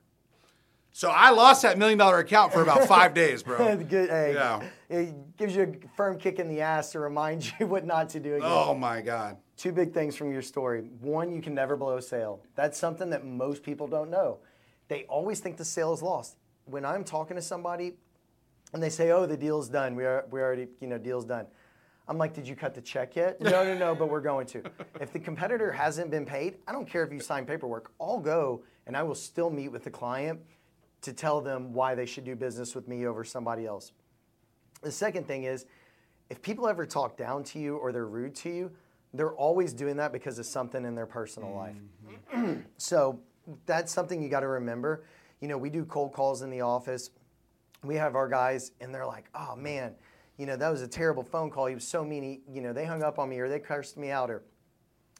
So 0.96 1.10
I 1.10 1.32
lost 1.32 1.64
that 1.64 1.78
million 1.78 1.98
dollar 1.98 2.20
account 2.20 2.54
for 2.54 2.62
about 2.62 2.88
five 2.88 3.14
days, 3.24 3.44
bro. 3.44 3.76
Good, 3.76 4.10
hey, 4.10 4.34
Yeah. 4.34 4.64
It 4.88 5.36
gives 5.36 5.54
you 5.54 5.64
a 5.64 5.88
firm 5.98 6.18
kick 6.18 6.40
in 6.40 6.48
the 6.48 6.62
ass 6.62 6.94
to 6.94 7.02
remind 7.02 7.52
you 7.60 7.68
what 7.68 7.86
not 7.86 8.08
to 8.12 8.20
do 8.22 8.36
again. 8.36 8.48
Oh 8.50 8.74
my 8.74 9.02
God. 9.02 9.36
Two 9.58 9.74
big 9.74 9.94
things 9.94 10.16
from 10.16 10.32
your 10.32 10.42
story. 10.42 10.84
One, 11.02 11.36
you 11.36 11.42
can 11.42 11.54
never 11.54 11.76
blow 11.76 11.98
a 11.98 12.02
sale. 12.02 12.42
That's 12.56 12.78
something 12.80 13.10
that 13.10 13.26
most 13.26 13.62
people 13.62 13.88
don't 13.88 14.10
know. 14.10 14.38
They 14.88 15.04
always 15.10 15.42
think 15.42 15.58
the 15.58 15.66
sale 15.66 15.94
is 15.94 16.02
lost. 16.02 16.38
When 16.64 16.86
I'm 16.86 17.04
talking 17.04 17.36
to 17.36 17.42
somebody 17.42 17.96
and 18.72 18.82
they 18.82 18.90
say, 18.90 19.12
"Oh, 19.12 19.26
the 19.26 19.36
deal's 19.36 19.68
done. 19.68 19.98
We 19.98 20.06
are 20.06 20.26
we 20.32 20.40
already, 20.40 20.70
you 20.80 20.88
know, 20.88 20.98
deal's 20.98 21.26
done." 21.26 21.46
I'm 22.08 22.18
like, 22.18 22.34
"Did 22.34 22.48
you 22.48 22.56
cut 22.56 22.74
the 22.74 22.82
check 22.82 23.18
yet?" 23.18 23.42
no, 23.42 23.66
no, 23.66 23.78
no, 23.78 23.96
but 23.96 24.10
we're 24.10 24.22
going 24.22 24.48
to. 24.48 24.64
If 25.02 25.12
the 25.12 25.20
competitor 25.20 25.74
hasn't 25.74 26.10
been 26.10 26.26
paid, 26.26 26.56
I 26.66 26.72
don't 26.72 26.88
care 26.88 27.04
if 27.04 27.12
you 27.12 27.20
sign 27.20 27.46
paperwork. 27.46 27.92
I'll 28.00 28.22
go 28.22 28.64
and 28.88 28.96
I 28.96 29.04
will 29.04 29.16
still 29.16 29.50
meet 29.50 29.68
with 29.74 29.84
the 29.84 29.90
client 29.90 30.40
to 31.02 31.14
tell 31.14 31.42
them 31.42 31.74
why 31.74 31.96
they 31.96 32.06
should 32.06 32.24
do 32.24 32.36
business 32.36 32.76
with 32.76 32.88
me 32.88 33.06
over 33.06 33.24
somebody 33.24 33.66
else. 33.66 33.92
The 34.82 34.92
second 34.92 35.28
thing 35.28 35.44
is, 35.44 35.66
if 36.30 36.42
people 36.42 36.68
ever 36.68 36.86
talk 36.86 37.18
down 37.18 37.44
to 37.46 37.60
you 37.60 37.78
or 37.78 37.92
they're 37.92 38.08
rude 38.08 38.36
to 38.36 38.50
you, 38.50 38.72
they're 39.14 39.34
always 39.34 39.74
doing 39.74 39.98
that 39.98 40.12
because 40.12 40.40
of 40.40 40.46
something 40.46 40.84
in 40.84 40.96
their 40.96 41.06
personal 41.06 41.54
life. 41.54 41.76
Mm-hmm. 42.34 42.62
so 42.78 43.20
that's 43.66 43.92
something 43.92 44.22
you 44.22 44.30
got 44.30 44.42
to 44.42 44.48
remember. 44.48 45.06
You 45.42 45.48
know, 45.48 45.58
we 45.58 45.70
do 45.70 45.86
cold 45.86 46.14
calls 46.14 46.42
in 46.42 46.50
the 46.50 46.62
office. 46.62 47.12
We 47.84 47.96
have 47.96 48.16
our 48.16 48.28
guys, 48.28 48.72
and 48.82 48.94
they're 48.94 49.06
like, 49.06 49.26
"Oh 49.36 49.56
man, 49.56 49.94
you 50.38 50.46
know 50.46 50.56
that 50.58 50.70
was 50.70 50.82
a 50.82 50.88
terrible 50.88 51.24
phone 51.24 51.52
call. 51.52 51.68
He 51.68 51.76
was 51.76 51.88
so 51.88 52.04
mean. 52.04 52.24
He, 52.24 52.42
you 52.52 52.62
know, 52.62 52.74
they 52.74 52.86
hung 52.86 53.04
up 53.04 53.20
on 53.20 53.30
me 53.30 53.40
or 53.40 53.48
they 53.48 53.60
cursed 53.60 53.98
me 53.98 54.10
out 54.10 54.32
or." 54.32 54.44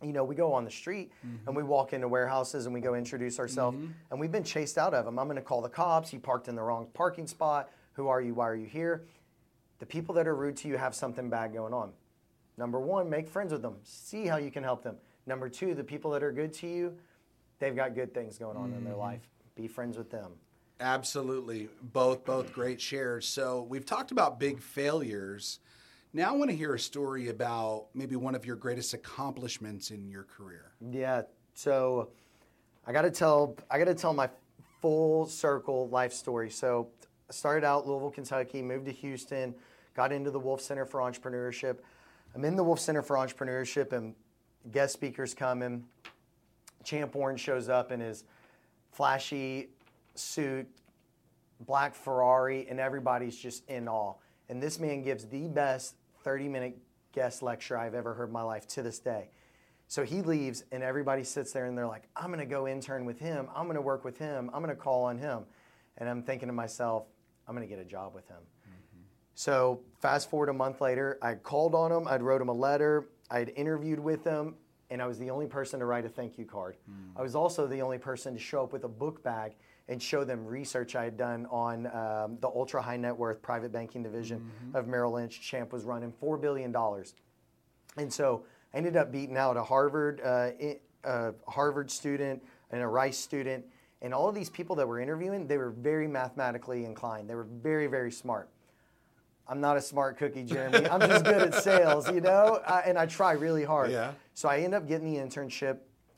You 0.04 0.12
know, 0.12 0.24
we 0.24 0.36
go 0.36 0.54
on 0.54 0.66
the 0.66 0.72
street 0.72 1.12
and 1.48 1.56
we 1.56 1.64
walk 1.64 1.94
into 1.94 2.08
warehouses 2.08 2.66
and 2.66 2.74
we 2.74 2.82
go 2.82 2.96
introduce 2.96 3.40
ourselves, 3.40 3.78
mm-hmm. 3.78 3.92
and 4.12 4.20
we've 4.20 4.32
been 4.32 4.44
chased 4.44 4.78
out 4.78 4.94
of 4.94 5.06
them. 5.06 5.18
I'm 5.18 5.28
going 5.28 5.38
to 5.38 5.42
call 5.42 5.62
the 5.62 5.70
cops. 5.70 6.12
You 6.12 6.20
parked 6.20 6.48
in 6.48 6.56
the 6.56 6.62
wrong 6.62 6.88
parking 6.94 7.28
spot. 7.28 7.70
Who 7.94 8.10
are 8.10 8.22
you? 8.22 8.34
Why 8.34 8.50
are 8.50 8.56
you 8.56 8.66
here? 8.66 9.06
The 9.80 9.86
people 9.86 10.14
that 10.16 10.28
are 10.28 10.36
rude 10.36 10.58
to 10.58 10.68
you 10.68 10.78
have 10.78 10.94
something 10.94 11.30
bad 11.30 11.54
going 11.54 11.74
on. 11.74 11.92
Number 12.58 12.80
one, 12.80 13.10
make 13.10 13.28
friends 13.30 13.52
with 13.52 13.62
them. 13.62 13.76
See 13.84 14.26
how 14.26 14.38
you 14.38 14.52
can 14.52 14.64
help 14.64 14.84
them. 14.84 14.98
Number 15.26 15.50
two, 15.50 15.74
the 15.74 15.84
people 15.84 16.12
that 16.12 16.24
are 16.24 16.32
good 16.32 16.54
to 16.54 16.68
you, 16.68 16.94
they've 17.60 17.76
got 17.76 17.96
good 17.96 18.14
things 18.14 18.38
going 18.38 18.58
on 18.58 18.74
in 18.74 18.84
their 18.84 18.94
mm-hmm. 18.94 19.02
life. 19.02 19.30
Be 19.56 19.68
friends 19.68 19.98
with 19.98 20.12
them. 20.12 20.32
Absolutely. 20.80 21.70
Both 21.82 22.26
both 22.26 22.52
great 22.52 22.82
shares. 22.82 23.26
So 23.26 23.66
we've 23.70 23.86
talked 23.86 24.12
about 24.12 24.40
big 24.40 24.62
failures. 24.62 25.60
Now 26.16 26.30
I 26.30 26.32
want 26.32 26.50
to 26.50 26.56
hear 26.56 26.74
a 26.74 26.80
story 26.80 27.28
about 27.28 27.88
maybe 27.94 28.16
one 28.16 28.36
of 28.36 28.46
your 28.46 28.56
greatest 28.56 28.94
accomplishments 28.94 29.92
in 29.92 30.08
your 30.08 30.24
career. 30.24 30.72
Yeah. 30.90 31.24
So 31.56 32.08
I 32.88 32.94
got 32.94 33.02
to 33.02 33.12
tell 33.12 33.58
I 33.70 33.78
got 33.78 33.86
to 33.86 33.94
tell 33.94 34.14
my 34.14 34.30
full 34.80 35.26
circle 35.26 35.90
life 35.90 36.14
story. 36.14 36.50
So 36.50 36.88
I 37.30 37.34
started 37.34 37.66
out 37.66 37.86
Louisville, 37.86 38.12
Kentucky, 38.12 38.62
moved 38.62 38.86
to 38.86 38.94
Houston, 38.94 39.54
got 39.94 40.14
into 40.14 40.32
the 40.32 40.40
Wolff 40.40 40.62
Center 40.62 40.86
for 40.86 41.02
Entrepreneurship. 41.02 41.80
I'm 42.34 42.46
in 42.46 42.56
the 42.56 42.64
Wolff 42.64 42.80
Center 42.80 43.02
for 43.02 43.18
Entrepreneurship 43.18 43.92
and 43.92 44.16
guest 44.72 44.94
speakers 44.94 45.34
coming. 45.34 45.84
Champ 46.86 47.14
Warren 47.14 47.36
shows 47.36 47.68
up 47.68 47.92
in 47.92 48.00
his 48.00 48.24
flashy 48.94 49.68
suit, 50.14 50.66
black 51.60 51.94
Ferrari, 51.94 52.68
and 52.70 52.80
everybody's 52.80 53.36
just 53.36 53.68
in 53.68 53.90
awe. 53.90 54.14
And 54.48 54.64
this 54.64 54.80
man 54.80 55.02
gives 55.02 55.26
the 55.26 55.50
best 55.50 55.96
30 56.26 56.50
minute 56.50 56.78
guest 57.14 57.42
lecture 57.42 57.78
I've 57.78 57.94
ever 57.94 58.14
heard 58.14 58.28
in 58.28 58.34
my 58.34 58.42
life 58.42 58.68
to 58.70 58.82
this 58.82 59.00
day. 59.00 59.30
So 59.88 60.04
he 60.04 60.24
leaves, 60.24 60.64
and 60.72 60.82
everybody 60.82 61.24
sits 61.24 61.54
there 61.54 61.66
and 61.66 61.78
they're 61.78 61.88
like, 61.88 62.10
I'm 62.16 62.28
going 62.28 62.40
to 62.40 62.46
go 62.46 62.68
intern 62.68 63.06
with 63.06 63.20
him. 63.20 63.48
I'm 63.56 63.66
going 63.66 63.76
to 63.76 63.82
work 63.82 64.04
with 64.04 64.18
him. 64.18 64.50
I'm 64.52 64.62
going 64.64 64.76
to 64.76 64.82
call 64.82 65.04
on 65.04 65.20
him. 65.20 65.44
And 66.00 66.10
I'm 66.10 66.24
thinking 66.24 66.48
to 66.48 66.54
myself, 66.54 67.06
I'm 67.48 67.56
going 67.56 67.66
to 67.66 67.74
get 67.74 67.80
a 67.80 67.88
job 67.88 68.16
with 68.16 68.28
him. 68.28 68.40
Mm-hmm. 68.68 69.02
So 69.36 69.82
fast 70.00 70.30
forward 70.30 70.50
a 70.50 70.54
month 70.54 70.82
later, 70.82 71.20
I 71.22 71.36
called 71.36 71.76
on 71.76 71.92
him. 71.92 72.08
I'd 72.08 72.24
wrote 72.24 72.42
him 72.42 72.50
a 72.50 72.54
letter. 72.54 73.10
I'd 73.30 73.50
interviewed 73.56 74.00
with 74.00 74.24
him, 74.24 74.56
and 74.90 75.02
I 75.02 75.08
was 75.08 75.20
the 75.20 75.30
only 75.30 75.48
person 75.48 75.80
to 75.80 75.86
write 75.86 76.06
a 76.06 76.10
thank 76.10 76.40
you 76.40 76.46
card. 76.46 76.76
Mm. 76.90 77.20
I 77.20 77.22
was 77.22 77.36
also 77.36 77.68
the 77.68 77.82
only 77.82 78.00
person 78.00 78.34
to 78.34 78.40
show 78.40 78.64
up 78.64 78.74
with 78.74 78.84
a 78.84 78.90
book 78.90 79.24
bag 79.24 79.54
and 79.88 80.02
show 80.02 80.24
them 80.24 80.46
research 80.46 80.96
I 80.96 81.04
had 81.04 81.18
done 81.18 81.46
on 81.52 81.86
um, 81.88 82.38
the 82.42 82.48
ultra 82.48 82.82
high 82.82 82.98
net 82.98 83.16
worth 83.16 83.42
private 83.42 83.72
banking 83.72 84.02
division 84.02 84.40
mm-hmm. 84.40 84.76
of 84.76 84.88
Merrill 84.88 85.14
Lynch. 85.14 85.42
Champ 85.42 85.72
was 85.72 85.84
running 85.84 86.12
$4 86.22 86.42
billion. 86.42 86.76
And 87.98 88.12
so 88.12 88.46
I 88.74 88.78
ended 88.78 88.98
up 88.98 89.12
beating 89.12 89.38
out 89.38 89.58
a 89.58 89.64
Harvard, 89.64 90.22
uh, 90.24 90.52
a 91.04 91.34
Harvard 91.48 91.92
student 91.92 92.44
and 92.72 92.82
a 92.82 92.88
Rice 92.88 93.18
student. 93.18 93.66
And 94.02 94.14
all 94.14 94.28
of 94.28 94.36
these 94.36 94.50
people 94.50 94.76
that 94.78 94.88
were 94.88 95.00
interviewing, 95.00 95.48
they 95.48 95.58
were 95.58 95.72
very 95.72 96.08
mathematically 96.08 96.86
inclined. 96.86 97.30
They 97.30 97.36
were 97.36 97.48
very, 97.62 97.88
very 97.88 98.12
smart. 98.12 98.50
I'm 99.48 99.62
not 99.62 99.78
a 99.78 99.82
smart 99.82 100.18
cookie, 100.18 100.44
Jeremy. 100.44 100.90
I'm 100.90 101.00
just 101.00 101.24
good 101.24 101.42
at 101.42 101.64
sales, 101.64 102.10
you 102.12 102.22
know, 102.22 102.62
uh, 102.66 102.82
and 102.84 102.98
I 102.98 103.06
try 103.06 103.34
really 103.34 103.64
hard. 103.64 103.92
Yeah. 103.92 104.14
So 104.34 104.50
I 104.50 104.60
end 104.60 104.74
up 104.74 104.88
getting 104.88 105.12
the 105.12 105.20
internship. 105.20 105.78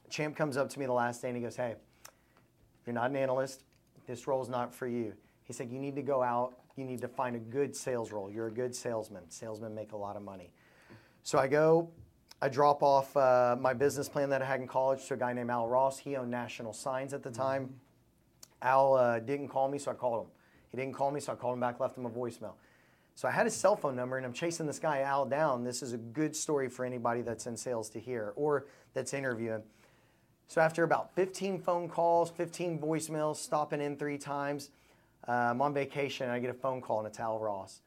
Champ 0.09 0.35
comes 0.37 0.55
up 0.55 0.69
to 0.69 0.79
me 0.79 0.85
the 0.85 0.93
last 0.93 1.21
day 1.21 1.27
and 1.27 1.35
he 1.35 1.43
goes, 1.43 1.57
"Hey, 1.57 1.75
you're 2.87 2.93
not 2.93 3.09
an 3.09 3.15
analyst. 3.15 3.63
This 4.07 4.25
role 4.25 4.41
is 4.41 4.49
not 4.49 4.73
for 4.73 4.87
you." 4.87 5.13
He 5.43 5.53
said, 5.53 5.69
"You 5.69 5.79
need 5.79 5.95
to 5.95 6.01
go 6.01 6.23
out. 6.23 6.59
You 6.75 6.85
need 6.85 7.01
to 7.01 7.07
find 7.07 7.35
a 7.35 7.39
good 7.39 7.75
sales 7.75 8.11
role. 8.11 8.31
You're 8.31 8.47
a 8.47 8.51
good 8.51 8.75
salesman. 8.75 9.29
Salesmen 9.29 9.75
make 9.75 9.91
a 9.91 9.97
lot 9.97 10.15
of 10.15 10.23
money." 10.23 10.51
So 11.23 11.37
I 11.37 11.47
go. 11.47 11.91
I 12.41 12.49
drop 12.49 12.83
off 12.83 13.17
uh, 13.17 13.55
my 13.59 13.73
business 13.73 14.07
plan 14.07 14.29
that 14.29 14.41
I 14.41 14.45
had 14.45 14.61
in 14.61 14.67
college 14.67 15.05
to 15.07 15.15
a 15.15 15.17
guy 15.17 15.33
named 15.33 15.49
Al 15.49 15.67
Ross. 15.67 15.97
He 15.97 16.15
owned 16.15 16.29
National 16.29 16.71
Signs 16.71 17.13
at 17.13 17.23
the 17.23 17.31
time. 17.31 17.63
Mm-hmm. 17.63 17.73
Al 18.61 18.93
uh, 18.93 19.19
didn't 19.19 19.49
call 19.49 19.67
me, 19.69 19.79
so 19.79 19.91
I 19.91 19.95
called 19.95 20.25
him. 20.25 20.31
He 20.69 20.77
didn't 20.77 20.93
call 20.93 21.11
me, 21.11 21.19
so 21.19 21.33
I 21.33 21.35
called 21.35 21.55
him 21.55 21.59
back, 21.59 21.79
left 21.79 21.97
him 21.97 22.05
a 22.05 22.09
voicemail. 22.09 22.53
So 23.15 23.27
I 23.27 23.31
had 23.31 23.45
his 23.47 23.55
cell 23.55 23.75
phone 23.75 23.95
number 23.95 24.17
and 24.17 24.25
I'm 24.27 24.33
chasing 24.33 24.67
this 24.67 24.77
guy 24.77 25.01
Al 25.01 25.25
down. 25.25 25.63
This 25.63 25.81
is 25.81 25.93
a 25.93 25.97
good 25.97 26.35
story 26.35 26.69
for 26.69 26.85
anybody 26.85 27.23
that's 27.23 27.47
in 27.47 27.57
sales 27.57 27.89
to 27.89 27.99
hear 27.99 28.31
or 28.35 28.67
that's 28.93 29.11
interviewing. 29.11 29.63
So 30.47 30.61
after 30.61 30.83
about 30.83 31.13
15 31.13 31.59
phone 31.59 31.89
calls, 31.89 32.29
15 32.31 32.79
voicemails, 32.79 33.35
stopping 33.35 33.81
in 33.81 33.97
three 33.97 34.17
times, 34.17 34.69
uh, 35.27 35.31
I'm 35.31 35.61
on 35.61 35.73
vacation 35.73 36.25
and 36.25 36.33
I 36.33 36.39
get 36.39 36.49
a 36.49 36.53
phone 36.53 36.81
call 36.81 36.99
and 36.99 37.07
it's 37.07 37.19
Al 37.19 37.37
Ross. 37.37 37.81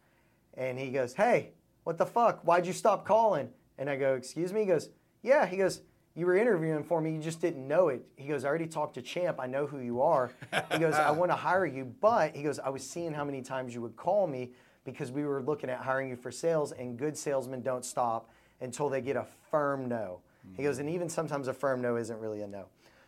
And 0.54 0.78
he 0.78 0.90
goes, 0.90 1.14
Hey, 1.14 1.52
what 1.84 1.96
the 1.96 2.04
fuck? 2.04 2.42
Why'd 2.42 2.66
you 2.66 2.74
stop 2.74 3.06
calling? 3.06 3.48
And 3.78 3.88
I 3.88 3.96
go, 3.96 4.14
Excuse 4.14 4.52
me? 4.52 4.60
He 4.60 4.66
goes, 4.66 4.90
Yeah. 5.22 5.46
He 5.46 5.56
goes, 5.56 5.80
You 6.14 6.26
were 6.26 6.36
interviewing 6.36 6.84
for 6.84 7.00
me. 7.00 7.12
You 7.12 7.20
just 7.20 7.40
didn't 7.40 7.66
know 7.66 7.88
it. 7.88 8.04
He 8.16 8.28
goes, 8.28 8.44
I 8.44 8.48
already 8.48 8.66
talked 8.66 8.94
to 8.94 9.02
Champ. 9.02 9.40
I 9.40 9.46
know 9.46 9.66
who 9.66 9.78
you 9.78 10.02
are. 10.02 10.30
He 10.70 10.78
goes, 10.78 10.94
I 10.94 11.10
want 11.12 11.30
to 11.30 11.36
hire 11.36 11.64
you. 11.64 11.86
But 12.00 12.36
he 12.36 12.42
goes, 12.42 12.58
I 12.58 12.68
was 12.68 12.88
seeing 12.88 13.14
how 13.14 13.24
many 13.24 13.40
times 13.40 13.74
you 13.74 13.80
would 13.80 13.96
call 13.96 14.26
me 14.26 14.50
because 14.84 15.10
we 15.10 15.24
were 15.24 15.42
looking 15.42 15.70
at 15.70 15.78
hiring 15.78 16.10
you 16.10 16.16
for 16.16 16.30
sales, 16.30 16.72
and 16.72 16.98
good 16.98 17.16
salesmen 17.16 17.62
don't 17.62 17.84
stop 17.84 18.30
until 18.60 18.88
they 18.88 19.00
get 19.00 19.16
a 19.16 19.26
firm 19.50 19.88
no. 19.88 20.20
He 20.56 20.62
goes, 20.62 20.78
and 20.78 20.88
even 20.90 21.08
sometimes 21.08 21.48
a 21.48 21.54
firm 21.54 21.80
no 21.80 21.96
isn't 21.96 22.18
really 22.18 22.42
a 22.42 22.46
no. 22.46 22.66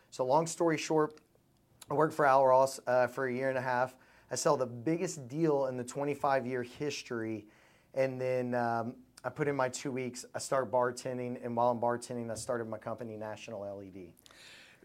So, 0.09 0.25
long 0.25 0.47
story 0.47 0.77
short, 0.77 1.19
I 1.89 1.93
worked 1.93 2.13
for 2.13 2.25
Al 2.25 2.45
Ross 2.45 2.79
uh, 2.87 3.07
for 3.07 3.27
a 3.27 3.33
year 3.33 3.49
and 3.49 3.57
a 3.57 3.61
half. 3.61 3.95
I 4.31 4.35
sell 4.35 4.57
the 4.57 4.65
biggest 4.65 5.27
deal 5.27 5.67
in 5.67 5.77
the 5.77 5.83
25 5.83 6.47
year 6.47 6.63
history. 6.63 7.45
And 7.93 8.19
then 8.19 8.55
um, 8.55 8.95
I 9.23 9.29
put 9.29 9.47
in 9.47 9.55
my 9.55 9.69
two 9.69 9.91
weeks. 9.91 10.25
I 10.33 10.39
start 10.39 10.71
bartending. 10.71 11.43
And 11.43 11.55
while 11.55 11.69
I'm 11.69 11.79
bartending, 11.79 12.31
I 12.31 12.35
started 12.35 12.67
my 12.67 12.79
company, 12.79 13.15
National 13.15 13.61
LED. 13.61 14.07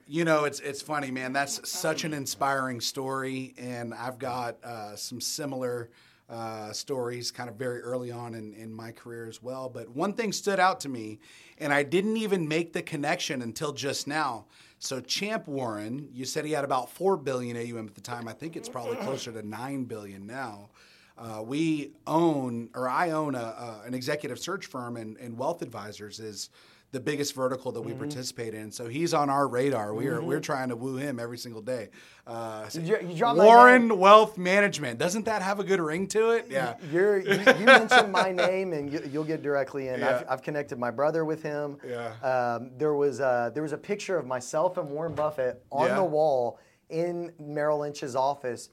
You 0.07 0.25
know, 0.25 0.45
it's 0.45 0.61
it's 0.61 0.81
funny, 0.81 1.11
man. 1.11 1.35
That's 1.35 1.69
such 1.69 2.05
an 2.05 2.15
inspiring 2.15 2.81
story, 2.81 3.55
and 3.59 3.93
I've 3.93 4.19
got 4.19 4.63
uh, 4.65 4.97
some 4.97 5.21
similar 5.21 5.91
uh, 6.29 6.73
stories 6.73 7.31
kind 7.31 7.49
of 7.49 7.57
very 7.57 7.81
early 7.81 8.11
on 8.11 8.35
in, 8.35 8.53
in 8.53 8.73
my 8.73 8.93
career 8.93 9.27
as 9.29 9.43
well. 9.43 9.69
But 9.69 9.89
one 9.89 10.13
thing 10.13 10.33
stood 10.33 10.61
out 10.61 10.81
to 10.81 10.89
me, 10.89 11.21
and 11.59 11.73
I 11.73 11.83
didn't 11.83 12.17
even 12.19 12.47
make 12.47 12.73
the 12.73 12.83
connection 12.83 13.43
until 13.43 13.73
just 13.73 14.07
now. 14.07 14.47
So 14.79 15.01
Champ 15.01 15.49
Warren, 15.49 16.09
you 16.13 16.25
said 16.25 16.45
he 16.45 16.53
had 16.53 16.65
about 16.65 16.91
four 16.91 17.17
billion 17.17 17.57
AUM 17.57 17.87
at 17.87 17.95
the 17.95 18.01
time. 18.01 18.29
I 18.29 18.33
think 18.33 18.57
it's 18.57 18.69
probably 18.69 18.97
closer 18.97 19.33
to 19.33 19.47
nine 19.47 19.85
billion 19.85 20.27
now. 20.27 20.71
Uh, 21.17 21.43
we 21.43 21.93
own, 22.07 22.69
or 22.75 22.89
I 22.89 23.11
own, 23.11 23.35
a, 23.35 23.39
a, 23.39 23.83
an 23.87 23.95
executive 23.95 24.39
search 24.39 24.67
firm, 24.67 24.97
and, 24.97 25.17
and 25.17 25.37
Wealth 25.37 25.63
Advisors 25.63 26.21
is 26.21 26.51
the 26.91 27.01
biggest 27.01 27.35
vertical 27.35 27.71
that 27.73 27.83
we 27.83 27.93
mm-hmm. 27.93 28.01
participate 28.01 28.55
in. 28.55 28.73
So 28.73 28.89
he's 28.89 29.13
on 29.13 29.29
our 29.29 29.47
radar. 29.47 29.93
We 29.93 30.07
are 30.07 30.19
mm-hmm. 30.19 30.27
we're 30.27 30.41
trying 30.41 30.71
to 30.71 30.77
woo 30.77 30.97
him 30.97 31.21
every 31.21 31.37
single 31.37 31.61
day. 31.61 31.91
Uh, 32.27 32.69
you, 32.73 32.99
you 33.07 33.25
Warren 33.27 33.99
Wealth 33.99 34.39
Management 34.39 34.99
doesn't 34.99 35.27
that 35.27 35.43
have 35.43 35.61
a 35.61 35.65
good 35.65 35.81
ring 35.81 36.07
to 36.09 36.31
it? 36.31 36.47
Yeah. 36.49 36.77
You're, 36.91 37.19
you, 37.19 37.39
you 37.59 37.67
mentioned 37.67 38.11
my 38.11 38.33
name 38.33 38.73
and 38.73 38.91
you, 38.91 39.21
will 39.21 39.25
get 39.25 39.43
directly 39.43 39.89
in. 39.89 40.01
Yeah. 40.01 40.21
I've, 40.21 40.25
I've, 40.31 40.43
connected 40.43 40.79
my 40.79 40.91
brother 40.91 41.27
with 41.27 41.43
him. 41.43 41.77
Yeah. 41.87 42.13
Um, 42.23 42.71
there 42.79 42.95
was 42.95 43.21
a, 43.21 43.51
there 43.53 43.63
was 43.63 43.73
a 43.73 43.79
picture 43.79 44.17
of 44.17 44.27
myself 44.27 44.79
and 44.79 44.89
Warren 44.89 45.15
Buffett 45.15 45.63
on 45.71 45.89
yeah. 45.89 45.97
the 45.97 46.05
wall 46.05 46.59
in 46.89 47.33
Merrill 47.39 47.81
Lynch's 47.81 48.17
office. 48.17 48.71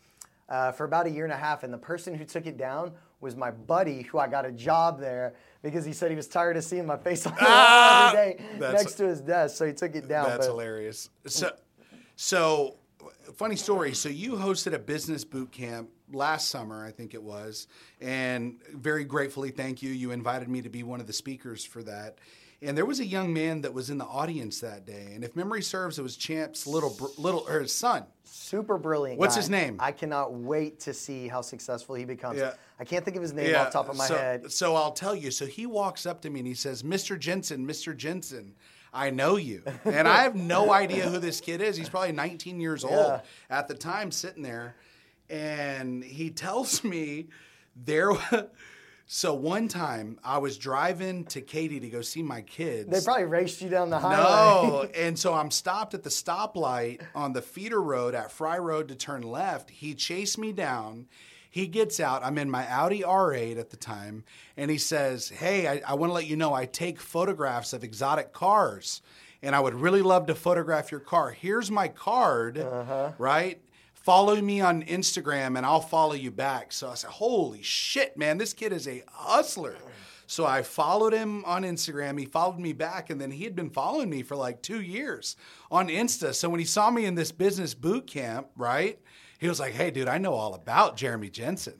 Uh, 0.47 0.71
for 0.71 0.83
about 0.83 1.07
a 1.07 1.09
year 1.09 1.23
and 1.23 1.33
a 1.33 1.37
half, 1.37 1.63
and 1.63 1.73
the 1.73 1.77
person 1.77 2.13
who 2.13 2.23
took 2.23 2.45
it 2.45 2.55
down 2.55 2.91
was 3.19 3.35
my 3.35 3.49
buddy 3.49 4.03
who 4.03 4.19
I 4.19 4.27
got 4.27 4.45
a 4.45 4.51
job 4.51 4.99
there 4.99 5.33
because 5.65 5.83
he 5.83 5.93
said 5.93 6.11
he 6.11 6.15
was 6.15 6.27
tired 6.27 6.55
of 6.57 6.63
seeing 6.63 6.85
my 6.85 6.95
face 6.95 7.25
on 7.25 7.33
the 7.33 7.41
ah, 7.41 8.11
wall 8.13 8.21
every 8.21 8.35
day 8.37 8.45
next 8.59 8.93
to 8.93 9.07
his 9.07 9.19
desk, 9.19 9.57
so 9.57 9.65
he 9.65 9.73
took 9.73 9.95
it 9.95 10.07
down. 10.07 10.27
That's 10.27 10.45
but, 10.45 10.53
hilarious. 10.53 11.09
So, 11.25 11.53
so 12.15 12.75
funny 13.33 13.55
story. 13.55 13.95
So 13.95 14.07
you 14.07 14.33
hosted 14.33 14.75
a 14.75 14.79
business 14.79 15.25
boot 15.25 15.51
camp 15.51 15.89
last 16.13 16.49
summer, 16.49 16.85
I 16.85 16.91
think 16.91 17.15
it 17.15 17.23
was, 17.23 17.67
and 17.99 18.61
very 18.73 19.05
gratefully, 19.05 19.49
thank 19.49 19.81
you. 19.81 19.89
You 19.89 20.11
invited 20.11 20.49
me 20.49 20.61
to 20.61 20.69
be 20.69 20.83
one 20.83 21.01
of 21.01 21.07
the 21.07 21.13
speakers 21.13 21.65
for 21.65 21.81
that. 21.81 22.19
And 22.65 22.77
there 22.77 22.85
was 22.85 22.99
a 22.99 23.05
young 23.05 23.33
man 23.33 23.61
that 23.61 23.73
was 23.73 23.89
in 23.89 23.97
the 23.97 24.05
audience 24.05 24.59
that 24.61 24.85
day, 24.85 25.11
and 25.13 25.23
if 25.23 25.35
memory 25.35 25.61
serves, 25.61 25.99
it 25.99 26.01
was 26.01 26.17
Champ's 26.17 26.65
little 26.65 26.97
little 27.17 27.45
or 27.47 27.59
his 27.59 27.73
son. 27.73 28.05
Super 28.23 28.77
brilliant. 28.77 29.19
What's 29.19 29.35
guy. 29.35 29.41
his 29.41 29.49
name? 29.49 29.77
I 29.79 29.91
cannot 29.91 30.33
wait 30.33 30.79
to 30.81 30.93
see 30.93 31.27
how 31.27 31.41
successful 31.41 31.95
he 31.95 32.05
becomes. 32.05 32.39
Yeah. 32.39 32.53
I 32.79 32.83
can't 32.83 33.05
think 33.05 33.17
of 33.17 33.23
his 33.23 33.33
name 33.33 33.51
yeah. 33.51 33.61
off 33.61 33.67
the 33.67 33.73
top 33.73 33.89
of 33.89 33.95
my 33.95 34.07
so, 34.07 34.17
head. 34.17 34.51
So 34.51 34.75
I'll 34.75 34.91
tell 34.91 35.15
you. 35.15 35.31
So 35.31 35.45
he 35.45 35.65
walks 35.65 36.05
up 36.05 36.21
to 36.21 36.29
me 36.29 36.39
and 36.39 36.47
he 36.47 36.53
says, 36.53 36.83
"Mr. 36.83 37.17
Jensen, 37.19 37.67
Mr. 37.67 37.95
Jensen." 37.95 38.55
I 38.93 39.09
know 39.09 39.35
you. 39.35 39.61
And 39.83 40.07
I 40.07 40.23
have 40.23 40.35
no 40.35 40.71
idea 40.71 41.09
who 41.09 41.19
this 41.19 41.41
kid 41.41 41.61
is. 41.61 41.75
He's 41.75 41.89
probably 41.89 42.13
19 42.13 42.61
years 42.61 42.85
old 42.85 43.19
at 43.49 43.67
the 43.67 43.73
time, 43.73 44.09
sitting 44.09 44.41
there. 44.41 44.77
And 45.29 46.01
he 46.01 46.29
tells 46.29 46.81
me 46.83 47.27
there 47.75 48.11
so 49.07 49.33
one 49.35 49.67
time 49.67 50.19
I 50.23 50.39
was 50.39 50.57
driving 50.57 51.25
to 51.25 51.41
Katy 51.41 51.79
to 51.79 51.89
go 51.89 52.01
see 52.01 52.23
my 52.23 52.41
kids. 52.41 52.89
They 52.89 53.01
probably 53.01 53.25
raced 53.25 53.61
you 53.61 53.69
down 53.69 53.91
the 53.91 53.99
highway. 53.99 54.15
No, 54.15 54.89
and 54.95 55.17
so 55.17 55.33
I'm 55.33 55.51
stopped 55.51 55.93
at 55.93 56.03
the 56.03 56.09
stoplight 56.09 57.01
on 57.13 57.33
the 57.33 57.41
feeder 57.41 57.81
road 57.81 58.15
at 58.15 58.31
Fry 58.31 58.57
Road 58.57 58.87
to 58.87 58.95
turn 58.95 59.21
left. 59.21 59.69
He 59.69 59.93
chased 59.93 60.37
me 60.37 60.51
down. 60.51 61.07
He 61.49 61.67
gets 61.67 61.99
out. 61.99 62.23
I'm 62.25 62.37
in 62.37 62.49
my 62.49 62.69
Audi 62.69 63.01
R8 63.01 63.57
at 63.57 63.69
the 63.69 63.77
time, 63.77 64.23
and 64.57 64.71
he 64.71 64.77
says, 64.77 65.29
"Hey, 65.29 65.67
I, 65.67 65.81
I 65.87 65.93
want 65.93 66.09
to 66.09 66.13
let 66.13 66.27
you 66.27 66.35
know 66.35 66.53
I 66.53 66.65
take 66.65 66.99
photographs 66.99 67.73
of 67.73 67.83
exotic 67.83 68.33
cars." 68.33 69.01
and 69.45 69.55
I 69.55 69.59
would 69.59 69.75
really 69.75 70.01
love 70.01 70.25
to 70.25 70.33
photograph 70.33 70.91
your 70.91 70.99
car. 70.99 71.29
Here's 71.29 71.69
my 71.69 71.87
card, 71.87 72.57
uh-huh. 72.57 73.11
right? 73.19 73.61
Follow 74.05 74.39
me 74.39 74.61
on 74.61 74.83
Instagram 74.83 75.57
and 75.57 75.65
I'll 75.65 75.81
follow 75.81 76.13
you 76.13 76.29
back. 76.29 76.71
So 76.71 76.91
I 76.91 76.93
said, 76.93 77.09
holy 77.09 77.63
shit, 77.63 78.15
man, 78.15 78.37
this 78.37 78.53
kid 78.53 78.71
is 78.71 78.87
a 78.87 79.03
hustler. 79.11 79.75
So 80.27 80.45
I 80.45 80.61
followed 80.61 81.11
him 81.11 81.43
on 81.45 81.63
Instagram. 81.63 82.19
He 82.19 82.25
followed 82.25 82.59
me 82.59 82.73
back, 82.73 83.11
and 83.11 83.21
then 83.21 83.29
he 83.29 83.43
had 83.43 83.55
been 83.55 83.69
following 83.69 84.09
me 84.09 84.23
for 84.23 84.35
like 84.35 84.61
two 84.63 84.81
years 84.81 85.35
on 85.69 85.87
Insta. 85.87 86.33
So 86.33 86.49
when 86.49 86.59
he 86.59 86.65
saw 86.65 86.89
me 86.89 87.05
in 87.05 87.13
this 87.13 87.31
business 87.31 87.75
boot 87.75 88.07
camp, 88.07 88.47
right, 88.55 88.99
he 89.39 89.47
was 89.47 89.59
like, 89.59 89.73
hey, 89.73 89.91
dude, 89.91 90.07
I 90.07 90.17
know 90.17 90.33
all 90.33 90.55
about 90.55 90.97
Jeremy 90.97 91.29
Jensen. 91.29 91.79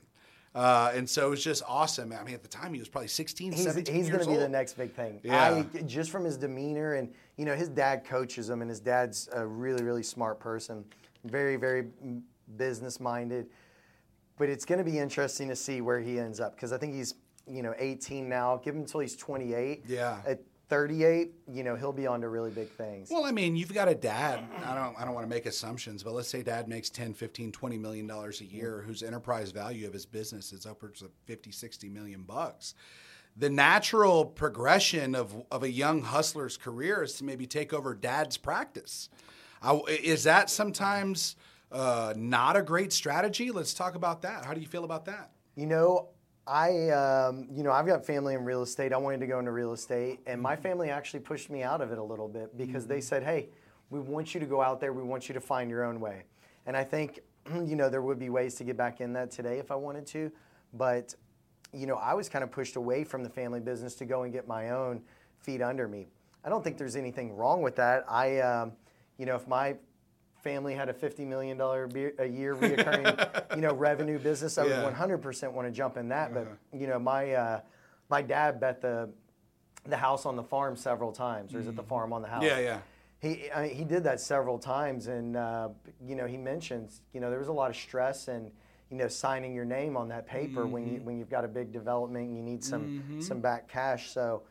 Uh, 0.54 0.92
and 0.94 1.10
so 1.10 1.26
it 1.26 1.30
was 1.30 1.44
just 1.44 1.62
awesome. 1.66 2.12
I 2.12 2.22
mean, 2.24 2.34
at 2.34 2.42
the 2.42 2.48
time 2.48 2.72
he 2.72 2.78
was 2.78 2.88
probably 2.88 3.08
16, 3.08 3.52
he's, 3.52 3.64
17 3.64 3.94
He's 3.94 4.08
going 4.08 4.24
to 4.24 4.30
be 4.30 4.36
the 4.36 4.48
next 4.48 4.74
big 4.74 4.92
thing. 4.92 5.20
Yeah. 5.22 5.64
I, 5.74 5.82
just 5.82 6.10
from 6.10 6.24
his 6.24 6.36
demeanor 6.36 6.94
and, 6.94 7.12
you 7.36 7.44
know, 7.44 7.54
his 7.54 7.68
dad 7.68 8.04
coaches 8.04 8.48
him 8.48 8.62
and 8.62 8.70
his 8.70 8.80
dad's 8.80 9.28
a 9.32 9.46
really, 9.46 9.84
really 9.84 10.02
smart 10.02 10.40
person 10.40 10.84
very, 11.30 11.56
very 11.56 11.86
business 12.56 13.00
minded. 13.00 13.46
But 14.38 14.48
it's 14.48 14.64
going 14.64 14.78
to 14.78 14.84
be 14.84 14.98
interesting 14.98 15.48
to 15.48 15.56
see 15.56 15.80
where 15.80 16.00
he 16.00 16.18
ends 16.18 16.40
up 16.40 16.54
because 16.56 16.72
I 16.72 16.78
think 16.78 16.94
he's, 16.94 17.14
you 17.46 17.62
know, 17.62 17.74
18 17.78 18.28
now. 18.28 18.60
Give 18.62 18.74
him 18.74 18.82
until 18.82 19.00
he's 19.00 19.16
28. 19.16 19.84
Yeah. 19.88 20.18
At 20.26 20.40
38, 20.68 21.32
you 21.50 21.62
know, 21.62 21.76
he'll 21.76 21.92
be 21.92 22.06
on 22.06 22.20
to 22.20 22.28
really 22.28 22.50
big 22.50 22.68
things. 22.68 23.08
Well, 23.10 23.24
I 23.24 23.30
mean, 23.30 23.56
you've 23.56 23.72
got 23.72 23.88
a 23.88 23.94
dad. 23.94 24.44
I 24.64 24.74
don't 24.74 24.98
I 24.98 25.04
don't 25.04 25.14
want 25.14 25.24
to 25.24 25.30
make 25.30 25.46
assumptions, 25.46 26.02
but 26.02 26.12
let's 26.12 26.28
say 26.28 26.42
dad 26.42 26.68
makes 26.68 26.90
10, 26.90 27.14
15, 27.14 27.52
20 27.52 27.78
million 27.78 28.06
dollars 28.06 28.40
a 28.40 28.44
year 28.44 28.82
whose 28.84 29.02
enterprise 29.02 29.52
value 29.52 29.86
of 29.86 29.92
his 29.92 30.04
business 30.04 30.52
is 30.52 30.66
upwards 30.66 31.02
of 31.02 31.10
50, 31.26 31.52
60 31.52 31.88
million 31.88 32.22
bucks 32.22 32.74
the 33.36 33.50
natural 33.50 34.24
progression 34.24 35.14
of, 35.14 35.44
of 35.50 35.62
a 35.62 35.70
young 35.70 36.02
hustler's 36.02 36.56
career 36.56 37.02
is 37.02 37.14
to 37.14 37.24
maybe 37.24 37.46
take 37.46 37.72
over 37.72 37.94
dad's 37.94 38.36
practice. 38.36 39.08
I, 39.66 39.80
is 39.88 40.22
that 40.24 40.48
sometimes 40.48 41.34
uh, 41.72 42.14
not 42.16 42.56
a 42.56 42.62
great 42.62 42.92
strategy? 42.92 43.50
Let's 43.50 43.74
talk 43.74 43.96
about 43.96 44.22
that. 44.22 44.44
How 44.44 44.54
do 44.54 44.60
you 44.60 44.66
feel 44.68 44.84
about 44.84 45.04
that? 45.06 45.32
You 45.56 45.66
know, 45.66 46.10
I, 46.46 46.90
um, 46.90 47.48
you 47.52 47.64
know, 47.64 47.72
I've 47.72 47.86
got 47.86 48.06
family 48.06 48.34
in 48.34 48.44
real 48.44 48.62
estate. 48.62 48.92
I 48.92 48.96
wanted 48.96 49.18
to 49.20 49.26
go 49.26 49.40
into 49.40 49.50
real 49.50 49.72
estate, 49.72 50.20
and 50.26 50.40
my 50.40 50.54
family 50.54 50.90
actually 50.90 51.20
pushed 51.20 51.50
me 51.50 51.64
out 51.64 51.80
of 51.80 51.90
it 51.90 51.98
a 51.98 52.02
little 52.02 52.28
bit 52.28 52.56
because 52.56 52.84
mm-hmm. 52.84 52.92
they 52.92 53.00
said, 53.00 53.24
"Hey, 53.24 53.48
we 53.90 53.98
want 53.98 54.34
you 54.34 54.40
to 54.40 54.46
go 54.46 54.62
out 54.62 54.80
there. 54.80 54.92
We 54.92 55.02
want 55.02 55.28
you 55.28 55.34
to 55.34 55.40
find 55.40 55.68
your 55.68 55.84
own 55.84 55.98
way." 55.98 56.22
And 56.66 56.76
I 56.76 56.84
think, 56.84 57.20
you 57.52 57.74
know, 57.74 57.88
there 57.88 58.02
would 58.02 58.20
be 58.20 58.28
ways 58.28 58.54
to 58.56 58.64
get 58.64 58.76
back 58.76 59.00
in 59.00 59.12
that 59.14 59.32
today 59.32 59.58
if 59.58 59.72
I 59.72 59.74
wanted 59.74 60.06
to. 60.08 60.30
But, 60.74 61.14
you 61.72 61.86
know, 61.86 61.96
I 61.96 62.14
was 62.14 62.28
kind 62.28 62.44
of 62.44 62.52
pushed 62.52 62.76
away 62.76 63.02
from 63.02 63.24
the 63.24 63.30
family 63.30 63.60
business 63.60 63.96
to 63.96 64.04
go 64.04 64.22
and 64.22 64.32
get 64.32 64.46
my 64.46 64.70
own 64.70 65.02
feet 65.40 65.62
under 65.62 65.88
me. 65.88 66.06
I 66.44 66.48
don't 66.48 66.62
think 66.62 66.78
there's 66.78 66.96
anything 66.96 67.34
wrong 67.34 67.62
with 67.62 67.74
that. 67.76 68.04
I, 68.08 68.38
um, 68.38 68.72
you 69.18 69.26
know, 69.26 69.36
if 69.36 69.46
my 69.48 69.76
family 70.42 70.74
had 70.74 70.88
a 70.88 70.92
$50 70.92 71.26
million 71.26 71.60
a 71.60 72.26
year 72.26 72.54
reoccurring, 72.54 73.56
you 73.56 73.60
know, 73.62 73.72
revenue 73.88 74.18
business, 74.18 74.58
I 74.58 74.64
Yeah. 74.64 74.84
would 74.84 74.94
100% 74.94 75.52
want 75.52 75.66
to 75.66 75.72
jump 75.72 75.96
in 75.96 76.08
that. 76.10 76.32
But, 76.32 76.46
you 76.72 76.86
know, 76.86 76.98
my, 76.98 77.32
uh, 77.32 77.60
my 78.08 78.22
dad 78.22 78.60
bet 78.60 78.80
the, 78.80 79.08
the 79.84 79.96
house 79.96 80.26
on 80.26 80.36
the 80.36 80.42
farm 80.44 80.76
several 80.76 81.12
times, 81.12 81.54
or 81.54 81.60
is 81.60 81.66
it 81.68 81.76
the 81.76 81.82
farm 81.82 82.12
on 82.12 82.22
the 82.22 82.28
house? 82.28 82.44
Yeah, 82.44 82.58
yeah. 82.58 82.80
He, 83.18 83.50
I 83.50 83.62
mean, 83.68 83.74
he 83.74 83.84
did 83.84 84.04
that 84.04 84.20
several 84.20 84.58
times, 84.58 85.06
and 85.06 85.36
uh, 85.36 85.70
you 86.04 86.14
know, 86.14 86.26
he 86.26 86.36
mentions, 86.36 87.00
you 87.14 87.20
know, 87.20 87.30
there 87.30 87.38
was 87.38 87.48
a 87.48 87.52
lot 87.52 87.70
of 87.70 87.76
stress 87.76 88.28
and 88.28 88.50
you 88.90 88.96
know, 88.96 89.08
signing 89.08 89.52
your 89.52 89.64
name 89.64 89.96
on 89.96 90.06
that 90.08 90.26
paper 90.28 90.68
when 90.68 90.86
you 90.86 91.00
when 91.02 91.18
you've 91.18 91.30
got 91.30 91.44
a 91.44 91.48
big 91.48 91.72
development 91.72 92.28
and 92.28 92.36
you 92.36 92.42
need 92.42 92.62
some 92.62 92.90
some 93.18 93.40
back 93.40 93.68
cash. 93.68 94.10
So, 94.10 94.42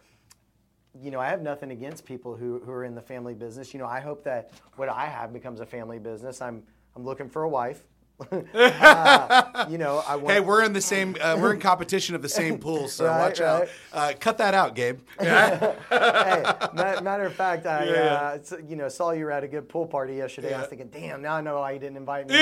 you 1.01 1.11
know, 1.11 1.19
I 1.19 1.27
have 1.27 1.41
nothing 1.41 1.71
against 1.71 2.05
people 2.05 2.35
who, 2.35 2.59
who 2.59 2.71
are 2.71 2.83
in 2.85 2.95
the 2.95 3.01
family 3.01 3.33
business. 3.33 3.73
You 3.73 3.79
know, 3.79 3.87
I 3.87 3.99
hope 3.99 4.23
that 4.23 4.51
what 4.75 4.89
I 4.89 5.05
have 5.05 5.33
becomes 5.33 5.59
a 5.59 5.65
family 5.65 5.99
business. 5.99 6.41
I'm 6.41 6.63
I'm 6.95 7.03
looking 7.03 7.29
for 7.29 7.43
a 7.43 7.49
wife. 7.49 7.83
uh, 8.31 9.65
you 9.69 9.77
know, 9.77 10.01
I 10.07 10.15
want. 10.15 10.33
Hey, 10.33 10.39
we're 10.39 10.63
in 10.63 10.71
the 10.71 10.79
same. 10.79 11.17
Uh, 11.19 11.37
we're 11.37 11.53
in 11.53 11.59
competition 11.59 12.15
of 12.15 12.21
the 12.21 12.29
same 12.29 12.57
pool, 12.59 12.87
so 12.87 13.05
Right, 13.09 13.19
watch 13.19 13.41
out. 13.41 13.67
Uh, 13.91 14.13
cut 14.17 14.37
that 14.37 14.53
out, 14.53 14.73
Gabe. 14.73 14.99
hey, 15.19 15.75
matter 15.91 17.23
of 17.25 17.33
fact, 17.33 17.65
I 17.65 17.85
Yeah. 17.85 18.39
uh, 18.53 18.57
you 18.65 18.77
know 18.77 18.87
saw 18.87 19.11
you 19.11 19.25
were 19.25 19.31
at 19.31 19.43
a 19.43 19.49
good 19.49 19.67
pool 19.67 19.85
party 19.85 20.15
yesterday. 20.15 20.53
I 20.53 20.59
was 20.61 20.69
thinking, 20.69 20.87
damn, 20.87 21.21
now 21.21 21.35
I 21.35 21.41
know 21.41 21.59
why 21.59 21.71
you 21.73 21.79
didn't 21.79 21.97
invite 21.97 22.29
me. 22.29 22.37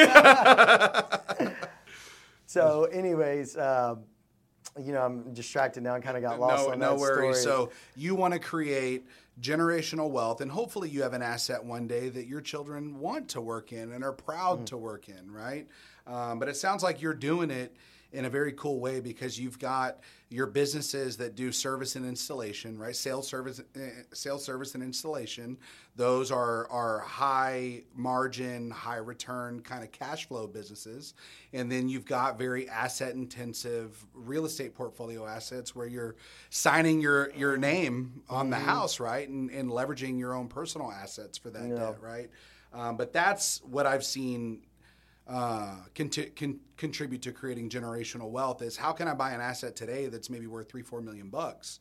so, 2.46 2.84
anyways, 2.86 3.58
um, 3.58 4.04
you 4.82 4.92
know, 4.94 5.02
I'm 5.02 5.34
distracted 5.34 5.84
now. 5.84 5.96
and 5.96 6.04
kind 6.04 6.18
of 6.18 6.24
got 6.24 6.40
lost 6.40 6.66
no, 6.68 6.74
on 6.74 6.80
no 6.80 6.96
worries. 6.96 7.42
story. 7.42 7.56
So 7.56 7.72
you 7.96 8.16
want 8.16 8.34
to 8.34 8.40
create 8.40 9.06
generational 9.42 10.10
wealth, 10.10 10.42
and 10.42 10.52
hopefully 10.52 10.90
you 10.90 11.02
have 11.04 11.14
an 11.14 11.22
asset 11.22 11.64
one 11.64 11.88
day 11.88 12.10
that 12.10 12.28
your 12.28 12.42
children 12.42 13.00
want 13.00 13.30
to 13.30 13.42
work 13.42 13.72
in 13.74 13.92
and 13.92 14.04
are 14.04 14.14
proud 14.14 14.62
Mm. 14.62 14.66
to 14.68 14.78
work 14.78 15.10
in, 15.10 15.32
right? 15.32 15.68
Um, 16.06 16.40
but 16.40 16.48
it 16.50 16.56
sounds 16.56 16.84
like 16.84 17.02
you're 17.02 17.14
doing 17.14 17.50
it 17.50 17.76
in 18.14 18.26
a 18.26 18.30
very 18.30 18.54
cool 18.54 18.80
way 18.80 19.00
because 19.00 19.40
you've 19.40 19.58
got 19.60 20.00
your 20.30 20.46
businesses 20.48 21.18
that 21.18 21.36
do 21.36 21.52
service 21.52 21.96
and 21.96 22.06
installation, 22.06 22.78
right? 22.78 22.96
Sales 22.96 23.28
service, 23.28 23.60
uh, 23.60 23.80
sales 24.14 24.44
service 24.46 24.74
and 24.76 24.84
installation. 24.84 25.58
Those 25.96 26.32
are 26.32 26.68
are 26.70 27.00
high 27.00 27.84
margin, 27.96 28.70
high 28.72 28.98
return 28.98 29.62
kind 29.62 29.84
of 29.84 29.92
cash 29.92 30.28
flow 30.28 30.48
businesses, 30.48 31.14
and 31.54 31.72
then 31.72 31.90
you've 31.90 32.06
got 32.06 32.38
very 32.38 32.70
asset 32.70 33.14
intensive 33.16 34.06
real 34.14 34.46
estate 34.46 34.74
portfolio 34.76 35.26
assets 35.28 35.76
where 35.76 35.88
you're 35.88 36.16
signing 36.50 37.02
your 37.02 37.32
your 37.36 37.58
name 37.58 38.22
on 38.30 38.50
the 38.52 38.58
house, 38.58 39.00
right, 39.00 39.28
and, 39.28 39.50
and 39.50 39.70
leveraging 39.70 40.20
your 40.20 40.34
own 40.36 40.48
personal 40.48 40.92
assets 40.92 41.38
for 41.38 41.50
that 41.50 41.68
Yeah. 41.68 41.76
debt, 41.76 42.02
right? 42.02 42.30
Um, 42.74 42.98
but 42.98 43.14
that's 43.14 43.62
what 43.64 43.86
I've 43.86 44.04
seen 44.04 44.62
uh, 45.28 45.76
conti- 45.96 46.32
con- 46.32 46.60
contribute 46.78 47.22
to 47.22 47.32
creating 47.32 47.70
generational 47.70 48.30
wealth 48.30 48.62
is 48.62 48.76
how 48.76 48.92
can 48.92 49.08
I 49.08 49.14
buy 49.14 49.32
an 49.32 49.42
asset 49.42 49.76
today 49.76 50.08
that's 50.08 50.30
maybe 50.30 50.48
worth 50.48 50.70
three, 50.70 50.82
four 50.82 51.02
million 51.02 51.30
bucks, 51.30 51.80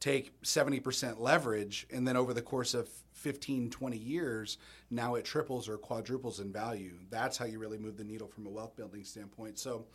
take 0.00 0.40
70% 0.42 1.18
leverage, 1.18 1.86
and 1.92 2.06
then 2.06 2.16
over 2.16 2.32
the 2.32 2.42
course 2.42 2.74
of 2.74 2.88
15, 3.14 3.70
20 3.70 3.96
years, 3.96 4.58
now 4.90 5.16
it 5.16 5.24
triples 5.24 5.68
or 5.68 5.76
quadruples 5.76 6.38
in 6.38 6.52
value. 6.52 6.94
That's 7.10 7.36
how 7.36 7.46
you 7.46 7.58
really 7.58 7.78
move 7.78 7.96
the 7.96 8.04
needle 8.04 8.28
from 8.28 8.46
a 8.46 8.50
wealth 8.50 8.76
building 8.76 9.02
standpoint. 9.02 9.58
So 9.58 9.86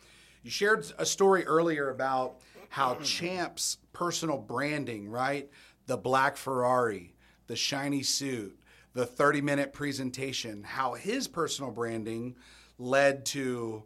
you 0.42 0.50
shared 0.50 0.84
a 0.98 1.06
story 1.06 1.46
earlier 1.46 1.88
about 1.88 2.40
how 2.68 2.96
Champ's 2.96 3.78
personal 3.94 4.36
branding, 4.36 5.08
right? 5.08 5.48
The 5.86 5.96
black 5.96 6.36
Ferrari, 6.36 7.14
the 7.46 7.56
shiny 7.56 8.02
suit, 8.02 8.58
the 8.92 9.06
30 9.06 9.40
minute 9.40 9.72
presentation, 9.72 10.62
how 10.62 10.92
his 10.92 11.28
personal 11.28 11.70
branding 11.70 12.36
led 12.78 13.24
to 13.26 13.84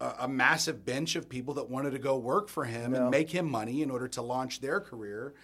a, 0.00 0.14
a 0.20 0.28
massive 0.28 0.84
bench 0.84 1.16
of 1.16 1.28
people 1.28 1.54
that 1.54 1.68
wanted 1.68 1.90
to 1.90 1.98
go 1.98 2.16
work 2.16 2.48
for 2.48 2.64
him 2.64 2.94
and 2.94 3.10
make 3.10 3.30
him 3.30 3.50
money 3.50 3.82
in 3.82 3.90
order 3.90 4.08
to 4.08 4.22
launch 4.22 4.60
their 4.60 4.80
career. 4.80 5.34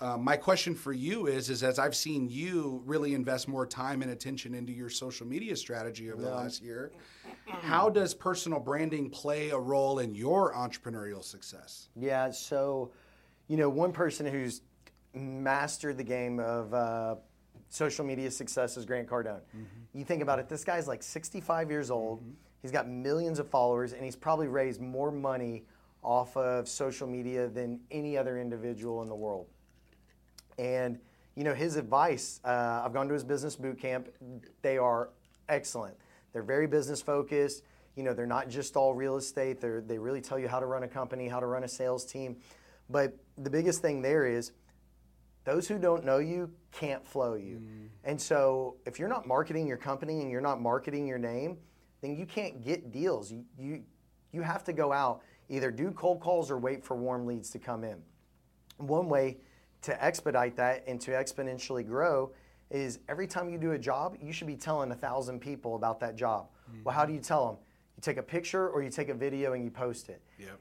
Uh, 0.00 0.16
my 0.16 0.36
question 0.36 0.76
for 0.76 0.92
you 0.92 1.26
is, 1.26 1.50
is 1.50 1.64
as 1.64 1.78
I've 1.78 1.96
seen 1.96 2.28
you 2.28 2.82
really 2.86 3.14
invest 3.14 3.48
more 3.48 3.66
time 3.66 4.00
and 4.00 4.12
attention 4.12 4.54
into 4.54 4.72
your 4.72 4.88
social 4.88 5.26
media 5.26 5.56
strategy 5.56 6.12
over 6.12 6.22
the 6.22 6.30
last 6.30 6.62
year, 6.62 6.92
how 7.46 7.90
does 7.90 8.14
personal 8.14 8.60
branding 8.60 9.10
play 9.10 9.50
a 9.50 9.58
role 9.58 9.98
in 9.98 10.14
your 10.14 10.54
entrepreneurial 10.54 11.24
success? 11.24 11.88
Yeah, 11.96 12.30
so, 12.30 12.92
you 13.48 13.56
know, 13.56 13.68
one 13.68 13.90
person 13.90 14.24
who's 14.26 14.62
mastered 15.14 15.96
the 15.96 16.04
game 16.04 16.38
of 16.38 16.72
uh, 16.72 17.16
social 17.68 18.04
media 18.04 18.30
success 18.30 18.76
is 18.76 18.84
Grant 18.84 19.08
Cardone. 19.08 19.40
You 19.94 20.04
think 20.04 20.22
about 20.22 20.38
it, 20.38 20.48
this 20.48 20.64
guy's 20.64 20.88
like 20.88 21.02
65 21.02 21.70
years 21.70 21.90
old, 21.90 22.22
he's 22.62 22.72
got 22.72 22.88
millions 22.88 23.38
of 23.38 23.48
followers, 23.48 23.92
and 23.92 24.04
he's 24.04 24.16
probably 24.16 24.48
raised 24.48 24.80
more 24.80 25.10
money 25.10 25.64
off 26.02 26.36
of 26.36 26.68
social 26.68 27.06
media 27.06 27.48
than 27.48 27.80
any 27.90 28.16
other 28.16 28.38
individual 28.38 29.02
in 29.02 29.08
the 29.08 29.14
world. 29.14 29.46
And 30.58 30.98
you 31.38 31.44
know 31.44 31.54
his 31.54 31.76
advice. 31.76 32.40
Uh, 32.44 32.82
I've 32.84 32.92
gone 32.92 33.06
to 33.06 33.14
his 33.14 33.22
business 33.22 33.54
boot 33.54 33.78
camp. 33.78 34.08
They 34.62 34.76
are 34.76 35.10
excellent. 35.48 35.96
They're 36.32 36.42
very 36.42 36.66
business 36.66 37.00
focused. 37.00 37.62
You 37.94 38.02
know 38.02 38.12
they're 38.12 38.26
not 38.26 38.48
just 38.48 38.76
all 38.76 38.92
real 38.92 39.16
estate. 39.16 39.60
They 39.60 39.78
they 39.86 39.98
really 39.98 40.20
tell 40.20 40.36
you 40.36 40.48
how 40.48 40.58
to 40.58 40.66
run 40.66 40.82
a 40.82 40.88
company, 40.88 41.28
how 41.28 41.38
to 41.38 41.46
run 41.46 41.62
a 41.62 41.68
sales 41.68 42.04
team. 42.04 42.38
But 42.90 43.16
the 43.36 43.50
biggest 43.50 43.80
thing 43.80 44.02
there 44.02 44.26
is 44.26 44.50
those 45.48 45.66
who 45.66 45.78
don't 45.78 46.04
know 46.04 46.18
you 46.18 46.50
can't 46.72 47.06
flow 47.06 47.32
you. 47.32 47.56
Mm. 47.56 47.88
And 48.04 48.20
so 48.20 48.76
if 48.84 48.98
you're 48.98 49.08
not 49.08 49.26
marketing 49.26 49.66
your 49.66 49.78
company 49.78 50.20
and 50.20 50.30
you're 50.30 50.42
not 50.42 50.60
marketing 50.60 51.06
your 51.06 51.16
name, 51.16 51.56
then 52.02 52.14
you 52.14 52.26
can't 52.26 52.62
get 52.62 52.92
deals. 52.92 53.32
You 53.32 53.44
you 53.58 53.82
you 54.30 54.42
have 54.42 54.62
to 54.64 54.74
go 54.74 54.92
out 54.92 55.22
either 55.48 55.70
do 55.70 55.90
cold 55.92 56.20
calls 56.20 56.50
or 56.50 56.58
wait 56.58 56.84
for 56.84 56.96
warm 56.96 57.24
leads 57.24 57.48
to 57.50 57.58
come 57.58 57.82
in. 57.82 57.96
One 58.76 59.08
way 59.08 59.38
to 59.82 60.04
expedite 60.04 60.54
that 60.56 60.84
and 60.86 61.00
to 61.00 61.12
exponentially 61.12 61.86
grow 61.86 62.32
is 62.70 62.98
every 63.08 63.26
time 63.26 63.48
you 63.48 63.56
do 63.56 63.72
a 63.72 63.78
job, 63.78 64.18
you 64.20 64.34
should 64.34 64.46
be 64.46 64.56
telling 64.56 64.90
a 64.90 64.94
thousand 64.94 65.40
people 65.40 65.76
about 65.76 65.98
that 66.00 66.14
job. 66.14 66.48
Well, 66.84 66.94
how 66.94 67.02
mm-hmm. 67.02 67.12
do 67.12 67.14
you 67.16 67.22
tell 67.22 67.46
them? 67.46 67.56
You 67.96 68.02
take 68.02 68.18
a 68.18 68.22
picture 68.22 68.68
or 68.68 68.82
you 68.82 68.90
take 68.90 69.08
a 69.08 69.14
video 69.14 69.54
and 69.54 69.64
you 69.64 69.70
post 69.70 70.10
it. 70.10 70.20
Yep. 70.38 70.60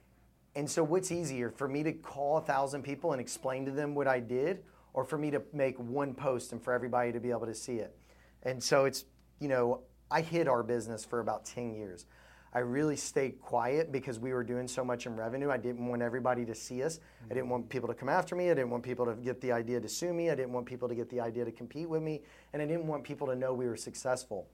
And 0.55 0.67
so, 0.67 0.83
what's 0.83 1.11
easier 1.11 1.51
for 1.51 1.67
me 1.67 1.83
to 1.83 1.91
call 1.91 2.37
a 2.37 2.41
thousand 2.41 2.81
people 2.81 3.11
and 3.11 3.21
explain 3.21 3.65
to 3.65 3.71
them 3.71 3.93
what 3.93 4.07
I 4.07 4.19
did, 4.19 4.63
or 4.97 5.03
for 5.03 5.19
me 5.19 5.29
to 5.29 5.39
make 5.53 5.77
one 5.77 6.11
post 6.11 6.53
and 6.53 6.63
for 6.63 6.73
everybody 6.73 7.11
to 7.11 7.19
be 7.19 7.29
able 7.29 7.45
to 7.45 7.53
see 7.53 7.75
it? 7.75 7.95
And 8.41 8.61
so, 8.61 8.85
it's, 8.85 9.05
you 9.39 9.47
know, 9.47 9.81
I 10.09 10.21
hid 10.21 10.47
our 10.47 10.63
business 10.63 11.05
for 11.05 11.19
about 11.19 11.45
10 11.45 11.75
years. 11.75 12.07
I 12.51 12.59
really 12.59 12.95
stayed 12.95 13.39
quiet 13.39 13.91
because 13.91 14.17
we 14.17 14.33
were 14.33 14.43
doing 14.43 14.67
so 14.67 14.83
much 14.83 15.05
in 15.05 15.15
revenue. 15.15 15.51
I 15.51 15.57
didn't 15.57 15.85
want 15.85 16.01
everybody 16.01 16.45
to 16.45 16.55
see 16.55 16.81
us. 16.81 16.99
I 17.29 17.35
didn't 17.35 17.49
want 17.49 17.69
people 17.69 17.87
to 17.87 17.93
come 17.93 18.09
after 18.09 18.35
me. 18.35 18.49
I 18.49 18.55
didn't 18.55 18.71
want 18.71 18.81
people 18.81 19.05
to 19.05 19.13
get 19.13 19.39
the 19.39 19.51
idea 19.51 19.79
to 19.79 19.87
sue 19.87 20.13
me. 20.13 20.31
I 20.31 20.35
didn't 20.35 20.51
want 20.51 20.65
people 20.65 20.89
to 20.89 20.95
get 20.95 21.11
the 21.11 21.19
idea 21.19 21.45
to 21.45 21.51
compete 21.51 21.87
with 21.87 22.01
me. 22.01 22.23
And 22.53 22.61
I 22.61 22.65
didn't 22.65 22.87
want 22.87 23.03
people 23.03 23.27
to 23.27 23.35
know 23.35 23.53
we 23.53 23.67
were 23.67 23.77
successful. 23.77 24.47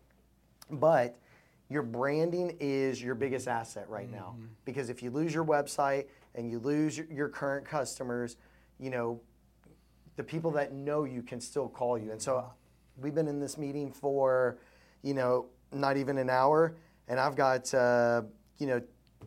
But 0.70 1.16
your 1.70 1.84
branding 1.84 2.58
is 2.60 3.02
your 3.02 3.16
biggest 3.16 3.48
asset 3.48 3.88
right 3.88 4.12
now 4.12 4.36
mm-hmm. 4.36 4.48
because 4.66 4.90
if 4.90 5.02
you 5.02 5.10
lose 5.10 5.34
your 5.34 5.46
website 5.46 6.08
and 6.36 6.52
you 6.52 6.60
lose 6.60 6.98
your, 6.98 7.08
your 7.10 7.30
current 7.30 7.66
customers, 7.66 8.36
you 8.78 8.90
know, 8.90 9.22
the 10.16 10.24
people 10.24 10.52
that 10.52 10.74
know 10.74 11.04
you 11.04 11.22
can 11.22 11.42
still 11.42 11.68
call 11.68 11.98
you. 11.98 12.12
And 12.12 12.22
so 12.22 12.46
we've 12.98 13.16
been 13.16 13.28
in 13.28 13.40
this 13.40 13.58
meeting 13.58 13.92
for, 13.92 14.58
you 15.02 15.14
know, 15.14 15.48
not 15.72 15.98
even 15.98 16.18
an 16.18 16.30
hour, 16.30 16.76
and 17.08 17.20
I've 17.20 17.36
got, 17.36 17.74
uh, 17.74 18.22
you 18.58 18.68
know, 18.68 18.82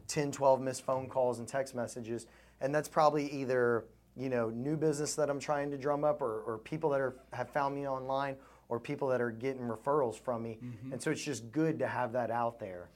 10, 0.07 0.33
12 0.33 0.61
missed 0.61 0.83
phone 0.83 1.09
calls 1.09 1.39
and 1.39 1.49
text 1.49 1.75
messages. 1.75 2.27
And 2.61 2.75
that's 2.75 2.89
probably 2.89 3.29
either, 3.33 3.85
you 4.17 4.29
know, 4.29 4.51
new 4.51 4.77
business 4.77 5.15
that 5.17 5.29
I'm 5.29 5.41
trying 5.41 5.71
to 5.71 5.77
drum 5.79 6.05
up 6.05 6.23
or, 6.23 6.41
or 6.43 6.59
people 6.59 6.91
that 6.91 7.01
are, 7.01 7.17
have 7.33 7.51
found 7.51 7.75
me 7.75 7.87
online 7.87 8.37
or 8.69 8.81
people 8.81 9.09
that 9.09 9.21
are 9.21 9.31
getting 9.31 9.63
referrals 9.63 10.19
from 10.19 10.43
me. 10.43 10.59
And 10.93 11.03
so 11.03 11.11
it's 11.11 11.23
just 11.23 11.51
good 11.53 11.79
to 11.81 11.87
have 11.87 12.13
that 12.13 12.31
out 12.31 12.59
there. 12.59 12.89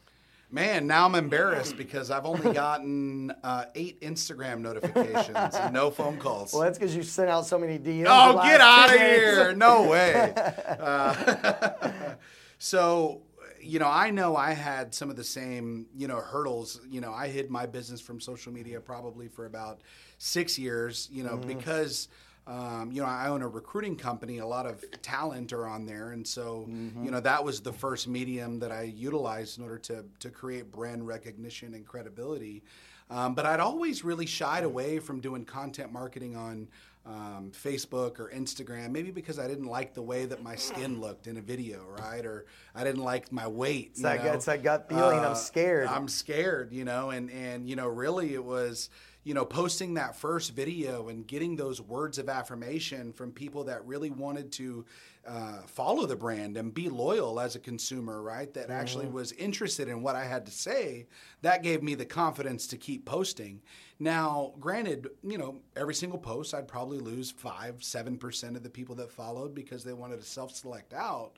Man, 0.53 0.88
now 0.88 1.07
I'm 1.07 1.14
embarrassed 1.14 1.76
because 1.76 2.11
I've 2.11 2.26
only 2.26 2.53
gotten 2.53 3.30
uh, 3.44 3.66
eight 3.76 4.01
Instagram 4.01 4.61
notifications 4.61 5.55
and 5.55 5.72
no 5.72 5.92
phone 5.92 6.18
calls. 6.18 6.53
Well, 6.53 6.62
that's 6.62 6.76
because 6.76 6.96
you 6.96 7.05
sent 7.05 7.30
out 7.30 7.46
so 7.46 7.57
many 7.57 7.78
DMs. 7.78 8.07
Oh, 8.09 8.42
get 8.42 8.61
out 8.61 8.92
of 8.92 9.01
here! 9.01 9.55
No 9.55 9.88
way. 9.88 10.34
Uh, 10.80 11.92
so, 12.59 13.22
you 13.61 13.78
know, 13.78 13.88
I 13.88 14.11
know 14.11 14.34
I 14.34 14.53
had 14.53 14.94
some 14.94 15.11
of 15.11 15.16
the 15.16 15.24
same, 15.24 15.86
you 15.94 16.09
know, 16.09 16.16
hurdles. 16.16 16.80
You 16.88 17.01
know, 17.01 17.12
I 17.12 17.28
hid 17.28 17.51
my 17.51 17.66
business 17.66 18.01
from 18.01 18.18
social 18.20 18.53
media 18.53 18.80
probably 18.80 19.28
for 19.28 19.46
about 19.46 19.80
six 20.18 20.59
years. 20.59 21.09
You 21.12 21.24
know, 21.24 21.36
because 21.36 22.09
um, 22.47 22.91
you 22.93 23.01
know, 23.03 23.07
I 23.09 23.28
own 23.28 23.43
a 23.43 23.49
recruiting 23.49 23.97
company. 23.97 24.38
A 24.38 24.47
lot 24.47 24.66
of 24.66 24.82
talent 25.03 25.53
are 25.53 25.66
on 25.66 25.86
there, 25.86 26.11
and 26.12 26.26
so 26.26 26.66
Mm-hmm. 26.68 27.05
you 27.05 27.11
know 27.11 27.20
that 27.20 27.45
was 27.45 27.61
the 27.61 27.72
first 27.72 28.09
medium 28.09 28.59
that 28.61 28.72
I 28.72 28.82
utilized 28.82 29.59
in 29.59 29.64
order 29.64 29.78
to 29.78 30.05
to 30.20 30.30
create 30.30 30.70
brand 30.72 31.07
recognition 31.07 31.74
and 31.74 31.86
credibility. 31.86 32.62
Um, 33.11 33.34
but 33.34 33.45
I'd 33.45 33.61
always 33.61 34.05
really 34.05 34.26
shied 34.26 34.62
away 34.64 35.01
from 35.01 35.20
doing 35.20 35.45
content 35.45 35.93
marketing 35.93 36.36
on 36.36 36.68
um, 37.07 37.51
Facebook 37.53 38.20
or 38.20 38.30
Instagram, 38.30 38.91
maybe 38.91 39.11
because 39.11 39.38
I 39.38 39.49
didn't 39.49 39.66
like 39.66 39.95
the 39.95 40.03
way 40.03 40.26
that 40.26 40.43
my 40.43 40.55
skin 40.55 41.01
looked 41.01 41.26
in 41.26 41.36
a 41.36 41.41
video, 41.41 41.84
right? 41.99 42.24
Or 42.24 42.47
I 42.74 42.84
didn't 42.84 43.03
like 43.03 43.32
my 43.32 43.49
weight. 43.49 43.88
It's 43.93 44.03
that, 44.03 44.24
it's 44.34 44.45
that 44.45 44.62
gut 44.62 44.88
feeling. 44.88 45.18
Uh, 45.18 45.30
I'm 45.30 45.34
scared. 45.34 45.88
I'm 45.88 46.07
scared, 46.09 46.72
you 46.72 46.84
know, 46.84 47.11
and 47.11 47.30
and 47.30 47.68
you 47.68 47.74
know, 47.74 47.88
really, 47.88 48.34
it 48.34 48.45
was 48.45 48.91
you 49.30 49.34
know 49.34 49.44
posting 49.44 49.94
that 49.94 50.16
first 50.16 50.56
video 50.56 51.08
and 51.08 51.24
getting 51.24 51.54
those 51.54 51.80
words 51.80 52.18
of 52.18 52.28
affirmation 52.28 53.12
from 53.12 53.30
people 53.30 53.62
that 53.62 53.86
really 53.86 54.10
wanted 54.10 54.50
to 54.50 54.84
uh, 55.24 55.58
follow 55.66 56.04
the 56.04 56.16
brand 56.16 56.56
and 56.56 56.74
be 56.74 56.88
loyal 56.88 57.38
as 57.38 57.54
a 57.54 57.60
consumer, 57.60 58.22
right? 58.22 58.52
That 58.54 58.70
actually 58.70 59.06
was 59.06 59.30
interested 59.30 59.86
in 59.86 60.02
what 60.02 60.16
I 60.16 60.24
had 60.24 60.46
to 60.46 60.50
say. 60.50 61.06
That 61.42 61.62
gave 61.62 61.80
me 61.80 61.94
the 61.94 62.06
confidence 62.06 62.66
to 62.66 62.76
keep 62.76 63.04
posting. 63.04 63.62
Now, 64.03 64.55
granted, 64.59 65.09
you 65.22 65.36
know, 65.36 65.61
every 65.76 65.94
single 65.94 66.18
post, 66.18 66.55
I'd 66.55 66.66
probably 66.66 66.98
lose 66.98 67.30
five, 67.30 67.84
seven 67.84 68.16
percent 68.16 68.57
of 68.57 68.62
the 68.62 68.70
people 68.70 68.94
that 68.96 69.12
followed 69.12 69.55
because 69.55 69.84
they 69.84 69.92
wanted 69.92 70.20
to 70.20 70.26
self-select 70.26 70.94
out. 70.94 71.32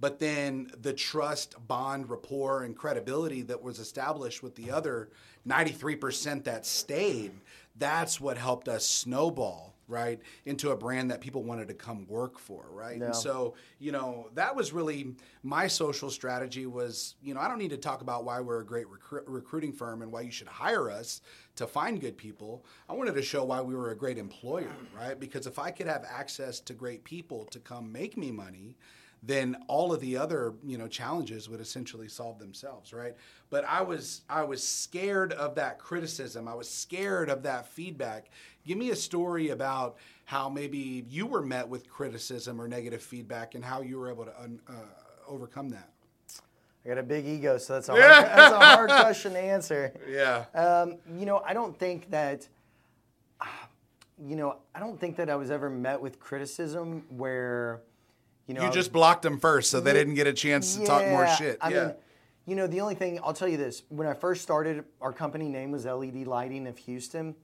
But 0.00 0.18
then 0.18 0.70
the 0.80 0.92
trust, 0.92 1.54
bond, 1.66 2.10
rapport, 2.10 2.64
and 2.64 2.76
credibility 2.76 3.42
that 3.42 3.62
was 3.62 3.78
established 3.78 4.42
with 4.42 4.54
the 4.54 4.70
other 4.70 5.10
93% 5.46 6.44
that 6.44 6.66
stayed, 6.66 7.32
that's 7.76 8.20
what 8.20 8.36
helped 8.36 8.68
us 8.68 8.86
snowball, 8.86 9.74
right, 9.88 10.20
into 10.44 10.70
a 10.70 10.76
brand 10.76 11.10
that 11.10 11.20
people 11.20 11.42
wanted 11.42 11.66
to 11.68 11.74
come 11.74 12.06
work 12.06 12.38
for, 12.38 12.66
right? 12.70 12.98
Yeah. 12.98 13.06
And 13.06 13.16
so, 13.16 13.54
you 13.80 13.90
know, 13.90 14.28
that 14.34 14.54
was 14.54 14.72
really 14.72 15.14
my 15.42 15.66
social 15.66 16.10
strategy 16.10 16.66
was, 16.66 17.16
you 17.20 17.34
know, 17.34 17.40
I 17.40 17.48
don't 17.48 17.58
need 17.58 17.70
to 17.70 17.76
talk 17.76 18.00
about 18.00 18.24
why 18.24 18.40
we're 18.40 18.60
a 18.60 18.66
great 18.66 18.86
recru- 18.86 19.24
recruiting 19.26 19.72
firm 19.72 20.02
and 20.02 20.12
why 20.12 20.20
you 20.20 20.30
should 20.30 20.48
hire 20.48 20.90
us 20.90 21.22
to 21.58 21.66
find 21.66 22.00
good 22.00 22.16
people. 22.16 22.64
I 22.88 22.94
wanted 22.94 23.14
to 23.14 23.22
show 23.22 23.44
why 23.44 23.60
we 23.60 23.74
were 23.74 23.90
a 23.90 23.96
great 23.96 24.18
employer, 24.18 24.74
right? 24.96 25.18
Because 25.18 25.46
if 25.46 25.58
I 25.58 25.70
could 25.70 25.86
have 25.86 26.04
access 26.08 26.60
to 26.60 26.72
great 26.72 27.04
people 27.04 27.44
to 27.46 27.58
come 27.58 27.92
make 27.92 28.16
me 28.16 28.30
money, 28.30 28.76
then 29.22 29.56
all 29.66 29.92
of 29.92 30.00
the 30.00 30.16
other 30.16 30.54
you 30.64 30.78
know 30.78 30.86
challenges 30.86 31.48
would 31.48 31.60
essentially 31.60 32.06
solve 32.06 32.38
themselves 32.38 32.92
right 32.92 33.16
but 33.50 33.64
i 33.64 33.82
was 33.82 34.22
i 34.30 34.44
was 34.44 34.62
scared 34.62 35.32
of 35.32 35.56
that 35.56 35.76
criticism 35.78 36.46
i 36.46 36.54
was 36.54 36.70
scared 36.70 37.28
of 37.28 37.42
that 37.42 37.66
feedback 37.66 38.30
give 38.64 38.78
me 38.78 38.90
a 38.90 38.96
story 38.96 39.48
about 39.48 39.96
how 40.24 40.48
maybe 40.48 41.04
you 41.08 41.26
were 41.26 41.42
met 41.42 41.68
with 41.68 41.88
criticism 41.90 42.60
or 42.60 42.68
negative 42.68 43.02
feedback 43.02 43.56
and 43.56 43.64
how 43.64 43.80
you 43.80 43.98
were 43.98 44.08
able 44.08 44.24
to 44.24 44.40
un, 44.40 44.60
uh, 44.68 44.72
overcome 45.26 45.68
that 45.68 45.90
I 46.88 46.94
got 46.94 46.98
a 47.00 47.02
big 47.02 47.26
ego, 47.26 47.58
so 47.58 47.74
that's 47.74 47.90
a 47.90 47.92
hard, 47.92 48.02
that's 48.02 48.54
a 48.54 48.58
hard 48.58 48.88
question 48.88 49.34
to 49.34 49.38
answer. 49.38 49.92
yeah. 50.08 50.46
Um, 50.54 50.96
you 51.18 51.26
know, 51.26 51.42
I 51.46 51.52
don't 51.52 51.78
think 51.78 52.10
that, 52.10 52.48
you 54.18 54.36
know, 54.36 54.56
I 54.74 54.80
don't 54.80 54.98
think 54.98 55.16
that 55.16 55.28
I 55.28 55.36
was 55.36 55.50
ever 55.50 55.68
met 55.68 56.00
with 56.00 56.18
criticism 56.18 57.04
where, 57.10 57.82
you 58.46 58.54
know, 58.54 58.62
you 58.62 58.66
I 58.66 58.70
was- 58.70 58.74
just 58.74 58.90
blocked 58.90 59.20
them 59.20 59.38
first 59.38 59.70
so 59.70 59.80
they 59.80 59.92
didn't 59.92 60.14
get 60.14 60.26
a 60.26 60.32
chance 60.32 60.76
to 60.76 60.86
talk 60.86 61.06
more 61.08 61.28
shit. 61.36 61.58
I 61.60 61.68
yeah. 61.68 61.84
mean, 61.84 61.94
you 62.46 62.56
know, 62.56 62.66
the 62.66 62.80
only 62.80 62.94
thing 62.94 63.20
I'll 63.22 63.34
tell 63.34 63.48
you 63.48 63.58
this: 63.58 63.82
when 63.90 64.08
I 64.08 64.14
first 64.14 64.40
started, 64.40 64.82
our 65.02 65.12
company 65.12 65.50
name 65.50 65.70
was 65.70 65.84
LED 65.84 66.26
Lighting 66.26 66.66
of 66.66 66.78
Houston, 66.78 67.34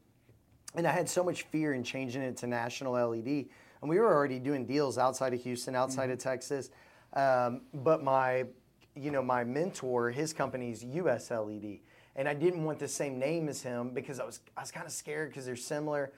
and 0.74 0.86
I 0.86 0.90
had 0.90 1.06
so 1.06 1.22
much 1.22 1.42
fear 1.42 1.74
in 1.74 1.84
changing 1.84 2.22
it 2.22 2.38
to 2.38 2.46
National 2.46 2.94
LED, 2.94 3.26
and 3.82 3.90
we 3.90 3.98
were 3.98 4.10
already 4.10 4.38
doing 4.38 4.64
deals 4.64 4.96
outside 4.96 5.34
of 5.34 5.42
Houston, 5.42 5.74
outside 5.76 6.08
of 6.08 6.18
Texas, 6.18 6.70
um, 7.12 7.60
but 7.74 8.02
my, 8.02 8.46
you 8.96 9.10
know, 9.10 9.22
my 9.22 9.44
mentor, 9.44 10.10
his 10.10 10.32
company's 10.32 10.84
US 10.84 11.30
LED, 11.30 11.78
and 12.16 12.28
I 12.28 12.34
didn't 12.34 12.64
want 12.64 12.78
the 12.78 12.88
same 12.88 13.18
name 13.18 13.48
as 13.48 13.62
him 13.62 13.90
because 13.90 14.20
I 14.20 14.24
was 14.24 14.40
I 14.56 14.60
was 14.60 14.70
kind 14.70 14.86
of 14.86 14.92
scared 14.92 15.30
because 15.30 15.46
they're 15.46 15.56
similar. 15.56 16.12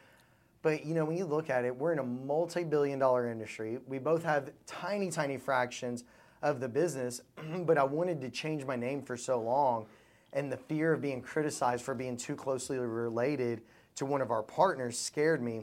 But 0.62 0.84
you 0.84 0.94
know, 0.94 1.04
when 1.04 1.16
you 1.16 1.24
look 1.24 1.48
at 1.48 1.64
it, 1.64 1.74
we're 1.74 1.92
in 1.92 1.98
a 1.98 2.04
multi-billion-dollar 2.04 3.30
industry. 3.30 3.78
We 3.86 3.98
both 3.98 4.24
have 4.24 4.50
tiny, 4.66 5.10
tiny 5.10 5.36
fractions 5.36 6.04
of 6.42 6.60
the 6.60 6.68
business. 6.68 7.20
but 7.64 7.78
I 7.78 7.84
wanted 7.84 8.20
to 8.22 8.30
change 8.30 8.64
my 8.64 8.76
name 8.76 9.02
for 9.02 9.16
so 9.16 9.40
long, 9.40 9.86
and 10.32 10.50
the 10.50 10.56
fear 10.56 10.92
of 10.92 11.00
being 11.00 11.22
criticized 11.22 11.84
for 11.84 11.94
being 11.94 12.16
too 12.16 12.36
closely 12.36 12.78
related 12.78 13.62
to 13.96 14.04
one 14.04 14.20
of 14.20 14.30
our 14.30 14.42
partners 14.42 14.98
scared 14.98 15.42
me. 15.42 15.62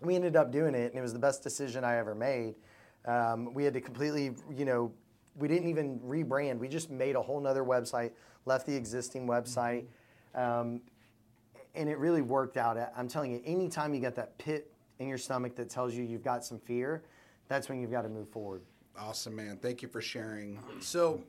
We 0.00 0.14
ended 0.14 0.36
up 0.36 0.50
doing 0.50 0.74
it, 0.74 0.90
and 0.90 0.98
it 0.98 1.02
was 1.02 1.12
the 1.12 1.18
best 1.18 1.42
decision 1.42 1.84
I 1.84 1.96
ever 1.96 2.14
made. 2.14 2.54
Um, 3.04 3.52
we 3.52 3.64
had 3.64 3.74
to 3.74 3.80
completely, 3.80 4.34
you 4.54 4.64
know, 4.64 4.92
we 5.40 5.48
didn't 5.48 5.68
even 5.68 5.98
rebrand. 6.00 6.58
We 6.58 6.68
just 6.68 6.90
made 6.90 7.16
a 7.16 7.22
whole 7.22 7.40
nother 7.40 7.64
website, 7.64 8.12
left 8.44 8.66
the 8.66 8.76
existing 8.76 9.26
website. 9.26 9.86
Um, 10.34 10.82
and 11.74 11.88
it 11.88 11.98
really 11.98 12.22
worked 12.22 12.56
out. 12.56 12.76
I'm 12.96 13.08
telling 13.08 13.32
you, 13.32 13.40
anytime 13.44 13.94
you 13.94 14.00
got 14.00 14.14
that 14.16 14.36
pit 14.38 14.70
in 14.98 15.08
your 15.08 15.18
stomach 15.18 15.56
that 15.56 15.70
tells 15.70 15.94
you 15.94 16.04
you've 16.04 16.24
got 16.24 16.44
some 16.44 16.58
fear, 16.58 17.02
that's 17.48 17.68
when 17.68 17.80
you've 17.80 17.90
got 17.90 18.02
to 18.02 18.08
move 18.08 18.28
forward. 18.28 18.62
Awesome, 18.98 19.34
man. 19.34 19.56
Thank 19.56 19.82
you 19.82 19.88
for 19.88 20.02
sharing. 20.02 20.60
So, 20.80 21.22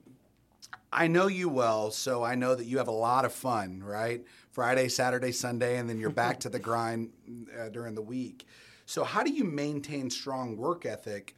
I 0.91 1.07
know 1.07 1.27
you 1.27 1.47
well, 1.47 1.89
so 1.89 2.23
I 2.23 2.35
know 2.35 2.53
that 2.53 2.65
you 2.65 2.77
have 2.77 2.87
a 2.87 2.91
lot 2.91 3.23
of 3.23 3.33
fun, 3.33 3.81
right? 3.81 4.25
Friday, 4.51 4.89
Saturday, 4.89 5.31
Sunday, 5.31 5.77
and 5.77 5.89
then 5.89 5.99
you're 5.99 6.09
back 6.09 6.39
to 6.41 6.49
the 6.49 6.59
grind 6.67 7.11
uh, 7.57 7.69
during 7.69 7.95
the 7.95 8.01
week. 8.01 8.45
So, 8.85 9.03
how 9.03 9.23
do 9.23 9.31
you 9.31 9.43
maintain 9.43 10.09
strong 10.09 10.57
work 10.57 10.85
ethic 10.85 11.35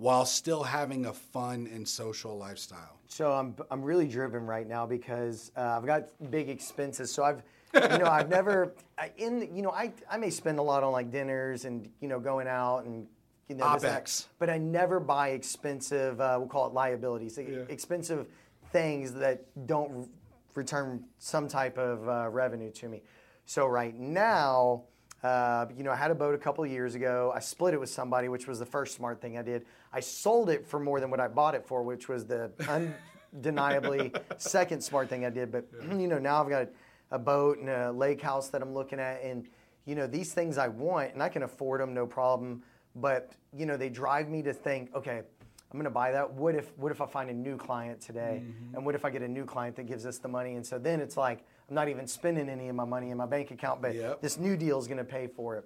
while 0.00 0.24
still 0.24 0.62
having 0.62 1.04
a 1.04 1.12
fun 1.12 1.68
and 1.70 1.86
social 1.86 2.38
lifestyle? 2.38 2.98
So 3.06 3.32
I'm, 3.32 3.54
I'm 3.70 3.82
really 3.82 4.08
driven 4.08 4.46
right 4.46 4.66
now 4.66 4.86
because 4.86 5.52
uh, 5.58 5.76
I've 5.76 5.84
got 5.84 6.08
big 6.30 6.48
expenses. 6.48 7.12
So 7.12 7.22
I've, 7.22 7.42
you 7.74 7.98
know, 7.98 8.06
I've 8.06 8.30
never, 8.30 8.72
I, 8.96 9.12
in, 9.18 9.54
you 9.54 9.60
know, 9.60 9.72
I, 9.72 9.92
I 10.10 10.16
may 10.16 10.30
spend 10.30 10.58
a 10.58 10.62
lot 10.62 10.82
on 10.82 10.92
like 10.92 11.10
dinners 11.10 11.66
and, 11.66 11.90
you 12.00 12.08
know, 12.08 12.18
going 12.18 12.48
out 12.48 12.84
and, 12.86 13.06
you 13.48 13.56
know, 13.56 13.74
this 13.74 13.82
that, 13.82 14.26
but 14.38 14.48
I 14.48 14.56
never 14.56 15.00
buy 15.00 15.30
expensive, 15.30 16.18
uh, 16.18 16.36
we'll 16.38 16.48
call 16.48 16.66
it 16.68 16.72
liabilities, 16.72 17.36
expensive 17.68 18.26
things 18.72 19.12
that 19.12 19.44
don't 19.66 19.92
r- 19.92 20.04
return 20.54 21.04
some 21.18 21.46
type 21.46 21.76
of 21.76 22.08
uh, 22.08 22.30
revenue 22.30 22.70
to 22.70 22.88
me. 22.88 23.02
So 23.44 23.66
right 23.66 23.94
now, 23.94 24.84
uh, 25.22 25.66
you 25.76 25.84
know, 25.84 25.90
I 25.90 25.96
had 25.96 26.10
a 26.10 26.14
boat 26.14 26.34
a 26.34 26.38
couple 26.38 26.64
of 26.64 26.70
years 26.70 26.94
ago. 26.94 27.32
I 27.34 27.40
split 27.40 27.74
it 27.74 27.80
with 27.80 27.90
somebody, 27.90 28.28
which 28.28 28.46
was 28.46 28.58
the 28.58 28.66
first 28.66 28.94
smart 28.94 29.20
thing 29.20 29.36
I 29.36 29.42
did. 29.42 29.66
I 29.92 30.00
sold 30.00 30.48
it 30.48 30.66
for 30.66 30.80
more 30.80 30.98
than 30.98 31.10
what 31.10 31.20
I 31.20 31.28
bought 31.28 31.54
it 31.54 31.66
for, 31.66 31.82
which 31.82 32.08
was 32.08 32.24
the 32.24 32.50
undeniably 33.34 34.12
second 34.38 34.82
smart 34.82 35.08
thing 35.08 35.26
I 35.26 35.30
did. 35.30 35.52
But 35.52 35.66
you 35.90 36.08
know, 36.08 36.18
now 36.18 36.42
I've 36.42 36.48
got 36.48 36.68
a 37.10 37.18
boat 37.18 37.58
and 37.58 37.68
a 37.68 37.92
lake 37.92 38.22
house 38.22 38.48
that 38.48 38.62
I'm 38.62 38.72
looking 38.72 38.98
at, 38.98 39.22
and 39.22 39.46
you 39.84 39.94
know, 39.94 40.06
these 40.06 40.32
things 40.32 40.56
I 40.56 40.68
want, 40.68 41.12
and 41.12 41.22
I 41.22 41.28
can 41.28 41.42
afford 41.42 41.80
them, 41.80 41.92
no 41.92 42.06
problem. 42.06 42.62
But 42.96 43.32
you 43.54 43.66
know, 43.66 43.76
they 43.76 43.90
drive 43.90 44.28
me 44.28 44.42
to 44.42 44.54
think, 44.54 44.94
okay, 44.94 45.22
I'm 45.70 45.78
going 45.78 45.84
to 45.84 45.90
buy 45.90 46.10
that. 46.12 46.32
What 46.32 46.54
if 46.56 46.76
what 46.76 46.90
if 46.90 47.00
I 47.00 47.06
find 47.06 47.30
a 47.30 47.34
new 47.34 47.56
client 47.56 48.00
today? 48.00 48.42
Mm-hmm. 48.42 48.74
And 48.74 48.84
what 48.84 48.94
if 48.94 49.04
I 49.04 49.10
get 49.10 49.22
a 49.22 49.28
new 49.28 49.44
client 49.44 49.76
that 49.76 49.84
gives 49.84 50.04
us 50.04 50.18
the 50.18 50.28
money? 50.28 50.56
And 50.56 50.66
so 50.66 50.78
then 50.78 51.00
it's 51.00 51.16
like 51.16 51.44
I'm 51.68 51.74
not 51.74 51.88
even 51.88 52.06
spending 52.08 52.48
any 52.48 52.68
of 52.68 52.74
my 52.74 52.84
money 52.84 53.10
in 53.10 53.16
my 53.16 53.26
bank 53.26 53.52
account, 53.52 53.80
but 53.80 53.94
Yep. 53.94 54.20
this 54.20 54.36
new 54.38 54.56
deal 54.56 54.78
is 54.78 54.88
going 54.88 54.98
to 54.98 55.04
pay 55.04 55.28
for 55.28 55.56
it. 55.56 55.64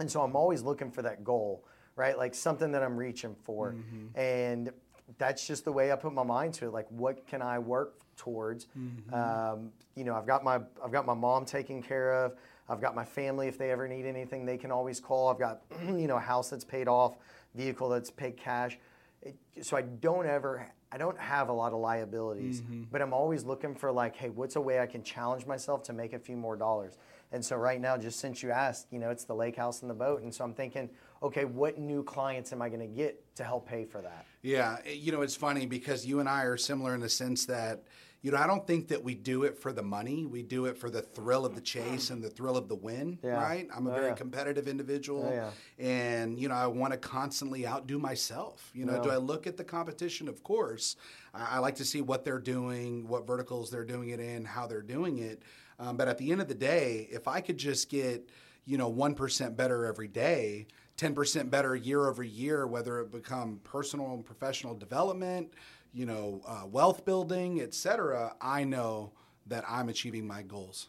And 0.00 0.10
so 0.10 0.22
I'm 0.22 0.34
always 0.34 0.62
looking 0.62 0.90
for 0.90 1.02
that 1.02 1.22
goal, 1.22 1.64
right? 1.94 2.18
Like 2.18 2.34
something 2.34 2.72
that 2.72 2.82
I'm 2.82 2.96
reaching 2.96 3.36
for. 3.36 3.72
Mm-hmm. 3.74 4.18
And 4.18 4.72
that's 5.18 5.46
just 5.46 5.64
the 5.64 5.72
way 5.72 5.92
I 5.92 5.96
put 5.96 6.12
my 6.12 6.22
mind 6.24 6.54
to 6.54 6.66
it. 6.66 6.72
Like, 6.72 6.86
what 6.90 7.26
can 7.26 7.42
I 7.42 7.58
work 7.58 8.00
towards? 8.16 8.66
Mm-hmm. 8.76 9.14
Um, 9.14 9.70
you 9.94 10.04
know, 10.04 10.14
I've 10.14 10.26
got 10.26 10.42
my 10.42 10.56
I've 10.84 10.92
got 10.92 11.06
my 11.06 11.14
mom 11.14 11.44
taken 11.44 11.82
care 11.82 12.14
of. 12.14 12.34
I've 12.68 12.80
got 12.80 12.94
my 12.94 13.04
family. 13.04 13.48
If 13.48 13.58
they 13.58 13.70
ever 13.70 13.86
need 13.88 14.06
anything, 14.06 14.44
they 14.44 14.56
can 14.56 14.70
always 14.70 15.00
call. 15.00 15.28
I've 15.28 15.38
got 15.38 15.62
you 15.86 16.08
know 16.08 16.16
a 16.16 16.20
house 16.20 16.50
that's 16.50 16.64
paid 16.64 16.88
off, 16.88 17.16
vehicle 17.54 17.88
that's 17.88 18.10
paid 18.10 18.36
cash. 18.36 18.78
It, 19.22 19.36
so 19.62 19.76
I 19.76 19.82
don't 19.82 20.26
ever 20.26 20.66
I 20.92 20.98
don't 20.98 21.18
have 21.18 21.48
a 21.50 21.52
lot 21.52 21.72
of 21.72 21.78
liabilities, 21.78 22.62
mm-hmm. 22.62 22.84
but 22.90 23.00
I'm 23.00 23.12
always 23.12 23.44
looking 23.44 23.76
for 23.76 23.92
like, 23.92 24.16
hey, 24.16 24.28
what's 24.28 24.56
a 24.56 24.60
way 24.60 24.80
I 24.80 24.86
can 24.86 25.04
challenge 25.04 25.46
myself 25.46 25.84
to 25.84 25.92
make 25.92 26.14
a 26.14 26.18
few 26.18 26.36
more 26.36 26.56
dollars? 26.56 26.98
And 27.30 27.44
so 27.44 27.56
right 27.56 27.80
now, 27.80 27.96
just 27.96 28.18
since 28.18 28.42
you 28.42 28.50
asked, 28.50 28.88
you 28.90 28.98
know, 28.98 29.10
it's 29.10 29.24
the 29.24 29.34
lake 29.34 29.54
house 29.54 29.82
and 29.82 29.90
the 29.90 29.94
boat, 29.94 30.22
and 30.22 30.34
so 30.34 30.42
I'm 30.42 30.52
thinking, 30.52 30.90
okay, 31.22 31.44
what 31.44 31.78
new 31.78 32.02
clients 32.02 32.52
am 32.52 32.60
I 32.60 32.68
going 32.68 32.80
to 32.80 32.88
get 32.88 33.22
to 33.36 33.44
help 33.44 33.68
pay 33.68 33.84
for 33.84 34.02
that? 34.02 34.26
Yeah, 34.42 34.78
you 34.84 35.12
know, 35.12 35.22
it's 35.22 35.36
funny 35.36 35.64
because 35.64 36.04
you 36.04 36.18
and 36.18 36.28
I 36.28 36.42
are 36.42 36.56
similar 36.56 36.94
in 36.94 37.00
the 37.00 37.08
sense 37.08 37.46
that, 37.46 37.84
you 38.22 38.30
know, 38.30 38.36
I 38.36 38.46
don't 38.46 38.66
think 38.66 38.88
that 38.88 39.02
we 39.02 39.14
do 39.14 39.44
it 39.44 39.56
for 39.56 39.72
the 39.72 39.82
money. 39.82 40.26
We 40.26 40.42
do 40.42 40.66
it 40.66 40.76
for 40.76 40.90
the 40.90 41.00
thrill 41.00 41.46
of 41.46 41.54
the 41.54 41.60
chase 41.60 42.10
and 42.10 42.22
the 42.22 42.28
thrill 42.28 42.56
of 42.56 42.68
the 42.68 42.74
win, 42.74 43.18
Yeah. 43.22 43.42
right? 43.42 43.66
I'm 43.74 43.86
a 43.86 43.90
Oh, 43.90 43.94
very 43.94 44.08
yeah. 44.08 44.14
competitive 44.14 44.68
individual. 44.68 45.26
Oh, 45.26 45.32
yeah. 45.32 45.50
And, 45.78 46.38
you 46.38 46.48
know, 46.48 46.54
I 46.54 46.66
want 46.66 46.92
to 46.92 46.98
constantly 46.98 47.66
outdo 47.66 47.98
myself. 47.98 48.70
You 48.74 48.84
know, 48.84 49.02
do 49.02 49.10
I 49.10 49.16
look 49.16 49.46
at 49.46 49.56
the 49.56 49.64
competition? 49.64 50.28
Of 50.28 50.42
course. 50.42 50.96
I, 51.32 51.56
I 51.56 51.58
like 51.60 51.76
to 51.76 51.84
see 51.84 52.02
what 52.02 52.24
they're 52.24 52.38
doing, 52.38 53.08
what 53.08 53.26
verticals 53.26 53.70
they're 53.70 53.86
doing 53.86 54.10
it 54.10 54.20
in, 54.20 54.44
how 54.44 54.66
they're 54.66 54.82
doing 54.82 55.18
it. 55.18 55.42
Um, 55.78 55.96
but 55.96 56.06
at 56.08 56.18
the 56.18 56.30
end 56.30 56.42
of 56.42 56.48
the 56.48 56.54
day, 56.54 57.08
if 57.10 57.26
I 57.26 57.40
could 57.40 57.56
just 57.56 57.88
get, 57.88 58.28
you 58.66 58.76
know, 58.76 58.92
1% 58.92 59.56
better 59.56 59.86
every 59.86 60.08
day, 60.08 60.66
10% 60.98 61.48
better 61.48 61.74
year 61.74 62.06
over 62.06 62.22
year, 62.22 62.66
whether 62.66 63.00
it 63.00 63.10
become 63.10 63.60
personal 63.64 64.12
and 64.12 64.22
professional 64.26 64.74
development, 64.74 65.54
you 65.92 66.06
know, 66.06 66.40
uh, 66.46 66.66
wealth 66.66 67.04
building, 67.04 67.60
etc., 67.60 68.34
I 68.40 68.64
know 68.64 69.12
that 69.46 69.64
I'm 69.68 69.88
achieving 69.88 70.26
my 70.26 70.42
goals. 70.42 70.88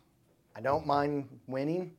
I 0.56 0.62
don't 0.62 0.86
mind 0.86 1.28
winning. 1.48 1.94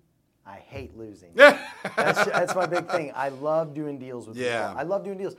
I 0.46 0.56
hate 0.56 0.96
losing. 0.96 1.30
that's, 1.36 2.24
that's 2.26 2.54
my 2.54 2.66
big 2.66 2.88
thing. 2.88 3.12
I 3.14 3.28
love 3.30 3.74
doing 3.74 3.98
deals 3.98 4.26
with 4.28 4.36
Yeah. 4.36 4.68
people. 4.68 4.80
I 4.80 4.82
love 4.84 5.04
doing 5.04 5.18
deals. 5.18 5.36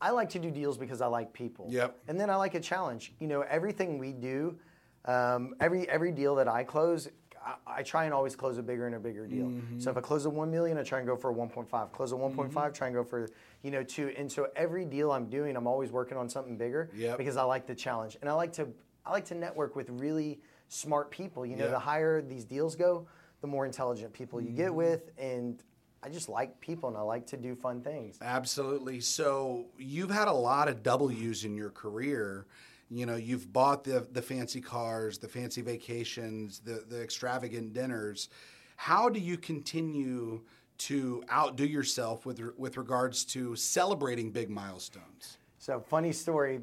I 0.00 0.10
like 0.10 0.30
to 0.30 0.38
do 0.40 0.50
deals 0.50 0.76
because 0.76 1.00
I 1.00 1.06
like 1.06 1.32
people. 1.32 1.66
Yep. 1.70 1.96
And 2.08 2.18
then 2.18 2.28
I 2.28 2.34
like 2.36 2.54
a 2.54 2.60
challenge. 2.60 3.12
You 3.20 3.28
know, 3.28 3.42
everything 3.42 3.98
we 3.98 4.12
do, 4.12 4.56
um, 5.04 5.54
every 5.60 5.88
every 5.88 6.10
deal 6.10 6.34
that 6.36 6.48
I 6.48 6.64
close, 6.64 7.08
I, 7.44 7.54
I 7.78 7.82
try 7.82 8.04
and 8.04 8.14
always 8.14 8.36
close 8.36 8.58
a 8.58 8.62
bigger 8.62 8.86
and 8.86 8.94
a 8.94 9.00
bigger 9.00 9.26
deal. 9.26 9.46
Mm-hmm. 9.46 9.80
So 9.80 9.90
if 9.90 9.96
I 9.96 10.00
close 10.00 10.24
a 10.26 10.30
one 10.30 10.50
million, 10.50 10.78
I 10.78 10.82
try 10.82 10.98
and 10.98 11.06
go 11.06 11.16
for 11.16 11.30
a 11.30 11.32
one 11.32 11.48
point 11.48 11.68
five. 11.68 11.92
Close 11.92 12.12
a 12.12 12.16
one 12.16 12.32
Mm-hmm. 12.32 12.72
try 12.72 12.86
and 12.88 12.94
go 12.94 13.04
for 13.04 13.28
you 13.62 13.70
know 13.70 13.82
two. 13.82 14.12
And 14.16 14.30
so 14.30 14.48
every 14.56 14.84
deal 14.84 15.10
I'm 15.12 15.26
doing, 15.26 15.56
I'm 15.56 15.66
always 15.66 15.90
working 15.92 16.16
on 16.16 16.28
something 16.28 16.56
bigger 16.56 16.90
Yep. 16.94 17.18
because 17.18 17.36
I 17.36 17.42
like 17.42 17.66
the 17.66 17.74
challenge 17.74 18.16
and 18.20 18.30
I 18.30 18.32
like 18.34 18.52
to 18.54 18.68
I 19.04 19.10
like 19.12 19.24
to 19.26 19.34
network 19.34 19.74
with 19.76 19.90
really 19.90 20.40
smart 20.68 21.10
people. 21.10 21.44
You 21.44 21.56
know, 21.56 21.64
Yeah. 21.64 21.70
the 21.72 21.78
higher 21.78 22.22
these 22.22 22.44
deals 22.44 22.76
go, 22.76 23.06
the 23.40 23.46
more 23.46 23.66
intelligent 23.66 24.12
people 24.12 24.40
you 24.40 24.48
Mm-hmm. 24.48 24.56
get 24.56 24.74
with, 24.74 25.10
and 25.18 25.62
I 26.04 26.08
just 26.08 26.28
like 26.28 26.60
people 26.60 26.88
and 26.88 26.96
I 26.98 27.02
like 27.02 27.26
to 27.28 27.36
do 27.36 27.54
fun 27.54 27.80
things. 27.80 28.18
Absolutely. 28.22 29.00
So 29.00 29.66
you've 29.78 30.10
had 30.10 30.28
a 30.28 30.32
lot 30.32 30.68
of 30.68 30.82
W's 30.82 31.44
in 31.44 31.54
your 31.56 31.70
career. 31.70 32.46
You 32.92 33.06
know, 33.06 33.16
you've 33.16 33.52
bought 33.52 33.84
the 33.84 34.06
the 34.12 34.22
fancy 34.22 34.60
cars, 34.60 35.18
the 35.18 35.28
fancy 35.28 35.62
vacations, 35.62 36.60
the 36.60 36.84
the 36.88 37.02
extravagant 37.02 37.72
dinners. 37.72 38.28
How 38.76 39.08
do 39.08 39.18
you 39.20 39.38
continue 39.38 40.42
to 40.78 41.22
outdo 41.32 41.64
yourself 41.64 42.26
with 42.26 42.40
with 42.56 42.76
regards 42.76 43.24
to 43.26 43.56
celebrating 43.56 44.30
big 44.30 44.50
milestones? 44.50 45.38
So 45.58 45.80
funny 45.80 46.12
story, 46.12 46.60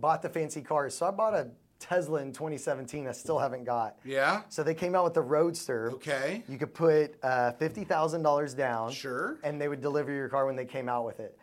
bought 0.00 0.22
the 0.22 0.28
fancy 0.28 0.62
cars. 0.62 0.96
So 0.96 1.06
I 1.06 1.10
bought 1.10 1.34
a 1.34 1.48
Tesla 1.78 2.22
in 2.22 2.32
2017. 2.32 3.06
I 3.06 3.12
still 3.12 3.38
haven't 3.38 3.64
got. 3.64 3.98
Yeah. 4.04 4.42
So 4.48 4.62
they 4.62 4.74
came 4.74 4.94
out 4.94 5.04
with 5.04 5.14
the 5.14 5.22
Roadster. 5.22 5.90
Okay. 5.92 6.42
You 6.48 6.58
could 6.58 6.74
put 6.74 7.16
uh, 7.22 7.52
fifty 7.52 7.84
thousand 7.84 8.22
dollars 8.22 8.54
down. 8.54 8.92
Sure. 8.92 9.38
And 9.42 9.60
they 9.60 9.68
would 9.68 9.80
deliver 9.80 10.12
your 10.12 10.28
car 10.28 10.46
when 10.46 10.56
they 10.56 10.64
came 10.64 10.88
out 10.88 11.04
with 11.04 11.20
it. 11.20 11.38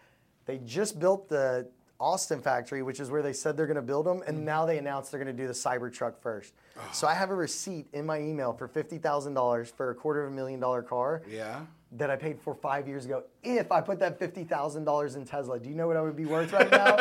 They 0.45 0.59
just 0.59 0.99
built 0.99 1.27
the 1.27 1.67
Austin 1.99 2.41
factory, 2.41 2.83
which 2.83 2.99
is 2.99 3.09
where 3.09 3.21
they 3.21 3.31
said 3.33 3.55
they're 3.55 3.67
going 3.67 3.75
to 3.75 3.81
build 3.81 4.05
them, 4.05 4.19
Mm. 4.19 4.27
and 4.27 4.45
now 4.45 4.65
they 4.65 4.77
announced 4.77 5.11
they're 5.11 5.23
going 5.23 5.35
to 5.35 5.41
do 5.43 5.47
the 5.47 5.53
Cybertruck 5.53 6.17
first. 6.19 6.53
Oh. 6.77 6.81
So 6.93 7.07
I 7.07 7.13
have 7.13 7.29
a 7.29 7.35
receipt 7.35 7.87
in 7.93 8.05
my 8.05 8.19
email 8.19 8.51
for 8.53 8.67
fifty 8.67 8.97
thousand 8.97 9.33
dollars 9.33 9.69
for 9.71 9.89
a 9.91 9.95
quarter 9.95 10.25
of 10.25 10.31
a 10.31 10.35
million 10.35 10.59
dollar 10.59 10.81
car 10.81 11.21
Yeah. 11.27 11.61
that 11.93 12.09
I 12.09 12.15
paid 12.17 12.39
for 12.41 12.53
five 12.53 12.87
years 12.87 13.05
ago. 13.05 13.23
If 13.43 13.71
I 13.71 13.79
put 13.81 13.99
that 13.99 14.19
fifty 14.19 14.43
thousand 14.43 14.83
dollars 14.83 15.15
in 15.15 15.23
Tesla, 15.25 15.57
do 15.59 15.69
you 15.69 15.75
know 15.75 15.87
what 15.87 15.95
I 15.95 16.01
would 16.01 16.17
be 16.17 16.25
worth 16.25 16.51
right 16.51 16.69
now? 16.69 16.95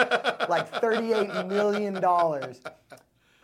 like 0.48 0.68
thirty-eight 0.80 1.46
million 1.46 1.94
dollars. 1.94 2.60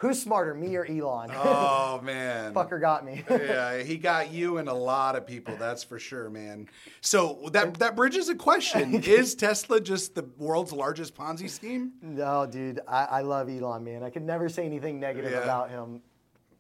Who's 0.00 0.20
smarter, 0.22 0.54
me 0.54 0.74
or 0.76 0.86
Elon? 0.86 1.30
Oh 1.34 2.00
man. 2.04 2.54
Fucker 2.54 2.80
got 2.80 3.04
me. 3.04 3.22
yeah, 3.28 3.82
he 3.82 3.98
got 3.98 4.32
you 4.32 4.56
and 4.56 4.66
a 4.68 4.72
lot 4.74 5.14
of 5.14 5.26
people. 5.26 5.54
That's 5.58 5.84
for 5.84 5.98
sure, 5.98 6.30
man. 6.30 6.68
So 7.02 7.50
that 7.52 7.74
that 7.74 7.96
bridges 7.96 8.30
a 8.30 8.34
question: 8.34 8.94
Is 9.04 9.34
Tesla 9.34 9.78
just 9.78 10.14
the 10.14 10.24
world's 10.38 10.72
largest 10.72 11.14
Ponzi 11.14 11.50
scheme? 11.50 11.92
no, 12.00 12.46
dude, 12.46 12.80
I, 12.88 13.04
I 13.04 13.20
love 13.20 13.50
Elon, 13.50 13.84
man. 13.84 14.02
I 14.02 14.08
could 14.08 14.22
never 14.24 14.48
say 14.48 14.64
anything 14.64 14.98
negative 14.98 15.32
Yeah. 15.32 15.42
about 15.44 15.68
him. 15.68 16.00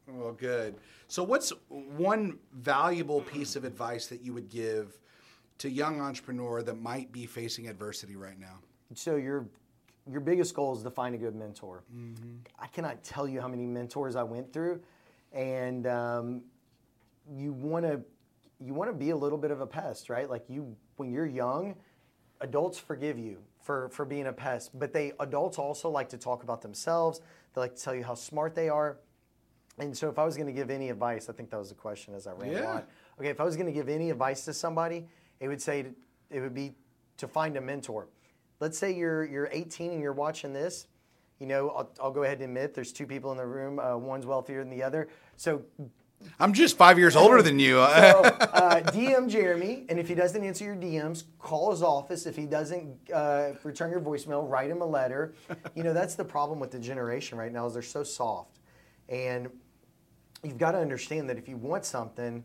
Well, 0.06 0.32
good. 0.32 0.74
So, 1.08 1.22
what's 1.22 1.50
one 1.70 2.38
valuable 2.52 3.22
piece 3.22 3.56
of 3.56 3.64
advice 3.64 4.06
that 4.08 4.20
you 4.22 4.34
would 4.34 4.50
give 4.50 4.98
to 5.58 5.68
a 5.68 5.70
young 5.70 6.00
entrepreneur 6.00 6.62
that 6.62 6.78
might 6.80 7.10
be 7.10 7.24
facing 7.26 7.68
adversity 7.68 8.16
right 8.16 8.38
now? 8.38 8.58
So 8.94 9.16
your 9.16 9.46
your 10.10 10.20
biggest 10.20 10.54
goal 10.54 10.76
is 10.76 10.82
to 10.82 10.90
find 10.90 11.14
a 11.14 11.18
good 11.18 11.34
mentor. 11.36 11.82
I 12.58 12.66
cannot 12.66 13.02
tell 13.04 13.28
you 13.28 13.40
how 13.40 13.48
many 13.48 13.66
mentors 13.66 14.16
I 14.16 14.22
went 14.22 14.52
through, 14.52 14.80
and 15.32 15.86
um, 15.86 16.42
you 17.32 17.52
want 17.52 17.84
to 17.86 18.00
you 18.62 18.74
want 18.74 18.90
to 18.90 18.96
be 18.96 19.10
a 19.10 19.16
little 19.16 19.38
bit 19.38 19.50
of 19.50 19.60
a 19.60 19.66
pest, 19.66 20.10
right? 20.10 20.28
Like 20.28 20.44
you 20.48 20.76
when 20.96 21.10
you're 21.10 21.26
young, 21.26 21.76
adults 22.40 22.78
forgive 22.78 23.18
you 23.18 23.38
for 23.62 23.88
for 23.90 24.04
being 24.04 24.26
a 24.26 24.32
pest, 24.32 24.78
but 24.78 24.92
they 24.92 25.12
adults 25.20 25.58
also 25.58 25.88
like 25.88 26.08
to 26.10 26.18
talk 26.18 26.42
about 26.42 26.60
themselves. 26.62 27.20
They 27.54 27.60
like 27.60 27.74
to 27.76 27.82
tell 27.82 27.94
you 27.94 28.04
how 28.04 28.14
smart 28.14 28.54
they 28.54 28.68
are. 28.68 28.98
And 29.78 29.96
so, 29.96 30.08
if 30.10 30.18
I 30.18 30.24
was 30.24 30.36
going 30.36 30.46
to 30.46 30.52
give 30.52 30.68
any 30.68 30.90
advice, 30.90 31.30
I 31.30 31.32
think 31.32 31.50
that 31.50 31.58
was 31.58 31.70
the 31.70 31.74
question 31.74 32.14
as 32.14 32.26
I 32.26 32.32
ran 32.32 32.52
Yeah. 32.52 32.70
on. 32.70 32.82
Okay, 33.18 33.28
if 33.30 33.40
I 33.40 33.44
was 33.44 33.56
going 33.56 33.66
to 33.66 33.72
give 33.72 33.88
any 33.88 34.10
advice 34.10 34.44
to 34.44 34.52
somebody, 34.52 35.06
it 35.40 35.48
would 35.48 35.62
say 35.62 35.82
to- 35.84 35.94
it 36.28 36.40
would 36.40 36.52
be 36.54 36.74
to 37.16 37.26
find 37.28 37.56
a 37.56 37.60
mentor. 37.60 38.06
Let's 38.60 38.78
say 38.78 38.94
you're 38.94 39.24
you're 39.24 39.48
18 39.50 39.90
and 39.90 40.00
you're 40.00 40.12
watching 40.12 40.52
this. 40.52 40.86
You 41.38 41.46
know, 41.46 41.70
I'll, 41.70 41.90
I'll 42.02 42.10
go 42.10 42.22
ahead 42.22 42.40
and 42.40 42.44
admit 42.44 42.74
there's 42.74 42.92
two 42.92 43.06
people 43.06 43.32
in 43.32 43.38
the 43.38 43.46
room. 43.46 43.78
Uh, 43.78 43.96
one's 43.96 44.26
wealthier 44.26 44.60
than 44.60 44.70
the 44.70 44.82
other. 44.82 45.08
So, 45.38 45.62
I'm 46.38 46.52
just 46.52 46.76
five 46.76 46.98
years 46.98 47.16
older 47.16 47.40
than 47.40 47.58
you. 47.58 47.76
so 47.76 47.80
uh, 47.82 48.82
DM 48.82 49.28
Jeremy, 49.28 49.86
and 49.88 49.98
if 49.98 50.08
he 50.08 50.14
doesn't 50.14 50.42
answer 50.42 50.64
your 50.64 50.76
DMs, 50.76 51.24
call 51.38 51.70
his 51.70 51.82
office. 51.82 52.26
If 52.26 52.36
he 52.36 52.44
doesn't 52.46 52.94
uh, 53.12 53.52
return 53.64 53.90
your 53.90 54.00
voicemail, 54.00 54.48
write 54.48 54.70
him 54.70 54.82
a 54.82 54.86
letter. 54.86 55.34
You 55.74 55.82
know, 55.82 55.94
that's 55.94 56.14
the 56.14 56.24
problem 56.24 56.60
with 56.60 56.70
the 56.70 56.78
generation 56.78 57.38
right 57.38 57.52
now 57.52 57.66
is 57.66 57.72
they're 57.72 57.82
so 57.82 58.02
soft, 58.02 58.58
and 59.08 59.48
you've 60.42 60.58
got 60.58 60.72
to 60.72 60.78
understand 60.78 61.28
that 61.30 61.38
if 61.38 61.48
you 61.48 61.56
want 61.56 61.84
something, 61.84 62.44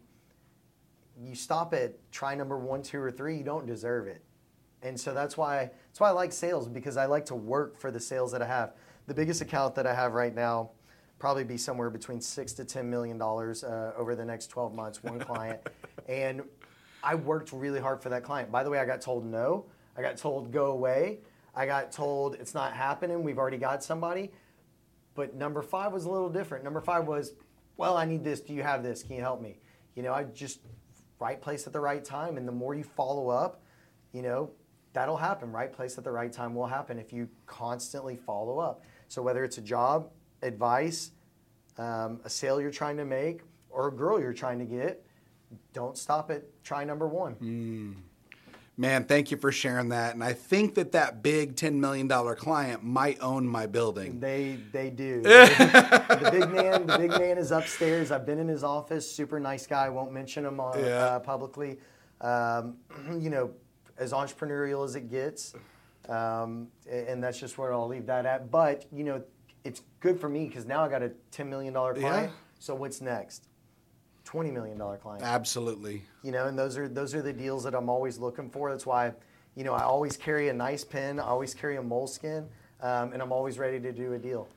you 1.21 1.35
stop 1.35 1.73
at 1.73 1.95
try 2.11 2.35
number 2.35 2.57
one, 2.57 2.81
two, 2.81 2.99
or 2.99 3.11
three. 3.11 3.37
You 3.37 3.43
don't 3.43 3.65
deserve 3.65 4.07
it, 4.07 4.23
and 4.85 4.99
so 4.99 5.13
that's 5.13 5.35
why 5.35 5.71
that's 5.87 5.99
why 5.99 6.09
I 6.09 6.11
like 6.11 6.31
sales 6.31 6.67
because 6.69 6.95
I 6.95 7.05
like 7.07 7.25
to 7.25 7.35
work 7.35 7.79
for 7.79 7.91
the 7.91 7.99
sales 7.99 8.31
that 8.31 8.41
I 8.41 8.45
have. 8.45 8.73
The 9.07 9.13
biggest 9.13 9.41
account 9.41 9.75
that 9.75 9.87
I 9.87 9.93
have 9.93 10.13
right 10.13 10.33
now 10.33 10.71
probably 11.17 11.43
be 11.43 11.57
somewhere 11.57 11.89
between 11.89 12.21
six 12.21 12.53
to 12.53 12.65
ten 12.65 12.89
million 12.89 13.17
dollars 13.17 13.63
uh, 13.63 13.93
over 13.97 14.15
the 14.15 14.25
next 14.25 14.47
12 14.47 14.73
months. 14.75 15.03
One 15.03 15.19
client, 15.31 15.59
and 16.07 16.43
I 17.03 17.15
worked 17.15 17.51
really 17.51 17.79
hard 17.79 18.01
for 18.01 18.09
that 18.09 18.23
client. 18.23 18.51
By 18.51 18.63
the 18.63 18.69
way, 18.69 18.79
I 18.79 18.85
got 18.85 19.01
told 19.01 19.25
no. 19.25 19.65
I 19.97 20.01
got 20.01 20.17
told 20.17 20.51
go 20.51 20.67
away. 20.67 21.19
I 21.55 21.65
got 21.65 21.91
told 21.91 22.35
it's 22.35 22.53
not 22.53 22.73
happening. 22.73 23.23
We've 23.23 23.39
already 23.39 23.57
got 23.57 23.83
somebody. 23.83 24.31
But 25.15 25.35
number 25.35 25.61
five 25.61 25.93
was 25.93 26.05
a 26.05 26.11
little 26.11 26.29
different. 26.29 26.65
Number 26.65 26.81
five 26.81 27.07
was, 27.07 27.33
well, 27.77 27.95
I 27.95 28.03
need 28.03 28.23
this. 28.23 28.41
Do 28.41 28.53
you 28.53 28.61
have 28.61 28.83
this? 28.83 29.01
Can 29.01 29.15
you 29.15 29.21
help 29.21 29.41
me? 29.41 29.59
You 29.95 30.03
know, 30.03 30.13
I 30.13 30.25
just 30.25 30.59
right 31.19 31.41
place 31.41 31.65
at 31.65 31.71
the 31.71 31.79
right 31.79 32.03
time. 32.03 32.35
And 32.35 32.45
the 32.45 32.51
more 32.51 32.75
you 32.75 32.83
follow 32.83 33.29
up, 33.29 33.63
you 34.11 34.21
know, 34.21 34.51
that'll 34.95 35.17
happen. 35.17 35.51
Right 35.51 35.71
place 35.71 35.97
at 35.99 36.03
the 36.03 36.11
right 36.11 36.31
time 36.31 36.55
will 36.55 36.65
happen 36.65 36.97
if 36.97 37.13
you 37.13 37.29
constantly 37.45 38.15
follow 38.15 38.57
up. 38.59 38.81
So 39.09 39.21
whether 39.21 39.43
it's 39.43 39.59
a 39.59 39.61
job, 39.61 40.09
advice, 40.41 41.11
um, 41.77 42.21
a 42.23 42.29
sale 42.29 42.59
you're 42.59 42.71
trying 42.71 42.97
to 42.97 43.05
make, 43.05 43.41
or 43.69 43.89
a 43.89 43.91
girl 43.91 44.19
you're 44.19 44.33
trying 44.33 44.57
to 44.59 44.65
get, 44.65 45.05
don't 45.73 45.97
stop 45.97 46.31
at 46.31 46.43
try 46.63 46.85
number 46.85 47.07
one. 47.07 47.95
Man, 48.77 49.05
thank 49.05 49.31
you 49.31 49.37
for 49.37 49.51
sharing 49.51 49.89
that. 49.89 50.15
And 50.15 50.23
I 50.23 50.33
think 50.33 50.75
that 50.75 50.93
that 50.93 51.21
big 51.21 51.55
$10 51.55 51.73
million 51.75 52.09
client 52.35 52.83
might 52.83 53.21
own 53.21 53.47
my 53.47 53.67
building. 53.67 54.19
They 54.19 54.57
they 54.71 54.89
do. 54.89 55.21
the 55.23 56.29
big 56.31 56.49
man, 56.49 56.87
the 56.87 56.97
big 56.97 57.11
man 57.11 57.37
is 57.37 57.51
upstairs. 57.51 58.11
I've 58.11 58.25
been 58.25 58.39
in 58.39 58.47
his 58.47 58.63
office. 58.63 59.09
Super 59.09 59.39
nice 59.39 59.67
guy. 59.67 59.87
Won't 59.89 60.11
mention 60.11 60.45
him 60.45 60.59
on, 60.59 60.79
Yeah. 60.79 60.85
uh, 61.05 61.19
publicly. 61.19 61.79
Um, 62.21 62.77
you 63.19 63.29
know, 63.29 63.51
as 63.97 64.11
entrepreneurial 64.11 64.83
as 64.85 64.95
it 64.95 65.09
gets, 65.09 65.53
um, 66.09 66.67
and 66.89 67.23
that's 67.23 67.39
just 67.39 67.57
where 67.57 67.73
I'll 67.73 67.87
leave 67.87 68.05
that 68.07 68.25
at. 68.25 68.51
But 68.51 68.85
you 68.91 69.03
know, 69.03 69.23
it's 69.63 69.81
good 69.99 70.19
for 70.19 70.29
me 70.29 70.47
because 70.47 70.65
now 70.65 70.83
I 70.83 70.89
got 70.89 71.01
a 71.01 71.11
ten 71.31 71.49
million 71.49 71.73
dollar 71.73 71.93
client. 71.93 72.31
Yeah. 72.31 72.37
So 72.59 72.75
what's 72.75 73.01
next? 73.01 73.47
Twenty 74.23 74.51
million 74.51 74.77
dollar 74.77 74.97
client. 74.97 75.23
Absolutely. 75.23 76.03
You 76.23 76.31
know, 76.31 76.47
and 76.47 76.57
those 76.57 76.77
are 76.77 76.87
those 76.87 77.13
are 77.15 77.21
the 77.21 77.33
deals 77.33 77.63
that 77.63 77.75
I'm 77.75 77.89
always 77.89 78.17
looking 78.17 78.49
for. 78.49 78.71
That's 78.71 78.85
why, 78.85 79.13
you 79.55 79.63
know, 79.63 79.73
I 79.73 79.83
always 79.83 80.17
carry 80.17 80.49
a 80.49 80.53
nice 80.53 80.83
pen. 80.83 81.19
I 81.19 81.23
always 81.23 81.53
carry 81.53 81.77
a 81.77 81.81
Moleskine, 81.81 82.47
um, 82.81 83.13
and 83.13 83.21
I'm 83.21 83.31
always 83.31 83.59
ready 83.59 83.79
to 83.79 83.91
do 83.91 84.13
a 84.13 84.17
deal. 84.17 84.47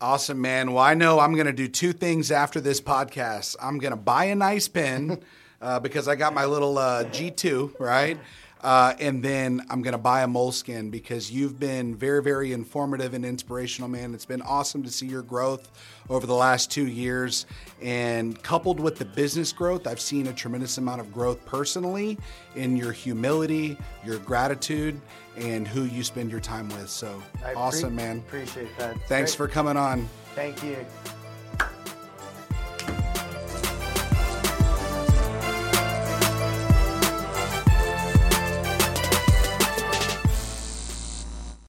Awesome, 0.00 0.40
man. 0.40 0.72
Well, 0.72 0.84
I 0.84 0.94
know 0.94 1.18
I'm 1.18 1.34
going 1.34 1.48
to 1.48 1.52
do 1.52 1.66
two 1.66 1.92
things 1.92 2.30
after 2.30 2.60
this 2.60 2.80
podcast. 2.80 3.56
I'm 3.60 3.78
going 3.78 3.90
to 3.90 3.96
buy 3.96 4.26
a 4.26 4.36
nice 4.36 4.68
pen 4.68 5.24
uh, 5.60 5.80
because 5.80 6.06
I 6.06 6.14
got 6.14 6.32
my 6.32 6.44
little 6.44 6.78
uh, 6.78 7.02
G2, 7.06 7.80
right? 7.80 8.16
Uh, 8.62 8.94
and 8.98 9.22
then 9.22 9.64
I'm 9.70 9.82
going 9.82 9.92
to 9.92 9.98
buy 9.98 10.22
a 10.22 10.26
Moleskine 10.26 10.90
because 10.90 11.30
you've 11.30 11.60
been 11.60 11.94
very, 11.94 12.22
very 12.22 12.52
informative 12.52 13.14
and 13.14 13.24
inspirational, 13.24 13.88
man. 13.88 14.14
It's 14.14 14.24
been 14.24 14.42
awesome 14.42 14.82
to 14.82 14.90
see 14.90 15.06
your 15.06 15.22
growth 15.22 15.70
over 16.10 16.26
the 16.26 16.34
last 16.34 16.70
two 16.70 16.86
years. 16.86 17.46
And 17.80 18.40
coupled 18.42 18.80
with 18.80 18.98
the 18.98 19.04
business 19.04 19.52
growth, 19.52 19.86
I've 19.86 20.00
seen 20.00 20.26
a 20.26 20.32
tremendous 20.32 20.78
amount 20.78 21.00
of 21.00 21.12
growth 21.12 21.44
personally 21.46 22.18
in 22.56 22.76
your 22.76 22.92
humility, 22.92 23.78
your 24.04 24.18
gratitude, 24.18 25.00
and 25.36 25.68
who 25.68 25.84
you 25.84 26.02
spend 26.02 26.30
your 26.30 26.40
time 26.40 26.68
with. 26.70 26.88
So 26.88 27.22
I 27.44 27.54
awesome, 27.54 27.92
appre- 27.92 27.96
man. 27.96 28.18
Appreciate 28.18 28.76
that. 28.78 28.96
Thanks 29.06 29.36
Great. 29.36 29.48
for 29.48 29.52
coming 29.52 29.76
on. 29.76 30.08
Thank 30.34 30.62
you. 30.64 30.84